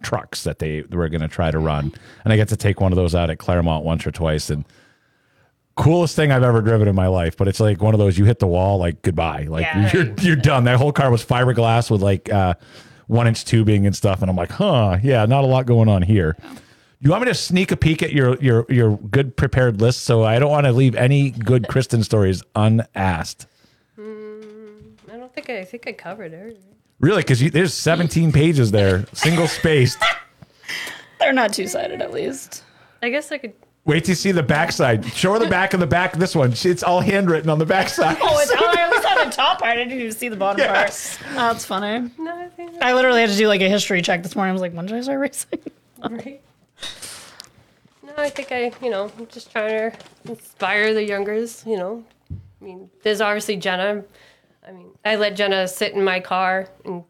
trucks 0.01 0.43
that 0.43 0.59
they 0.59 0.83
were 0.89 1.09
going 1.09 1.21
to 1.21 1.27
try 1.27 1.51
to 1.51 1.59
run, 1.59 1.91
and 2.23 2.31
I 2.33 2.37
got 2.37 2.47
to 2.49 2.57
take 2.57 2.79
one 2.79 2.91
of 2.93 2.95
those 2.95 3.13
out 3.15 3.29
at 3.29 3.39
Claremont 3.39 3.83
once 3.83 4.07
or 4.07 4.11
twice, 4.11 4.49
and 4.49 4.63
coolest 5.77 6.15
thing 6.15 6.31
I've 6.31 6.43
ever 6.43 6.61
driven 6.61 6.87
in 6.87 6.95
my 6.95 7.07
life. 7.07 7.37
But 7.37 7.47
it's 7.47 7.59
like 7.59 7.81
one 7.81 7.93
of 7.93 7.99
those 7.99 8.17
you 8.17 8.25
hit 8.25 8.39
the 8.39 8.47
wall 8.47 8.77
like 8.79 9.01
goodbye, 9.01 9.43
like 9.49 9.63
Yeah. 9.63 9.89
you're 9.93 10.13
you're 10.21 10.35
done. 10.35 10.65
That 10.65 10.77
whole 10.77 10.91
car 10.91 11.09
was 11.11 11.23
fiberglass 11.23 11.89
with 11.89 12.01
like 12.01 12.31
uh, 12.31 12.55
one 13.07 13.27
inch 13.27 13.45
tubing 13.45 13.85
and 13.85 13.95
stuff, 13.95 14.21
and 14.21 14.29
I'm 14.29 14.35
like, 14.35 14.51
huh, 14.51 14.97
yeah, 15.01 15.25
not 15.25 15.43
a 15.43 15.47
lot 15.47 15.65
going 15.65 15.87
on 15.87 16.01
here. 16.01 16.35
You 16.99 17.11
want 17.11 17.23
me 17.23 17.29
to 17.29 17.35
sneak 17.35 17.71
a 17.71 17.77
peek 17.77 18.01
at 18.03 18.11
your 18.11 18.35
your 18.37 18.65
your 18.69 18.97
good 18.97 19.37
prepared 19.37 19.79
list? 19.79 20.03
So 20.03 20.23
I 20.23 20.39
don't 20.39 20.49
want 20.49 20.65
to 20.65 20.71
leave 20.71 20.95
any 20.95 21.29
good 21.31 21.67
Kristen 21.67 22.03
stories 22.03 22.41
unasked. 22.55 23.45
I 23.97 24.01
don't 25.15 25.33
think 25.33 25.49
I, 25.49 25.59
I 25.59 25.63
think 25.63 25.87
I 25.87 25.91
covered 25.93 26.33
it. 26.33 26.59
Really, 26.99 27.21
because 27.21 27.39
there's 27.51 27.75
17 27.75 28.31
pages 28.31 28.71
there, 28.71 29.05
single 29.13 29.47
spaced. 29.47 29.99
They're 31.19 31.33
not 31.33 31.53
two 31.53 31.67
sided, 31.67 32.01
at 32.01 32.11
least. 32.11 32.63
I 33.03 33.09
guess 33.09 33.31
I 33.31 33.37
could. 33.37 33.53
Wait 33.87 34.03
to 34.03 34.13
see 34.15 34.33
the 34.33 34.43
backside. 34.43 35.05
Show 35.13 35.31
her 35.33 35.39
the 35.39 35.47
back 35.47 35.73
of 35.73 35.79
the 35.79 35.87
back 35.87 36.13
of 36.13 36.19
this 36.19 36.35
one. 36.35 36.53
It's 36.53 36.83
all 36.83 36.99
handwritten 36.99 37.49
on 37.49 37.57
the 37.57 37.65
backside. 37.65 38.17
Oh, 38.21 38.37
it's, 38.39 38.51
oh 38.51 38.55
I 38.77 38.83
always 38.83 38.99
thought 39.01 39.23
the 39.25 39.31
top 39.31 39.59
part. 39.59 39.71
I 39.71 39.75
didn't 39.75 39.93
even 39.93 40.11
see 40.11 40.27
the 40.27 40.35
bottom 40.35 40.59
Yes. 40.59 41.17
part. 41.17 41.35
That's 41.35 41.65
funny. 41.65 42.11
No, 42.17 42.37
I 42.37 42.49
think 42.49 42.81
I 42.81 42.93
literally 42.93 43.21
had 43.21 43.29
to 43.29 43.37
do 43.37 43.47
like 43.47 43.61
a 43.61 43.69
history 43.69 44.01
check 44.01 44.23
this 44.23 44.35
morning. 44.35 44.49
I 44.49 44.53
was 44.53 44.61
like, 44.61 44.73
when 44.73 44.85
did 44.87 44.95
I 44.97 45.01
start 45.01 45.19
racing? 45.19 45.59
right. 46.09 46.41
No, 48.03 48.13
I 48.17 48.29
think 48.29 48.51
I, 48.51 48.71
you 48.83 48.89
know, 48.89 49.09
I'm 49.17 49.27
just 49.27 49.51
trying 49.51 49.91
to 49.91 49.97
inspire 50.25 50.93
the 50.93 51.03
youngers, 51.03 51.63
you 51.65 51.77
know. 51.77 52.03
I 52.61 52.65
mean, 52.65 52.89
there's 53.03 53.21
obviously 53.21 53.55
Jenna. 53.55 54.03
I 54.67 54.71
mean, 54.73 54.89
I 55.05 55.15
let 55.15 55.35
Jenna 55.37 55.65
sit 55.67 55.93
in 55.93 56.03
my 56.03 56.19
car 56.19 56.67
and 56.83 57.03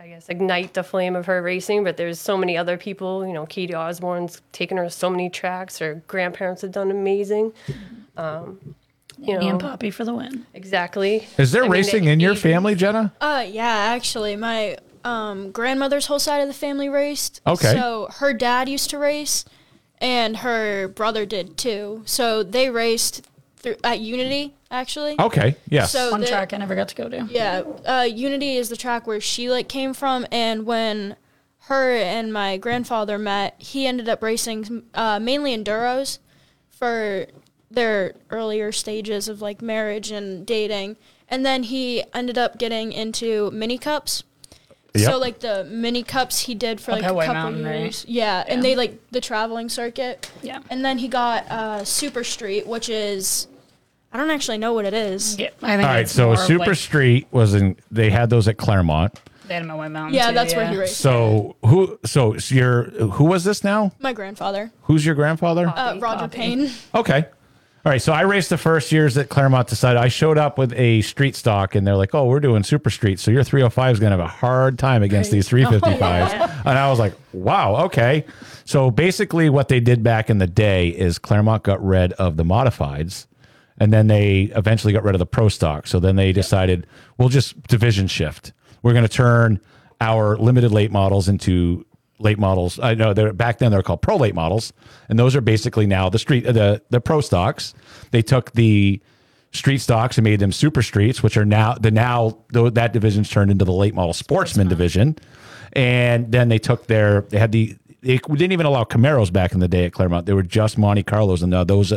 I 0.00 0.08
guess 0.08 0.28
ignite 0.28 0.74
the 0.74 0.82
flame 0.82 1.14
of 1.16 1.26
her 1.26 1.42
racing, 1.42 1.84
but 1.84 1.96
there's 1.96 2.18
so 2.18 2.36
many 2.36 2.56
other 2.56 2.76
people, 2.78 3.26
you 3.26 3.32
know, 3.32 3.44
Katie 3.46 3.74
Osborne's 3.74 4.40
taken 4.52 4.76
her 4.78 4.84
to 4.84 4.90
so 4.90 5.10
many 5.10 5.28
tracks. 5.28 5.78
Her 5.78 6.02
grandparents 6.06 6.62
have 6.62 6.72
done 6.72 6.90
amazing. 6.90 7.52
Um, 8.16 8.74
you 9.18 9.34
know, 9.34 9.40
Me 9.40 9.48
and 9.48 9.60
Poppy 9.60 9.90
for 9.90 10.04
the 10.04 10.14
win. 10.14 10.46
exactly. 10.54 11.26
Is 11.38 11.52
there 11.52 11.62
I 11.62 11.66
mean, 11.66 11.72
racing 11.72 12.04
the 12.04 12.10
in 12.12 12.20
your 12.20 12.34
family, 12.34 12.74
Jenna? 12.74 13.12
Uh, 13.20 13.44
yeah, 13.48 13.64
actually, 13.66 14.36
my 14.36 14.76
um, 15.04 15.50
grandmother's 15.52 16.06
whole 16.06 16.18
side 16.18 16.40
of 16.40 16.48
the 16.48 16.54
family 16.54 16.88
raced. 16.88 17.40
Okay. 17.46 17.72
So 17.72 18.08
her 18.18 18.32
dad 18.32 18.68
used 18.68 18.90
to 18.90 18.98
race, 18.98 19.44
and 19.98 20.38
her 20.38 20.88
brother 20.88 21.24
did 21.24 21.56
too. 21.56 22.02
So 22.04 22.42
they 22.42 22.70
raced 22.70 23.26
through 23.56 23.76
at 23.82 24.00
Unity, 24.00 24.54
actually. 24.70 25.16
Okay. 25.18 25.56
Yeah. 25.68 25.84
So 25.86 26.10
One 26.10 26.20
the- 26.20 26.26
track 26.26 26.52
I 26.52 26.58
never 26.58 26.74
got 26.74 26.88
to 26.88 26.94
go 26.94 27.08
to. 27.08 27.26
Yeah, 27.30 27.62
uh, 27.84 28.02
Unity 28.08 28.56
is 28.56 28.68
the 28.68 28.76
track 28.76 29.06
where 29.06 29.20
she 29.20 29.50
like 29.50 29.68
came 29.68 29.94
from, 29.94 30.26
and 30.30 30.66
when 30.66 31.16
her 31.60 31.96
and 31.96 32.32
my 32.32 32.56
grandfather 32.58 33.18
met, 33.18 33.54
he 33.58 33.86
ended 33.86 34.08
up 34.08 34.22
racing 34.22 34.84
uh, 34.94 35.18
mainly 35.18 35.56
enduros 35.56 36.18
for 36.70 37.26
their 37.70 38.12
earlier 38.30 38.70
stages 38.70 39.28
of 39.28 39.42
like 39.42 39.60
marriage 39.60 40.10
and 40.12 40.46
dating, 40.46 40.96
and 41.28 41.44
then 41.44 41.64
he 41.64 42.04
ended 42.14 42.38
up 42.38 42.58
getting 42.58 42.92
into 42.92 43.50
mini 43.50 43.78
cups. 43.78 44.22
Yep. 44.96 45.10
So 45.12 45.18
like 45.18 45.40
the 45.40 45.64
mini 45.64 46.02
cups 46.02 46.40
he 46.40 46.54
did 46.54 46.80
for 46.80 46.92
like 46.92 47.04
Up 47.04 47.10
a 47.10 47.14
White 47.14 47.26
couple 47.26 47.42
Mountain, 47.42 47.64
right? 47.64 47.80
years, 47.80 48.04
yeah, 48.08 48.44
and 48.48 48.62
they 48.62 48.76
like 48.76 49.10
the 49.10 49.20
traveling 49.20 49.68
circuit. 49.68 50.30
Yeah. 50.42 50.60
And 50.70 50.84
then 50.84 50.98
he 50.98 51.08
got 51.08 51.50
uh, 51.50 51.84
Super 51.84 52.24
Street, 52.24 52.66
which 52.66 52.88
is 52.88 53.46
I 54.12 54.18
don't 54.18 54.30
actually 54.30 54.58
know 54.58 54.72
what 54.72 54.84
it 54.84 54.94
is. 54.94 55.38
Yeah, 55.38 55.48
I 55.62 55.76
think 55.76 55.82
All 55.88 55.94
right. 55.94 56.08
So 56.08 56.34
Super 56.36 56.66
like, 56.66 56.76
Street 56.76 57.26
was 57.30 57.54
in. 57.54 57.76
They 57.90 58.10
had 58.10 58.30
those 58.30 58.48
at 58.48 58.56
Claremont. 58.56 59.18
They 59.46 59.54
had 59.54 59.62
'em 59.62 59.70
at 59.70 59.76
White 59.76 59.88
Mountain. 59.92 60.14
Yeah, 60.14 60.28
too, 60.28 60.34
that's 60.34 60.54
where 60.54 60.66
he 60.66 60.76
raced. 60.76 60.96
So 60.98 61.54
who? 61.64 61.98
So 62.04 62.34
your 62.48 62.84
who 62.84 63.24
was 63.24 63.44
this 63.44 63.62
now? 63.62 63.92
My 64.00 64.12
grandfather, 64.12 64.72
Who's 64.82 65.06
your 65.06 65.14
grandfather? 65.14 65.68
uh, 65.68 65.98
Roger 65.98 66.20
Poppy. 66.22 66.36
Payne. 66.36 66.70
Okay. 66.94 67.26
All 67.86 67.92
right. 67.92 68.02
So 68.02 68.12
I 68.12 68.22
raced 68.22 68.50
the 68.50 68.58
first 68.58 68.90
years 68.90 69.16
at 69.16 69.28
Claremont 69.28 69.68
decided 69.68 70.00
I 70.02 70.08
showed 70.08 70.38
up 70.38 70.58
with 70.58 70.72
a 70.72 71.02
street 71.02 71.36
stock 71.36 71.76
and 71.76 71.86
they're 71.86 71.94
like, 71.94 72.16
oh, 72.16 72.24
we're 72.24 72.40
doing 72.40 72.64
super 72.64 72.90
street. 72.90 73.20
So 73.20 73.30
your 73.30 73.44
305 73.44 73.92
is 73.92 74.00
going 74.00 74.10
to 74.10 74.16
have 74.16 74.26
a 74.26 74.28
hard 74.28 74.76
time 74.76 75.04
against 75.04 75.30
these 75.30 75.48
355s. 75.50 76.66
And 76.66 76.76
I 76.76 76.90
was 76.90 76.98
like, 76.98 77.14
wow, 77.32 77.84
okay. 77.84 78.24
So 78.64 78.90
basically, 78.90 79.48
what 79.50 79.68
they 79.68 79.78
did 79.78 80.02
back 80.02 80.30
in 80.30 80.38
the 80.38 80.48
day 80.48 80.88
is 80.88 81.20
Claremont 81.20 81.62
got 81.62 81.80
rid 81.80 82.12
of 82.14 82.36
the 82.36 82.42
modifieds 82.42 83.28
and 83.78 83.92
then 83.92 84.08
they 84.08 84.50
eventually 84.56 84.92
got 84.92 85.04
rid 85.04 85.14
of 85.14 85.20
the 85.20 85.26
pro 85.26 85.48
stock. 85.48 85.86
So 85.86 86.00
then 86.00 86.16
they 86.16 86.32
decided 86.32 86.88
we'll 87.18 87.28
just 87.28 87.62
division 87.68 88.08
shift. 88.08 88.52
We're 88.82 88.94
going 88.94 89.06
to 89.06 89.08
turn 89.08 89.60
our 90.00 90.36
limited 90.36 90.72
late 90.72 90.90
models 90.90 91.28
into 91.28 91.86
late 92.18 92.38
models. 92.38 92.78
I 92.80 92.94
know 92.94 93.12
they're 93.12 93.32
back 93.32 93.58
then 93.58 93.70
they're 93.70 93.82
called 93.82 94.02
pro 94.02 94.16
late 94.16 94.34
models, 94.34 94.72
and 95.08 95.18
those 95.18 95.36
are 95.36 95.40
basically 95.40 95.86
now 95.86 96.08
the 96.08 96.18
street 96.18 96.44
the 96.44 96.82
the 96.90 97.00
pro 97.00 97.20
stocks. 97.20 97.74
They 98.10 98.22
took 98.22 98.52
the 98.52 99.00
street 99.52 99.78
stocks 99.78 100.18
and 100.18 100.24
made 100.24 100.40
them 100.40 100.52
super 100.52 100.82
streets, 100.82 101.22
which 101.22 101.36
are 101.36 101.44
now 101.44 101.74
the 101.74 101.90
now 101.90 102.38
though 102.50 102.70
that 102.70 102.92
division's 102.92 103.30
turned 103.30 103.50
into 103.50 103.64
the 103.64 103.72
late 103.72 103.94
model 103.94 104.12
sportsman 104.12 104.68
division, 104.68 105.16
and 105.72 106.30
then 106.32 106.48
they 106.48 106.58
took 106.58 106.86
their 106.86 107.22
they 107.22 107.38
had 107.38 107.52
the 107.52 107.76
they 108.02 108.18
didn't 108.18 108.52
even 108.52 108.66
allow 108.66 108.84
Camaros 108.84 109.32
back 109.32 109.52
in 109.52 109.60
the 109.60 109.68
day 109.68 109.84
at 109.84 109.92
Claremont. 109.92 110.26
They 110.26 110.32
were 110.32 110.42
just 110.42 110.78
Monte 110.78 111.02
Carlos, 111.02 111.42
and 111.42 111.50
now 111.50 111.64
those 111.64 111.92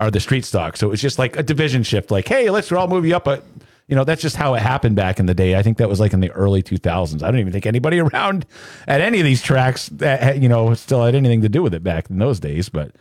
are 0.00 0.10
the 0.10 0.20
street 0.20 0.44
stocks. 0.44 0.78
So 0.78 0.88
it 0.88 0.90
was 0.90 1.00
just 1.00 1.18
like 1.18 1.36
a 1.36 1.42
division 1.42 1.82
shift. 1.82 2.10
Like, 2.10 2.28
hey, 2.28 2.50
let's 2.50 2.70
all 2.70 2.86
move 2.86 3.06
you 3.06 3.16
up, 3.16 3.24
but 3.24 3.44
you 3.88 3.96
know 3.96 4.04
that's 4.04 4.22
just 4.22 4.36
how 4.36 4.54
it 4.54 4.60
happened 4.60 4.96
back 4.96 5.18
in 5.18 5.26
the 5.26 5.34
day. 5.34 5.56
I 5.56 5.62
think 5.62 5.78
that 5.78 5.88
was 5.88 5.98
like 5.98 6.12
in 6.12 6.20
the 6.20 6.30
early 6.32 6.62
2000s. 6.62 7.22
I 7.22 7.30
don't 7.30 7.40
even 7.40 7.52
think 7.52 7.66
anybody 7.66 7.98
around 8.00 8.46
at 8.86 9.00
any 9.00 9.18
of 9.18 9.24
these 9.24 9.42
tracks 9.42 9.88
that 9.88 10.40
you 10.40 10.48
know 10.48 10.74
still 10.74 11.04
had 11.04 11.14
anything 11.14 11.40
to 11.42 11.48
do 11.48 11.62
with 11.62 11.74
it 11.74 11.82
back 11.82 12.08
in 12.10 12.18
those 12.18 12.38
days. 12.38 12.68
But 12.68 12.92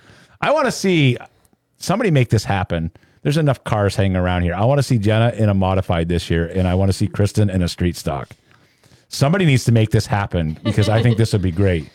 I 0.42 0.52
want 0.52 0.66
to 0.66 0.72
see 0.72 1.18
somebody 1.78 2.10
make 2.10 2.30
this 2.30 2.46
happen. 2.46 2.92
There's 3.22 3.38
enough 3.38 3.64
cars 3.66 3.96
hanging 3.96 4.16
around 4.16 4.44
here. 4.44 4.56
I 4.56 4.64
want 4.64 4.80
to 4.80 4.84
see 4.84 4.98
Jenna 4.98 5.34
in 5.36 5.50
a 5.50 5.54
modified 5.54 6.08
this 6.08 6.30
year, 6.30 6.48
and 6.48 6.68
I 6.68 6.76
want 6.76 6.90
to 6.90 6.94
see 6.94 7.08
Christin 7.08 7.54
in 7.54 7.62
a 7.62 7.68
street 7.68 7.98
stock. 7.98 8.30
Somebody 9.10 9.46
needs 9.46 9.66
to 9.66 9.72
make 9.72 9.90
this 9.92 10.06
happen 10.06 10.58
because 10.64 10.88
I 10.88 11.02
think 11.02 11.18
this 11.18 11.34
would 11.34 11.42
be 11.42 11.52
great. 11.52 11.90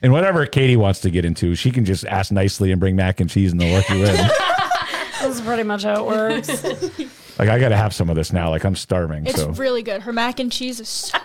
And 0.00 0.12
whatever 0.12 0.46
Katie 0.46 0.76
wants 0.76 1.00
to 1.00 1.10
get 1.10 1.24
into, 1.24 1.54
she 1.54 1.70
can 1.70 1.84
just 1.84 2.06
ask 2.06 2.30
nicely 2.30 2.70
and 2.70 2.80
bring 2.80 2.94
mac 2.94 3.20
and 3.20 3.28
cheese 3.28 3.52
and 3.52 3.60
they'll 3.60 3.74
work 3.74 3.88
you 3.88 3.96
in. 3.96 4.16
That's 5.20 5.40
pretty 5.40 5.64
much 5.64 5.82
how 5.82 6.04
it 6.04 6.06
works. 6.06 6.64
like 7.38 7.48
I 7.48 7.58
got 7.58 7.68
to 7.70 7.76
have 7.76 7.94
some 7.94 8.10
of 8.10 8.16
this 8.16 8.32
now. 8.32 8.50
Like 8.50 8.64
I'm 8.64 8.76
starving. 8.76 9.26
It's 9.26 9.40
so 9.40 9.50
really 9.50 9.82
good. 9.82 10.02
Her 10.02 10.12
mac 10.12 10.40
and 10.40 10.50
cheese 10.50 10.80
is 10.80 10.88
so, 10.88 11.18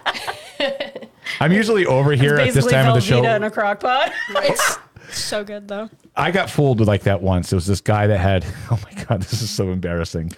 I'm 1.40 1.52
usually 1.52 1.86
over 1.86 2.12
here 2.12 2.36
at 2.36 2.46
this 2.46 2.56
Basically, 2.56 2.74
time 2.74 2.88
of 2.90 2.96
the 2.96 3.00
Velveeta 3.00 3.24
show. 3.24 3.36
in 3.36 3.44
a 3.44 3.52
crock 3.52 3.80
pot. 3.80 4.12
it's 4.30 4.78
so 5.12 5.44
good 5.44 5.68
though. 5.68 5.90
I 6.16 6.32
got 6.32 6.50
fooled 6.50 6.80
with 6.80 6.88
like 6.88 7.04
that 7.04 7.22
once. 7.22 7.52
It 7.52 7.56
was 7.56 7.66
this 7.66 7.82
guy 7.82 8.08
that 8.08 8.20
had, 8.20 8.46
oh 8.72 8.80
my 8.84 9.04
God, 9.04 9.22
this 9.22 9.42
is 9.42 9.50
so 9.50 9.72
embarrassing. 9.72 10.32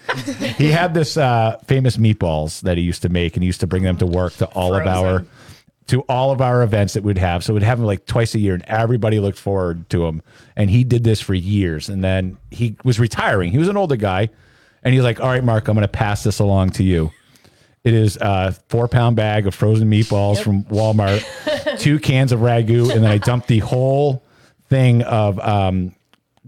he 0.58 0.70
had 0.70 0.94
this 0.94 1.18
uh, 1.18 1.58
famous 1.68 1.98
meatballs 1.98 2.62
that 2.62 2.78
he 2.78 2.84
used 2.84 3.02
to 3.02 3.10
make 3.10 3.36
and 3.36 3.44
he 3.44 3.48
used 3.48 3.60
to 3.60 3.68
bring 3.68 3.84
them 3.84 3.98
to 3.98 4.06
work 4.06 4.34
to 4.38 4.46
all 4.48 4.74
of 4.74 4.88
our 4.88 5.26
to 5.88 6.02
all 6.10 6.32
of 6.32 6.42
our 6.42 6.64
events 6.64 6.94
that 6.94 7.04
we'd 7.04 7.18
have. 7.18 7.44
So 7.44 7.54
we'd 7.54 7.62
have 7.62 7.78
them 7.78 7.86
like 7.86 8.06
twice 8.08 8.34
a 8.34 8.40
year 8.40 8.56
and 8.56 8.64
everybody 8.64 9.20
looked 9.20 9.38
forward 9.38 9.88
to 9.92 10.06
him. 10.06 10.24
And 10.56 10.70
he 10.70 10.84
did 10.84 11.04
this 11.04 11.22
for 11.22 11.36
years. 11.36 11.90
And 11.90 12.04
then 12.04 12.38
he 12.50 12.76
was 12.84 13.00
retiring. 13.00 13.52
He 13.52 13.60
was 13.60 13.68
an 13.68 13.78
older 13.78 13.96
guy. 13.96 14.30
And 14.86 14.94
he's 14.94 15.04
like, 15.04 15.20
all 15.20 15.28
right, 15.28 15.44
Mark, 15.44 15.68
I'm 15.68 15.76
going 15.76 15.82
to 15.82 15.88
pass 15.88 16.24
this 16.24 16.40
along 16.40 16.70
to 16.72 16.84
you. 16.84 17.12
It 17.84 17.94
is 17.94 18.18
a 18.22 18.54
four 18.70 18.88
pound 18.88 19.16
bag 19.16 19.46
of 19.48 19.54
frozen 19.54 19.90
meatballs 19.90 20.42
from 20.42 20.64
Walmart, 20.66 21.80
two 21.80 22.00
cans 22.00 22.32
of 22.32 22.40
ragu, 22.40 22.90
and 22.92 23.04
then 23.04 23.12
I 23.12 23.18
dumped 23.18 23.48
the 23.48 23.60
whole 23.60 24.24
thing 24.70 25.02
of 25.04 25.40
um, 25.40 25.94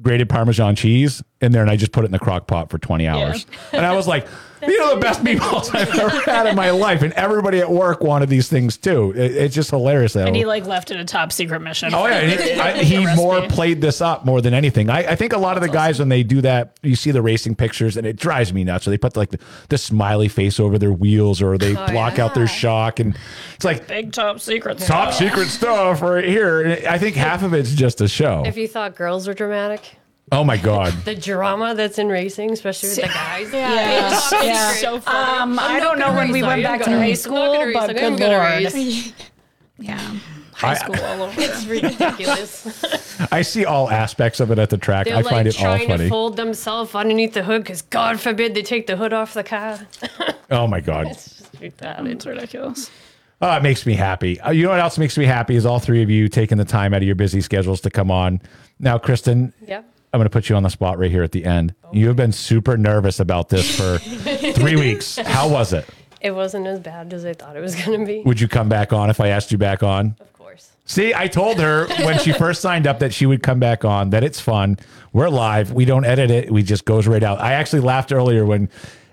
grated 0.01 0.29
Parmesan 0.29 0.75
cheese 0.75 1.21
in 1.41 1.51
there, 1.51 1.61
and 1.61 1.69
I 1.69 1.75
just 1.75 1.91
put 1.91 2.03
it 2.03 2.07
in 2.07 2.11
the 2.11 2.19
crock 2.19 2.47
pot 2.47 2.69
for 2.69 2.77
20 2.77 3.07
hours. 3.07 3.45
And 3.71 3.85
I 3.85 3.95
was 3.95 4.07
like, 4.07 4.27
these 4.65 4.79
are 4.79 4.95
the 4.95 5.01
best 5.01 5.23
meatballs 5.23 5.73
I've 5.75 5.89
ever 5.97 6.19
had 6.29 6.47
in 6.47 6.55
my 6.55 6.71
life. 6.71 7.01
And 7.01 7.13
everybody 7.13 7.59
at 7.59 7.69
work 7.69 8.01
wanted 8.01 8.29
these 8.29 8.49
things 8.49 8.77
too. 8.77 9.13
It- 9.15 9.35
it's 9.37 9.55
just 9.55 9.69
hilarious. 9.69 10.13
That 10.13 10.27
And 10.27 10.35
he 10.35 10.45
like 10.45 10.65
left 10.65 10.91
it 10.91 10.99
a 10.99 11.05
top 11.05 11.31
secret 11.31 11.61
mission. 11.61 11.93
Oh 11.93 12.07
yeah, 12.07 12.21
he, 12.25 12.53
I, 12.53 12.83
he 12.83 13.15
more 13.15 13.41
played 13.47 13.81
this 13.81 14.01
up 14.01 14.25
more 14.25 14.41
than 14.41 14.53
anything. 14.53 14.89
I, 14.89 15.11
I 15.11 15.15
think 15.15 15.33
a 15.33 15.37
lot 15.37 15.57
of 15.57 15.63
the 15.63 15.69
guys 15.69 15.99
when 15.99 16.09
they 16.09 16.23
do 16.23 16.41
that, 16.41 16.77
you 16.81 16.95
see 16.95 17.11
the 17.11 17.21
racing 17.21 17.55
pictures, 17.55 17.97
and 17.97 18.05
it 18.07 18.15
drives 18.17 18.53
me 18.53 18.63
nuts. 18.63 18.85
So 18.85 18.91
they 18.91 18.97
put 18.97 19.15
like 19.15 19.29
the, 19.29 19.39
the 19.69 19.77
smiley 19.77 20.27
face 20.27 20.59
over 20.59 20.77
their 20.77 20.91
wheels, 20.93 21.41
or 21.41 21.57
they 21.57 21.75
oh, 21.75 21.87
block 21.87 22.19
out 22.19 22.33
their 22.33 22.47
shock, 22.47 22.99
and 22.99 23.17
it's 23.55 23.65
like 23.65 23.87
Big 23.87 24.11
top 24.11 24.39
secret. 24.39 24.79
top 24.79 25.13
secret 25.13 25.47
stuff 25.47 26.01
right 26.01 26.25
here. 26.25 26.61
And 26.61 26.87
I 26.87 26.97
think 26.97 27.15
half 27.15 27.43
of 27.43 27.53
it's 27.53 27.73
just 27.73 28.01
a 28.01 28.07
show. 28.07 28.43
If 28.45 28.57
you 28.57 28.67
thought 28.67 28.95
girls 28.95 29.27
were 29.27 29.33
dramatic, 29.33 29.97
Oh 30.31 30.43
my 30.43 30.57
god. 30.57 30.91
the 31.05 31.15
drama 31.15 31.73
that's 31.73 31.97
in 31.99 32.09
racing, 32.09 32.51
especially 32.51 32.89
with 32.89 32.95
the 32.97 33.01
guys. 33.07 33.53
Yeah, 33.53 34.13
it's, 34.13 34.31
it's 34.33 34.43
Yeah. 34.45 34.71
so 34.73 34.99
funny. 34.99 35.39
Um, 35.39 35.57
I 35.59 35.75
I'm 35.75 35.81
don't 35.81 35.99
know 35.99 36.07
gonna 36.07 36.17
when 36.17 36.31
we 36.31 36.43
went 36.43 36.63
back 36.63 36.81
to 36.83 36.89
high 36.89 36.99
race. 36.99 37.25
I'm 37.25 37.33
not 37.33 37.51
school, 37.53 37.63
race. 37.65 37.73
but 37.73 37.89
I'm 37.91 37.95
good 37.95 38.19
gonna 38.19 38.37
lord. 38.37 38.73
race. 38.73 39.13
Yeah. 39.79 39.99
High 40.53 40.71
I- 40.71 40.73
school 40.73 40.95
all 41.05 41.21
over. 41.23 41.39
It's 41.39 41.65
ridiculous. 41.67 43.27
I 43.31 43.43
see 43.43 43.63
all 43.65 43.89
aspects 43.91 44.39
of 44.39 44.49
it 44.51 44.57
at 44.57 44.71
the 44.71 44.77
track. 44.77 45.05
They're 45.05 45.15
I 45.15 45.21
find 45.21 45.35
like 45.35 45.45
it 45.45 45.55
all 45.59 45.63
trying 45.77 45.87
to 45.87 45.97
funny. 45.97 46.09
fold 46.09 46.35
themselves 46.35 46.95
underneath 46.95 47.33
the 47.33 47.43
hood 47.43 47.61
because 47.63 47.83
God 47.83 48.19
forbid 48.19 48.55
they 48.55 48.63
take 48.63 48.87
the 48.87 48.97
hood 48.97 49.13
off 49.13 49.33
the 49.35 49.43
car. 49.43 49.79
Oh 50.49 50.65
my 50.65 50.79
god. 50.81 51.07
It's 51.07 51.43
ridiculous. 51.61 52.89
Oh, 53.39 53.55
it 53.55 53.61
makes 53.61 53.85
me 53.85 53.93
happy. 53.93 54.39
Uh, 54.41 54.49
you 54.49 54.63
know 54.63 54.69
what 54.69 54.79
else 54.79 54.97
makes 54.97 55.15
me 55.15 55.25
happy 55.25 55.55
is 55.55 55.65
all 55.65 55.77
three 55.79 56.01
of 56.01 56.09
you 56.09 56.27
taking 56.27 56.57
the 56.57 56.65
time 56.65 56.93
out 56.93 57.03
of 57.03 57.05
your 57.07 57.15
busy 57.15 57.39
schedules 57.39 57.79
to 57.81 57.91
come 57.91 58.09
on. 58.09 58.41
Now, 58.79 58.97
Christin, 58.97 59.53
Yeah. 59.67 59.83
I'm 60.13 60.19
going 60.19 60.25
to 60.25 60.29
put 60.29 60.49
you 60.49 60.55
on 60.55 60.63
the 60.63 60.69
spot 60.69 60.97
right 60.97 61.11
here 61.11 61.23
at 61.23 61.31
the 61.33 61.43
end. 61.45 61.75
You 61.91 62.07
have 62.07 62.15
been 62.15 62.31
super 62.31 62.77
nervous 62.77 63.19
about 63.19 63.49
this 63.49 63.75
for 63.77 63.97
three 64.53 64.75
weeks. 64.75 65.17
How 65.17 65.49
was 65.49 65.73
it? 65.73 65.85
It 66.21 66.31
wasn't 66.31 66.65
as 66.67 66.79
bad 66.79 67.13
as 67.13 67.25
I 67.25 67.33
thought 67.33 67.55
it 67.55 67.59
was 67.59 67.75
going 67.75 67.99
to 67.99 68.05
be. 68.05 68.23
Would 68.23 68.39
you 68.39 68.47
come 68.47 68.69
back 68.69 68.93
on 68.93 69.09
if 69.09 69.19
I 69.19 69.27
asked 69.29 69.51
you 69.51 69.57
back 69.57 69.83
on? 69.83 70.15
Of 70.19 70.33
course. 70.33 70.71
See, 70.85 71.13
I 71.13 71.27
told 71.27 71.59
her 71.59 71.87
when 72.05 72.17
she 72.19 72.31
first 72.31 72.61
signed 72.61 72.87
up 72.87 72.99
that 72.99 73.13
she 73.13 73.25
would 73.25 73.43
come 73.43 73.59
back 73.59 73.83
on, 73.85 74.09
that 74.11 74.23
it's 74.23 74.39
fun. 74.39 74.77
We're 75.11 75.29
live. 75.29 75.73
We 75.73 75.85
don't 75.85 76.05
edit 76.05 76.31
it. 76.31 76.51
We 76.51 76.63
just 76.63 76.85
goes 76.85 77.05
right 77.05 77.21
out. 77.23 77.39
I 77.39 77.53
actually 77.53 77.81
laughed 77.81 78.11
earlier 78.11 78.45
when 78.45 78.69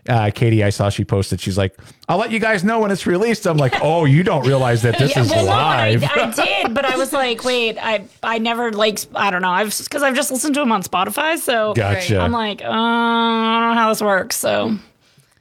uh, 0.09 0.31
Katie, 0.35 0.63
I 0.63 0.71
saw 0.71 0.89
she 0.89 1.05
posted, 1.05 1.41
she's 1.41 1.57
like, 1.57 1.77
I'll 2.09 2.19
let 2.19 2.31
you 2.31 2.39
guys 2.39 2.65
know 2.65 2.81
when 2.81 2.91
it's 2.91 3.07
released. 3.07 3.47
I'm 3.47 3.57
like, 3.57 3.75
oh, 3.83 4.05
you 4.05 4.23
don't 4.23 4.47
realize 4.47 4.83
that 4.83 4.99
this 4.99 5.17
is 5.17 5.31
Well, 5.31 5.45
no, 5.45 5.51
live. 5.51 6.05
I, 6.05 6.09
I 6.09 6.31
did, 6.63 6.75
but 6.75 6.85
I 6.85 6.97
was 6.97 7.13
like, 7.13 7.45
wait, 7.45 7.79
I 7.79 8.05
I 8.23 8.39
never 8.39 8.73
like 8.73 9.01
I 9.15 9.31
don't 9.31 9.43
know, 9.43 9.51
I've 9.51 9.77
because 9.77 10.03
I've 10.03 10.15
just 10.15 10.31
listened 10.31 10.55
to 10.57 10.63
him 10.63 10.73
on 10.73 10.83
Spotify, 10.83 11.39
so 11.39 11.75
Gotcha. 11.75 12.19
I'm 12.19 12.33
like, 12.33 12.63
uh, 12.63 12.69
I 12.69 13.61
don't 13.61 13.75
know 13.75 13.81
how 13.81 13.89
this 13.89 14.03
works. 14.03 14.37
So 14.37 14.79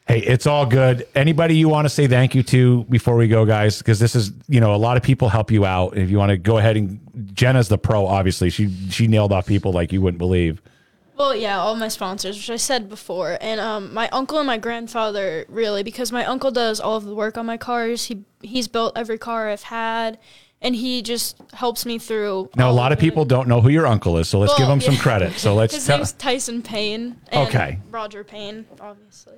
Hey, 0.08 0.20
it's 0.20 0.46
all 0.46 0.66
good. 0.66 1.08
Anybody 1.16 1.56
you 1.56 1.70
want 1.70 1.86
to 1.86 1.90
say 1.90 2.08
thank 2.08 2.36
you 2.36 2.44
to 2.44 2.84
before 2.86 3.16
we 3.16 3.30
go, 3.30 3.46
guys? 3.46 3.78
Because 3.78 4.00
this 4.00 4.16
is, 4.16 4.34
you 4.50 4.60
know, 4.60 4.76
a 4.76 4.78
lot 4.78 4.98
of 4.98 5.04
people 5.04 5.30
help 5.30 5.50
you 5.50 5.66
out. 5.66 5.96
If 5.98 6.10
you 6.10 6.18
want 6.18 6.32
to 6.32 6.38
go 6.38 6.58
ahead 6.58 6.76
and 6.76 7.00
Jenna's 7.34 7.70
the 7.70 7.78
pro, 7.78 8.06
obviously. 8.06 8.50
She 8.50 8.70
she 8.90 9.08
nailed 9.08 9.32
off 9.32 9.46
people 9.46 9.72
like 9.72 9.94
you 9.94 10.02
wouldn't 10.02 10.20
believe. 10.20 10.62
Well, 11.16 11.36
yeah, 11.36 11.60
all 11.60 11.76
my 11.76 11.90
sponsors, 11.90 12.38
which 12.38 12.50
I 12.50 12.56
said 12.56 12.90
before, 12.90 13.38
and 13.40 13.60
um, 13.62 13.94
my 13.94 14.10
uncle 14.10 14.40
and 14.40 14.48
my 14.48 14.58
grandfather 14.58 15.46
really, 15.48 15.84
because 15.84 16.12
my 16.12 16.26
uncle 16.26 16.50
does 16.52 16.80
all 16.80 16.98
of 16.98 17.06
the 17.06 17.14
work 17.14 17.38
on 17.38 17.46
my 17.46 17.58
cars. 17.58 18.06
He 18.06 18.24
he's 18.42 18.68
built 18.68 18.98
every 18.98 19.18
car 19.20 19.50
I've 19.50 19.64
had, 19.64 20.18
and 20.62 20.76
he 20.76 21.02
just 21.04 21.38
helps 21.54 21.86
me 21.86 22.00
through. 22.00 22.50
Now, 22.56 22.70
a 22.70 22.74
lot 22.74 22.92
of 22.92 22.98
it. 22.98 23.02
people 23.02 23.26
don't 23.26 23.48
know 23.48 23.62
who 23.62 23.70
your 23.70 23.86
uncle 23.86 24.18
is, 24.18 24.28
so 24.28 24.40
let's 24.40 24.54
give 24.58 24.66
Well, 24.66 24.74
him 24.74 24.82
some 24.82 24.98
credit. 24.98 25.34
So 25.34 25.54
let's 25.54 25.76
His 25.76 25.86
tell. 25.86 25.98
name's 25.98 26.14
Tyson 26.14 26.62
Payne. 26.64 27.20
And 27.32 27.48
Okay. 27.48 27.80
Roger 27.92 28.24
Payne, 28.24 28.66
obviously. 28.82 29.36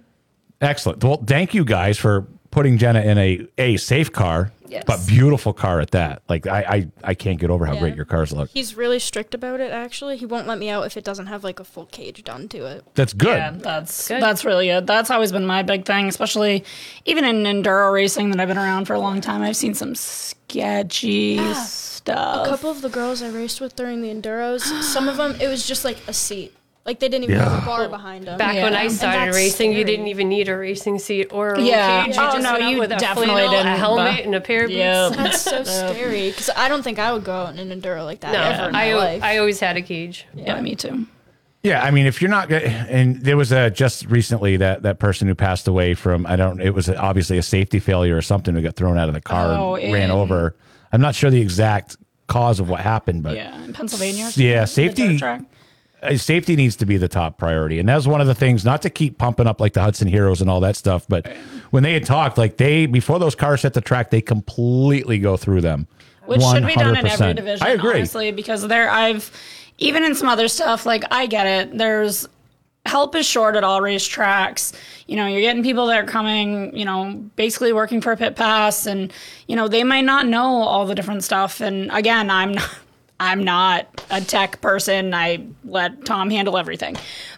Excellent. 0.62 1.04
Well, 1.04 1.22
thank 1.28 1.54
you 1.54 1.66
guys 1.66 1.98
for 1.98 2.26
putting 2.56 2.78
Jenna 2.78 3.02
in 3.02 3.18
a 3.18 3.46
a 3.58 3.76
safe 3.78 4.12
car, 4.14 4.52
Yes. 4.68 4.84
but 4.88 5.06
beautiful 5.06 5.52
car 5.54 5.82
at 5.82 5.92
that. 5.92 6.22
Like 6.30 6.48
I 6.48 6.60
I, 6.76 6.88
I 7.12 7.14
can't 7.14 7.38
get 7.40 7.50
over 7.50 7.66
how 7.66 7.74
Yeah. 7.74 7.82
great 7.82 7.96
your 7.96 8.06
cars 8.06 8.32
look. 8.32 8.50
He's 8.50 8.76
really 8.78 8.98
strict 8.98 9.34
about 9.36 9.60
it. 9.60 9.72
Actually, 9.74 10.16
he 10.18 10.26
won't 10.26 10.48
let 10.48 10.58
me 10.58 10.70
out 10.70 10.86
if 10.86 10.96
it 10.96 11.04
doesn't 11.04 11.28
have 11.28 11.44
like 11.44 11.60
a 11.60 11.66
full 11.66 11.86
cage 11.88 12.24
done 12.24 12.48
to 12.50 12.66
it. 12.66 12.84
That's 12.96 13.14
good. 13.14 13.38
Yeah, 13.38 13.52
that's 13.52 14.08
Good. 14.08 14.22
that's 14.24 14.46
really 14.46 14.68
good. 14.68 14.88
That's 14.88 15.12
always 15.12 15.32
been 15.34 15.46
my 15.46 15.64
big 15.64 15.86
thing, 15.86 16.08
especially 16.08 16.64
even 17.04 17.26
in 17.26 17.44
enduro 17.44 17.92
racing 17.94 18.32
that 18.32 18.40
I've 18.40 18.48
been 18.48 18.58
around 18.58 18.86
for 18.86 18.94
a 18.94 19.00
long 19.00 19.20
time. 19.20 19.42
I've 19.42 19.58
seen 19.58 19.74
some 19.74 19.94
sketchy 19.94 21.38
ah, 21.40 21.52
A 21.52 21.56
stuff. 21.68 22.48
A 22.48 22.50
couple 22.50 22.70
of 22.70 22.82
the 22.82 22.90
girls 22.90 23.22
I 23.22 23.30
raced 23.30 23.60
with 23.60 23.76
during 23.76 24.02
the 24.02 24.10
enduros, 24.10 24.62
some 24.82 25.10
of 25.10 25.18
them 25.18 25.36
it 25.42 25.48
was 25.50 25.68
just 25.68 25.84
like 25.84 25.98
a 26.08 26.14
seat. 26.14 26.54
Like 26.86 27.00
they 27.00 27.10
didn't 27.10 27.24
even 27.24 27.38
have 27.40 27.64
a 27.64 27.66
bar 27.66 27.90
behind 27.90 28.26
them. 28.28 28.38
Back 28.38 28.54
when 28.62 28.76
I 28.76 28.88
started 28.90 29.30
that's 29.30 29.36
racing, 29.36 29.74
you 29.74 29.84
didn't 29.84 30.06
even 30.06 30.30
need 30.30 30.48
a 30.50 30.56
racing 30.56 31.00
seat 31.00 31.30
or 31.32 31.54
a 31.54 31.58
roll 31.58 31.64
Yeah. 31.66 32.06
cage. 32.06 32.16
You 32.16 32.22
Oh, 32.22 32.32
just 32.34 32.44
no, 32.44 32.54
went 32.54 32.72
you 32.72 32.80
with 32.80 32.92
a 32.92 32.96
definitely 32.98 33.32
flannel, 33.34 33.50
didn't, 33.50 33.68
a 33.68 33.76
helmet, 33.78 34.16
but- 34.18 34.26
and 34.26 34.36
a 34.36 34.42
pair 34.42 34.66
of 34.66 34.70
boots. 34.70 35.16
That's 35.18 35.42
so 35.42 35.64
scary 35.64 36.30
because 36.30 36.52
I 36.56 36.70
don't 36.70 36.84
think 36.84 37.00
I 37.00 37.12
would 37.12 37.24
go 37.24 37.34
out 37.34 37.58
in 37.58 37.72
an 37.72 37.82
enduro 37.82 38.06
like 38.06 38.20
that 38.20 38.34
No, 38.34 38.40
ever 38.40 38.68
in 38.68 38.74
my 38.74 38.92
I, 38.92 38.94
life. 38.96 39.24
I 39.24 39.38
always 39.40 39.60
had 39.60 39.78
a 39.78 39.82
cage. 39.82 40.28
yeah, 40.36 40.62
me 40.62 40.76
too. 40.76 41.08
Yeah, 41.64 41.82
I 41.84 41.90
mean, 41.90 42.06
if 42.06 42.22
you're 42.22 42.30
not, 42.30 42.50
good 42.50 42.62
and 42.62 43.20
there 43.24 43.36
was 43.38 43.52
a 43.52 43.72
just 43.72 44.06
recently 44.06 44.58
that 44.58 44.84
that 44.84 45.00
person 45.00 45.28
who 45.28 45.34
passed 45.34 45.68
away 45.68 45.96
from 45.96 46.28
I 46.28 46.36
don't. 46.36 46.62
It 46.62 46.76
was 46.76 46.88
obviously 46.88 47.40
a 47.40 47.44
safety 47.44 47.80
failure 47.80 48.16
or 48.16 48.22
something 48.22 48.54
who 48.54 48.62
got 48.62 48.76
thrown 48.76 49.00
out 49.00 49.08
of 49.08 49.16
the 49.16 49.22
car 49.22 49.58
Oh, 49.58 49.76
and 49.76 49.92
ran 49.92 50.12
over. 50.12 50.56
I'm 50.94 51.02
not 51.02 51.16
sure 51.16 51.32
the 51.32 51.42
exact 51.42 51.98
cause 52.28 52.60
of 52.60 52.70
what 52.70 52.82
happened, 52.82 53.24
but 53.24 53.36
Yeah, 53.36 53.64
in 53.66 53.74
Pennsylvania. 53.74 54.26
or 54.26 54.30
Yeah, 54.36 54.66
something, 54.66 54.86
the 54.86 54.94
dirt 54.94 54.96
safety- 55.08 55.18
track. 55.18 55.42
Uh, 56.06 56.18
safety 56.18 56.56
needs 56.56 56.76
to 56.78 56.86
be 56.86 56.98
the 56.98 57.08
top 57.08 57.38
priority, 57.38 57.80
and 57.80 57.88
that's 57.88 58.08
one 58.08 58.22
of 58.22 58.28
the 58.28 58.36
things. 58.36 58.64
Not 58.66 58.82
to 58.84 58.90
keep 58.90 59.18
pumping 59.18 59.48
up 59.48 59.60
like 59.60 59.74
the 59.74 59.82
Hudson 59.82 60.08
Heroes 60.08 60.42
and 60.42 60.50
all 60.50 60.60
that 60.62 60.76
stuff, 60.76 61.06
but 61.08 61.28
when 61.72 61.84
they 61.84 61.94
had 61.94 62.06
talked, 62.06 62.38
like 62.38 62.58
they 62.58 62.86
before 62.86 63.20
those 63.20 63.36
cars 63.36 63.62
hit 63.62 63.74
the 63.74 63.82
track, 63.82 64.10
they 64.10 64.22
completely 64.22 65.20
go 65.20 65.38
through 65.38 65.62
them. 65.62 65.88
which 66.26 66.42
should 66.42 66.66
be 66.66 66.76
done 66.76 66.98
in 66.98 67.06
every 67.06 67.34
division. 67.34 67.66
I 67.66 67.72
agree. 67.72 67.96
honestly, 67.96 68.32
because 68.32 68.68
there 68.68 68.90
I've 68.90 69.32
even 69.78 70.04
in 70.04 70.16
some 70.16 70.30
other 70.30 70.48
stuff 70.48 70.86
like 70.86 71.04
I 71.12 71.26
get 71.28 71.46
it. 71.46 71.78
There's 71.78 72.28
help 72.86 73.16
is 73.16 73.26
short 73.26 73.56
at 73.56 73.64
all 73.64 73.82
racetracks. 73.82 74.74
You 75.08 75.16
know, 75.16 75.26
you're 75.26 75.42
getting 75.42 75.64
people 75.64 75.88
that 75.88 76.04
are 76.04 76.08
coming, 76.08 76.76
you 76.76 76.86
know, 76.86 77.14
basically 77.36 77.74
working 77.74 78.02
for 78.02 78.12
a 78.12 78.18
pit 78.18 78.36
pass, 78.36 78.86
and 78.86 79.12
you 79.48 79.56
know 79.56 79.68
they 79.68 79.84
might 79.84 80.06
not 80.06 80.28
know 80.28 80.46
all 80.46 80.86
the 80.86 80.96
different 80.96 81.24
stuff. 81.24 81.62
And 81.62 81.92
again, 81.92 82.30
I'm 82.30 82.54
not. 82.54 82.70
I'm 83.20 83.44
not 83.44 83.88
a 84.10 84.22
tech 84.22 84.62
person. 84.62 85.14
I 85.14 85.46
let 85.64 86.06
Tom 86.06 86.30
handle 86.30 86.58
everything. 86.58 86.98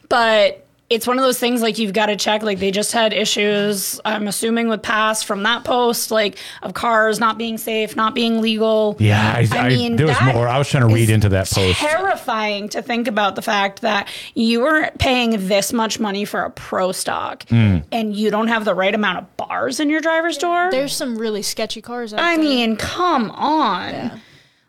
But 0.10 0.64
it's 0.90 1.06
one 1.06 1.18
of 1.20 1.24
those 1.26 1.38
things 1.38 1.62
like 1.62 1.78
you've 1.78 1.92
got 1.92 2.06
to 2.06 2.16
check 2.16 2.44
like 2.44 2.60
they 2.60 2.72
just 2.72 2.94
had 2.94 3.12
issues 3.12 4.00
i'm 4.06 4.26
assuming 4.26 4.70
with 4.70 4.82
pass 4.82 5.22
from 5.22 5.44
that 5.44 5.66
post 5.66 6.12
like 6.12 6.38
of 6.62 6.74
cars 6.74 7.20
not 7.20 7.38
being 7.38 7.58
safe 7.58 7.98
not 7.98 8.16
being 8.16 8.40
legal 8.40 8.96
Yeah, 8.98 9.34
I, 9.36 9.46
I, 9.52 9.68
mean, 9.68 9.98
there 9.98 10.08
was 10.08 10.16
more. 10.34 10.48
I 10.48 10.58
was 10.58 10.70
trying 10.70 10.88
to 10.88 10.94
read 10.96 11.10
into 11.10 11.28
that 11.28 11.50
post. 11.50 11.78
terrifying 11.80 12.70
to 12.70 12.82
think 12.82 13.10
about 13.10 13.36
the 13.36 13.42
fact 13.42 13.82
that 13.82 14.08
you 14.34 14.64
are 14.64 14.90
paying 14.98 15.50
this 15.50 15.74
much 15.74 16.00
money 16.00 16.24
for 16.24 16.44
a 16.44 16.52
pro 16.52 16.94
stock 16.94 17.44
Hmm. 17.50 17.80
and 17.92 18.16
you 18.16 18.32
don't 18.32 18.48
have 18.48 18.64
the 18.64 18.74
right 18.74 18.96
amount 18.96 19.18
of 19.18 19.36
bars 19.36 19.82
in 19.82 19.90
your 19.90 20.00
driver's 20.00 20.38
door 20.38 20.70
There's 20.72 20.96
some 20.96 21.18
really 21.18 21.42
sketchy 21.42 21.82
cars 21.82 22.14
out 22.14 22.22
I 22.22 22.38
there. 22.38 22.46
mean, 22.46 22.78
come 22.78 23.30
on. 23.32 24.22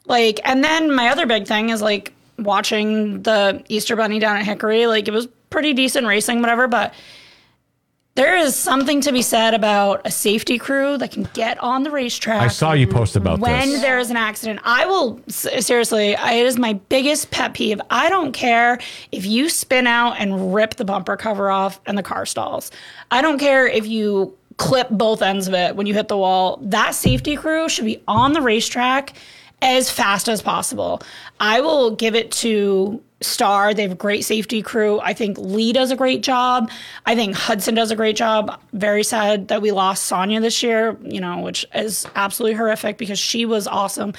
Like, 0.08 0.40
and 0.44 0.64
then 0.64 0.92
my 0.94 1.08
other 1.08 1.26
big 1.26 1.46
thing 1.46 1.68
is 1.68 1.80
like 1.80 2.12
watching 2.38 3.22
the 3.22 3.62
Easter 3.68 3.94
Bunny 3.94 4.18
down 4.18 4.36
at 4.36 4.44
Hickory. 4.44 4.86
Like, 4.86 5.06
it 5.06 5.12
was 5.12 5.28
pretty 5.50 5.74
decent 5.74 6.06
racing, 6.06 6.40
whatever, 6.40 6.66
but 6.66 6.94
there 8.18 8.36
is 8.36 8.56
something 8.56 9.00
to 9.02 9.12
be 9.12 9.22
said 9.22 9.54
about 9.54 10.00
a 10.04 10.10
safety 10.10 10.58
crew 10.58 10.98
that 10.98 11.12
can 11.12 11.28
get 11.34 11.56
on 11.58 11.84
the 11.84 11.90
racetrack. 11.92 12.42
I 12.42 12.48
saw 12.48 12.72
you 12.72 12.88
post 12.88 13.14
about 13.14 13.38
when 13.38 13.68
this. 13.68 13.80
there 13.80 14.00
is 14.00 14.10
an 14.10 14.16
accident. 14.16 14.58
I 14.64 14.86
will 14.86 15.20
seriously. 15.28 16.16
I, 16.16 16.32
it 16.32 16.46
is 16.46 16.58
my 16.58 16.72
biggest 16.72 17.30
pet 17.30 17.54
peeve. 17.54 17.80
I 17.90 18.08
don't 18.08 18.32
care 18.32 18.80
if 19.12 19.24
you 19.24 19.48
spin 19.48 19.86
out 19.86 20.16
and 20.18 20.52
rip 20.52 20.74
the 20.74 20.84
bumper 20.84 21.16
cover 21.16 21.48
off 21.48 21.80
and 21.86 21.96
the 21.96 22.02
car 22.02 22.26
stalls. 22.26 22.72
I 23.12 23.22
don't 23.22 23.38
care 23.38 23.68
if 23.68 23.86
you 23.86 24.36
clip 24.56 24.88
both 24.90 25.22
ends 25.22 25.46
of 25.46 25.54
it 25.54 25.76
when 25.76 25.86
you 25.86 25.94
hit 25.94 26.08
the 26.08 26.16
wall. 26.18 26.58
That 26.60 26.96
safety 26.96 27.36
crew 27.36 27.68
should 27.68 27.84
be 27.84 28.02
on 28.08 28.32
the 28.32 28.42
racetrack 28.42 29.14
as 29.62 29.90
fast 29.90 30.28
as 30.28 30.42
possible. 30.42 31.02
I 31.40 31.60
will 31.60 31.90
give 31.90 32.14
it 32.14 32.30
to 32.32 33.02
Star. 33.20 33.74
They 33.74 33.82
have 33.82 33.92
a 33.92 33.96
great 33.96 34.24
safety 34.24 34.62
crew. 34.62 35.00
I 35.00 35.12
think 35.12 35.36
Lee 35.38 35.72
does 35.72 35.90
a 35.90 35.96
great 35.96 36.22
job. 36.22 36.70
I 37.04 37.16
think 37.16 37.34
Hudson 37.34 37.74
does 37.74 37.90
a 37.90 37.96
great 37.96 38.14
job. 38.14 38.60
Very 38.72 39.02
sad 39.02 39.48
that 39.48 39.60
we 39.60 39.72
lost 39.72 40.04
Sonia 40.04 40.40
this 40.40 40.62
year, 40.62 40.96
you 41.02 41.20
know, 41.20 41.40
which 41.40 41.66
is 41.74 42.06
absolutely 42.14 42.56
horrific 42.56 42.96
because 42.96 43.18
she 43.18 43.44
was 43.44 43.66
awesome. 43.66 44.12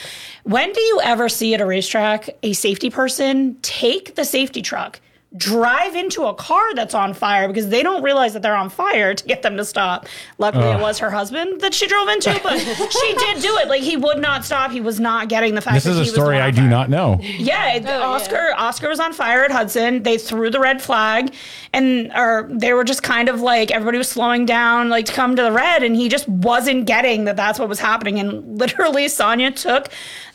When 0.43 0.73
do 0.73 0.81
you 0.81 0.99
ever 1.03 1.29
see 1.29 1.53
at 1.53 1.61
a 1.61 1.65
racetrack 1.65 2.29
a 2.43 2.51
safety 2.51 2.89
person 2.89 3.57
take 3.61 4.15
the 4.15 4.25
safety 4.25 4.61
truck? 4.61 4.99
Drive 5.37 5.95
into 5.95 6.23
a 6.25 6.33
car 6.33 6.73
that's 6.73 6.95
on 6.95 7.13
fire 7.13 7.47
because 7.47 7.69
they 7.69 7.83
don't 7.83 8.01
realize 8.01 8.33
that 8.33 8.41
they're 8.41 8.55
on 8.55 8.67
fire 8.67 9.13
to 9.13 9.23
get 9.25 9.43
them 9.43 9.57
to 9.57 9.63
stop. 9.63 10.07
Luckily, 10.39 10.65
it 10.65 10.79
was 10.81 10.97
her 10.97 11.11
husband 11.11 11.61
that 11.61 11.71
she 11.75 11.85
drove 11.85 12.07
into, 12.07 12.31
but 12.41 12.57
she 12.57 13.13
did 13.19 13.39
do 13.39 13.55
it. 13.57 13.67
Like 13.67 13.83
he 13.83 13.95
would 13.95 14.17
not 14.17 14.43
stop. 14.43 14.71
He 14.71 14.81
was 14.81 14.99
not 14.99 15.29
getting 15.29 15.53
the 15.53 15.61
fact. 15.61 15.75
This 15.75 15.83
that 15.83 15.91
is 15.91 15.97
he 15.97 16.03
a 16.09 16.13
story 16.13 16.39
I 16.39 16.49
do 16.49 16.67
not 16.67 16.89
know. 16.89 17.19
Yeah, 17.21 17.75
it- 17.75 17.85
oh, 17.85 17.99
yeah. 17.99 18.07
Oscar 18.07 18.53
Oscar 18.57 18.89
was 18.89 18.99
on 18.99 19.13
fire 19.13 19.43
at 19.45 19.51
Hudson. 19.51 20.01
They 20.01 20.17
threw 20.17 20.49
the 20.49 20.59
red 20.59 20.81
flag, 20.81 21.31
and 21.73 22.11
or 22.15 22.49
they 22.51 22.73
were 22.73 22.83
just 22.83 23.03
kind 23.03 23.29
of 23.29 23.39
like 23.39 23.69
everybody 23.69 23.99
was 23.99 24.09
slowing 24.09 24.47
down, 24.47 24.89
like 24.89 25.05
to 25.05 25.13
come 25.13 25.35
to 25.35 25.43
the 25.43 25.51
red, 25.51 25.83
and 25.83 25.95
he 25.95 26.09
just 26.09 26.27
wasn't 26.27 26.87
getting 26.87 27.25
that 27.25 27.35
that's 27.35 27.59
what 27.59 27.69
was 27.69 27.79
happening. 27.79 28.19
And 28.19 28.57
literally, 28.57 29.07
Sonia 29.07 29.51
took 29.51 29.89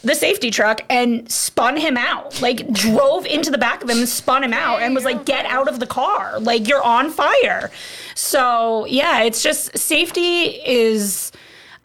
the 0.05 0.15
safety 0.15 0.51
truck 0.51 0.83
and 0.91 1.31
spun 1.31 1.77
him 1.77 1.97
out, 1.97 2.41
like 2.43 2.71
drove 2.73 3.27
into 3.27 3.51
the 3.51 3.59
back 3.59 3.83
of 3.83 3.91
him 3.91 3.99
and 3.99 4.09
spun 4.09 4.45
him 4.45 4.53
out, 4.53 4.83
and 4.83 4.95
was 4.95 5.05
like, 5.05 5.25
"Get 5.25 5.47
out 5.47 5.69
of 5.69 5.81
the 5.81 5.87
car! 5.87 6.39
Like 6.41 6.69
you're 6.69 6.83
on 6.83 7.11
fire." 7.11 7.71
So 8.15 8.87
yeah, 8.87 9.23
it's 9.23 9.43
just 9.43 9.77
safety 9.77 10.45
is. 10.65 11.33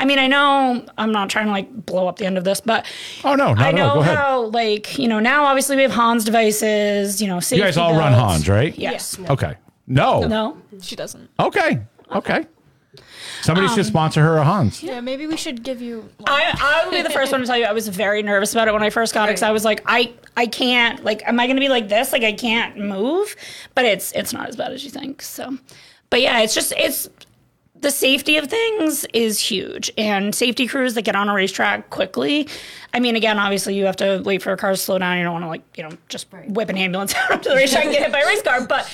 I 0.01 0.05
mean, 0.05 0.17
I 0.17 0.27
know 0.27 0.85
I'm 0.97 1.11
not 1.11 1.29
trying 1.29 1.47
to 1.47 1.51
like 1.51 1.85
blow 1.85 2.07
up 2.07 2.17
the 2.19 2.25
end 2.25 2.37
of 2.37 2.45
this, 2.45 2.61
but 2.61 2.85
Oh 3.25 3.35
no, 3.35 3.53
no, 3.53 3.61
I 3.61 3.71
no, 3.71 3.87
know 3.87 3.93
go 3.95 3.99
ahead. 3.99 4.17
how, 4.17 4.41
like, 4.45 4.97
you 4.97 5.09
know, 5.09 5.19
now 5.19 5.43
obviously 5.43 5.75
we 5.75 5.81
have 5.81 5.91
Hans 5.91 6.23
devices, 6.23 7.21
you 7.21 7.27
know, 7.27 7.41
safety 7.41 7.57
You 7.57 7.63
guys 7.63 7.75
all 7.75 7.93
run. 7.97 8.13
Hans, 8.13 8.47
right? 8.47 8.73
Yes. 8.77 9.19
Okay. 9.29 9.55
No. 9.87 10.21
No. 10.21 10.57
she 10.81 10.95
doesn't. 10.95 11.29
Okay. 11.37 11.81
Okay. 12.15 12.45
Somebody 13.41 13.67
Um, 13.67 13.75
should 13.75 13.85
sponsor 13.85 14.21
her 14.21 14.37
a 14.37 14.43
Hans. 14.43 14.83
Yeah, 14.83 14.99
maybe 15.01 15.25
we 15.27 15.37
should 15.37 15.63
give 15.63 15.81
you. 15.81 16.09
I, 16.27 16.53
I 16.59 16.85
will 16.85 16.91
be 16.91 17.01
the 17.01 17.09
first 17.09 17.31
one 17.31 17.41
to 17.41 17.47
tell 17.47 17.57
you 17.57 17.65
I 17.65 17.71
was 17.71 17.87
very 17.87 18.21
nervous 18.21 18.53
about 18.53 18.67
it 18.67 18.73
when 18.73 18.83
I 18.83 18.89
first 18.89 19.13
got 19.13 19.29
it 19.29 19.33
because 19.33 19.43
I 19.43 19.51
was 19.51 19.63
like 19.65 19.81
I 19.85 20.11
I 20.37 20.45
can't 20.47 21.03
like 21.03 21.21
am 21.27 21.39
I 21.39 21.45
going 21.47 21.55
to 21.55 21.61
be 21.61 21.69
like 21.69 21.87
this? 21.89 22.11
Like 22.11 22.23
I 22.23 22.33
can't 22.33 22.77
move? 22.77 23.35
But 23.75 23.85
it's 23.85 24.11
it's 24.11 24.33
not 24.33 24.49
as 24.49 24.55
bad 24.55 24.71
as 24.73 24.83
you 24.83 24.89
think 24.89 25.21
so. 25.21 25.57
But 26.09 26.21
yeah 26.21 26.39
it's 26.41 26.53
just 26.53 26.73
it's 26.77 27.09
the 27.81 27.91
safety 27.91 28.35
of 28.35 28.47
things 28.47 29.05
is 29.13 29.39
huge 29.39 29.89
and 29.97 30.35
safety 30.35 30.67
crews 30.67 30.95
that 30.95 31.03
get 31.03 31.15
on 31.15 31.29
a 31.29 31.33
racetrack 31.33 31.89
quickly. 31.89 32.47
I 32.93 32.99
mean 32.99 33.15
again 33.15 33.39
obviously 33.39 33.73
you 33.75 33.85
have 33.85 33.95
to 33.97 34.21
wait 34.25 34.41
for 34.41 34.51
a 34.51 34.57
car 34.57 34.71
to 34.71 34.77
slow 34.77 34.97
down. 34.97 35.17
You 35.17 35.23
don't 35.23 35.31
want 35.33 35.45
to 35.45 35.49
like 35.49 35.63
you 35.77 35.83
know 35.83 35.91
just 36.09 36.27
whip 36.49 36.67
an 36.69 36.77
ambulance 36.77 37.15
out 37.15 37.31
onto 37.31 37.49
the 37.49 37.55
racetrack 37.55 37.85
and 37.85 37.93
get 37.93 38.03
hit 38.03 38.11
by 38.11 38.19
a 38.19 38.25
race 38.27 38.41
car 38.41 38.65
but 38.67 38.85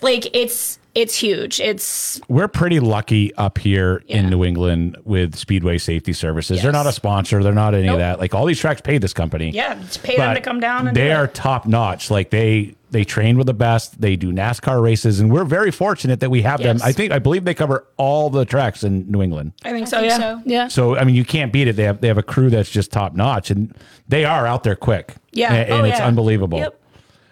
like 0.00 0.34
it's 0.34 0.78
it's 0.94 1.14
huge 1.16 1.60
it's 1.60 2.20
We're 2.28 2.48
pretty 2.48 2.80
lucky 2.80 3.32
up 3.36 3.58
here 3.58 4.02
Yeah. 4.06 4.18
in 4.18 4.30
New 4.30 4.44
England 4.44 4.96
with 5.04 5.36
Speedway 5.36 5.78
Safety 5.78 6.12
Services. 6.12 6.62
They're 6.62 6.72
not 6.72 6.86
a 6.86 6.92
sponsor. 6.92 7.42
They're 7.42 7.52
not 7.52 7.74
any 7.74 7.84
Nope. 7.86 7.94
of 7.94 7.98
that. 8.00 8.18
Like 8.20 8.34
all 8.34 8.44
these 8.46 8.58
tracks 8.58 8.80
pay 8.80 8.98
this 8.98 9.12
company. 9.12 9.50
yeah 9.50 9.74
just 9.74 10.02
pay 10.02 10.16
them 10.16 10.34
to 10.34 10.40
come 10.40 10.58
down 10.60 10.88
and 10.88 10.96
they 10.96 11.08
do 11.08 11.14
are 11.14 11.26
top 11.26 11.66
notch. 11.66 12.10
Like 12.10 12.30
they 12.30 12.74
they 12.92 13.04
train 13.04 13.38
with 13.38 13.46
the 13.46 13.54
best. 13.54 14.00
They 14.00 14.16
do 14.16 14.32
NASCAR 14.32 14.82
races, 14.82 15.20
and 15.20 15.30
we're 15.30 15.44
very 15.44 15.70
fortunate 15.70 16.18
that 16.18 16.30
we 16.30 16.42
have 16.42 16.60
them. 16.60 16.80
I 16.82 16.90
think 16.90 17.12
I 17.12 17.20
believe 17.20 17.44
they 17.44 17.54
cover 17.54 17.86
all 17.96 18.30
the 18.30 18.44
tracks 18.44 18.82
in 18.82 19.08
New 19.08 19.22
England. 19.22 19.52
i 19.64 19.70
think 19.70 19.86
so 19.86 20.00
think 20.00 20.10
yeah 20.10 20.18
so. 20.18 20.42
yeah 20.44 20.66
So 20.66 20.96
I 20.96 21.04
mean, 21.04 21.14
you 21.14 21.24
can't 21.24 21.52
beat 21.52 21.68
it. 21.68 21.76
They 21.76 21.84
have 21.84 22.00
they 22.00 22.08
have 22.08 22.18
a 22.18 22.22
crew 22.24 22.50
that's 22.50 22.68
just 22.68 22.90
top 22.90 23.14
notch, 23.14 23.52
and 23.52 23.72
they 24.08 24.24
are 24.24 24.44
out 24.44 24.64
there 24.64 24.74
quick. 24.74 25.14
Yeah. 25.30 25.52
and, 25.54 25.70
and 25.70 25.82
Oh, 25.82 25.84
it's 25.84 26.00
yeah. 26.00 26.06
unbelievable. 26.08 26.58
Yep. 26.58 26.79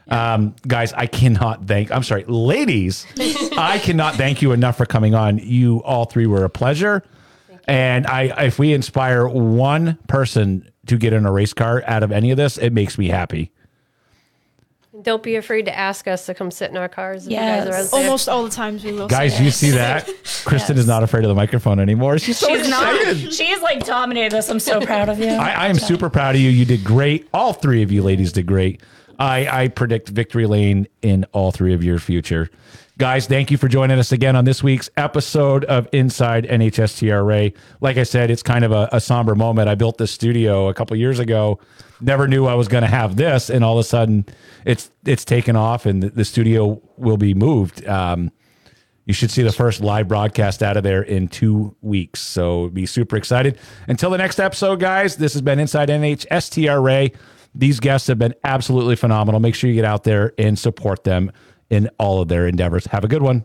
Um, 0.09 0.54
guys, 0.66 0.92
I 0.94 1.06
cannot 1.06 1.66
thank. 1.66 1.90
I'm 1.92 2.02
sorry, 2.02 2.24
ladies. 2.26 3.06
I 3.56 3.78
cannot 3.82 4.14
thank 4.14 4.40
you 4.42 4.52
enough 4.52 4.76
for 4.76 4.86
coming 4.86 5.14
on. 5.14 5.38
You 5.38 5.82
all 5.84 6.06
three 6.06 6.26
were 6.26 6.44
a 6.44 6.50
pleasure. 6.50 7.02
And 7.66 8.06
I, 8.06 8.44
if 8.46 8.59
we 8.59 8.72
inspire 8.72 9.28
one 9.28 9.98
person 10.09 10.70
to 10.86 10.96
get 10.96 11.12
in 11.12 11.26
a 11.26 11.32
race 11.32 11.52
car 11.52 11.82
out 11.86 12.02
of 12.02 12.11
any 12.12 12.30
of 12.30 12.38
this, 12.38 12.56
it 12.56 12.72
makes 12.72 12.96
me 12.96 13.09
happy. 13.09 13.50
Don't 15.02 15.22
be 15.22 15.36
afraid 15.36 15.66
to 15.66 15.78
ask 15.78 16.09
us 16.09 16.26
to 16.26 16.34
come 16.34 16.50
sit 16.50 16.70
in 16.70 16.76
our 16.76 16.88
cars. 16.88 17.26
If 17.26 17.32
Yes. 17.32 17.66
you 17.66 17.70
guys 17.70 17.80
are 17.80 17.84
out 17.84 17.90
there. 17.90 18.00
Almost 18.06 18.28
all 18.28 18.42
the 18.42 18.50
times 18.50 18.82
we 18.82 18.92
will. 18.92 19.06
Guys, 19.06 19.34
say 19.34 19.40
you 19.40 19.44
yes. 19.44 19.56
see 19.56 19.70
that? 19.72 20.06
Christin 20.24 20.76
is 20.76 20.86
not 20.88 21.02
afraid 21.02 21.22
of 21.24 21.28
the 21.28 21.34
microphone 21.36 21.78
anymore. 21.78 22.18
She's 22.18 22.38
so 22.38 22.48
She's 22.48 22.66
excited. 22.66 23.22
not. 23.24 23.32
She's 23.32 23.61
like 23.61 23.84
dominated 23.84 24.34
us. 24.36 24.48
I'm 24.48 24.59
so 24.59 24.80
proud 24.80 25.09
of 25.11 25.20
you. 25.20 25.28
I, 25.28 25.50
I 25.50 25.66
am 25.68 25.78
super 25.78 26.09
proud 26.11 26.34
of 26.34 26.40
you. 26.40 26.48
You 26.50 26.64
did 26.64 26.82
great. 26.84 27.28
All 27.34 27.52
three 27.52 27.82
of 27.82 27.92
you 27.92 28.02
ladies 28.02 28.32
did 28.32 28.46
great. 28.46 28.80
I, 29.18 29.62
I 29.64 29.68
predict 29.68 30.08
victory 30.08 30.46
lane 30.46 30.86
in 31.02 31.24
all 31.32 31.50
three 31.50 31.74
of 31.74 31.82
your 31.82 31.98
future. 31.98 32.50
Guys, 32.98 33.26
thank 33.26 33.50
you 33.50 33.56
for 33.56 33.68
joining 33.68 33.98
us 33.98 34.10
again 34.10 34.34
on 34.34 34.44
this 34.44 34.60
week's 34.62 34.90
episode 34.96 35.64
of 35.66 35.88
Inside 35.92 36.44
NHSTRA. 36.44 37.54
Like 37.80 37.96
I 37.96 38.02
said, 38.02 38.28
it's 38.30 38.42
kind 38.42 38.64
of 38.64 38.72
a, 38.72 38.88
a 38.90 39.00
somber 39.00 39.36
moment. 39.36 39.68
I 39.68 39.76
built 39.76 39.98
this 39.98 40.10
studio 40.10 40.68
a 40.68 40.74
couple 40.74 40.96
years 40.96 41.20
ago. 41.20 41.60
Never 42.00 42.26
knew 42.26 42.46
I 42.46 42.54
was 42.54 42.66
going 42.66 42.82
to 42.82 42.88
have 42.88 43.14
this, 43.14 43.50
and 43.50 43.64
all 43.64 43.78
of 43.78 43.84
a 43.84 43.88
sudden, 43.88 44.26
it's 44.64 44.90
it's 45.04 45.24
taken 45.24 45.54
off, 45.54 45.86
and 45.86 46.02
the, 46.02 46.10
the 46.10 46.24
studio 46.24 46.80
will 46.96 47.16
be 47.16 47.34
moved. 47.34 47.86
Um, 47.86 48.32
you 49.04 49.14
should 49.14 49.30
see 49.30 49.42
the 49.42 49.52
first 49.52 49.80
live 49.80 50.06
broadcast 50.06 50.62
out 50.62 50.76
of 50.76 50.82
there 50.82 51.02
in 51.02 51.28
two 51.28 51.74
weeks. 51.80 52.20
So 52.20 52.68
be 52.68 52.84
super 52.84 53.16
excited. 53.16 53.58
Until 53.86 54.10
the 54.10 54.18
next 54.18 54.38
episode, 54.38 54.80
guys, 54.80 55.16
this 55.16 55.32
has 55.32 55.40
been 55.40 55.58
Inside 55.58 55.88
NHSTRA. 55.88 57.14
These 57.59 57.80
guests 57.80 58.06
have 58.06 58.18
been 58.18 58.34
absolutely 58.44 58.94
phenomenal. 58.96 59.40
Make 59.40 59.56
sure 59.56 59.68
you 59.68 59.74
get 59.74 59.84
out 59.84 60.04
there 60.04 60.32
and 60.38 60.56
support 60.59 61.02
them 61.02 61.32
in 61.68 61.90
all 61.98 62.22
of 62.22 62.28
their 62.28 62.46
endeavors. 62.46 62.86
Have 62.86 63.04
a 63.04 63.09
good 63.09 63.22
one. 63.22 63.44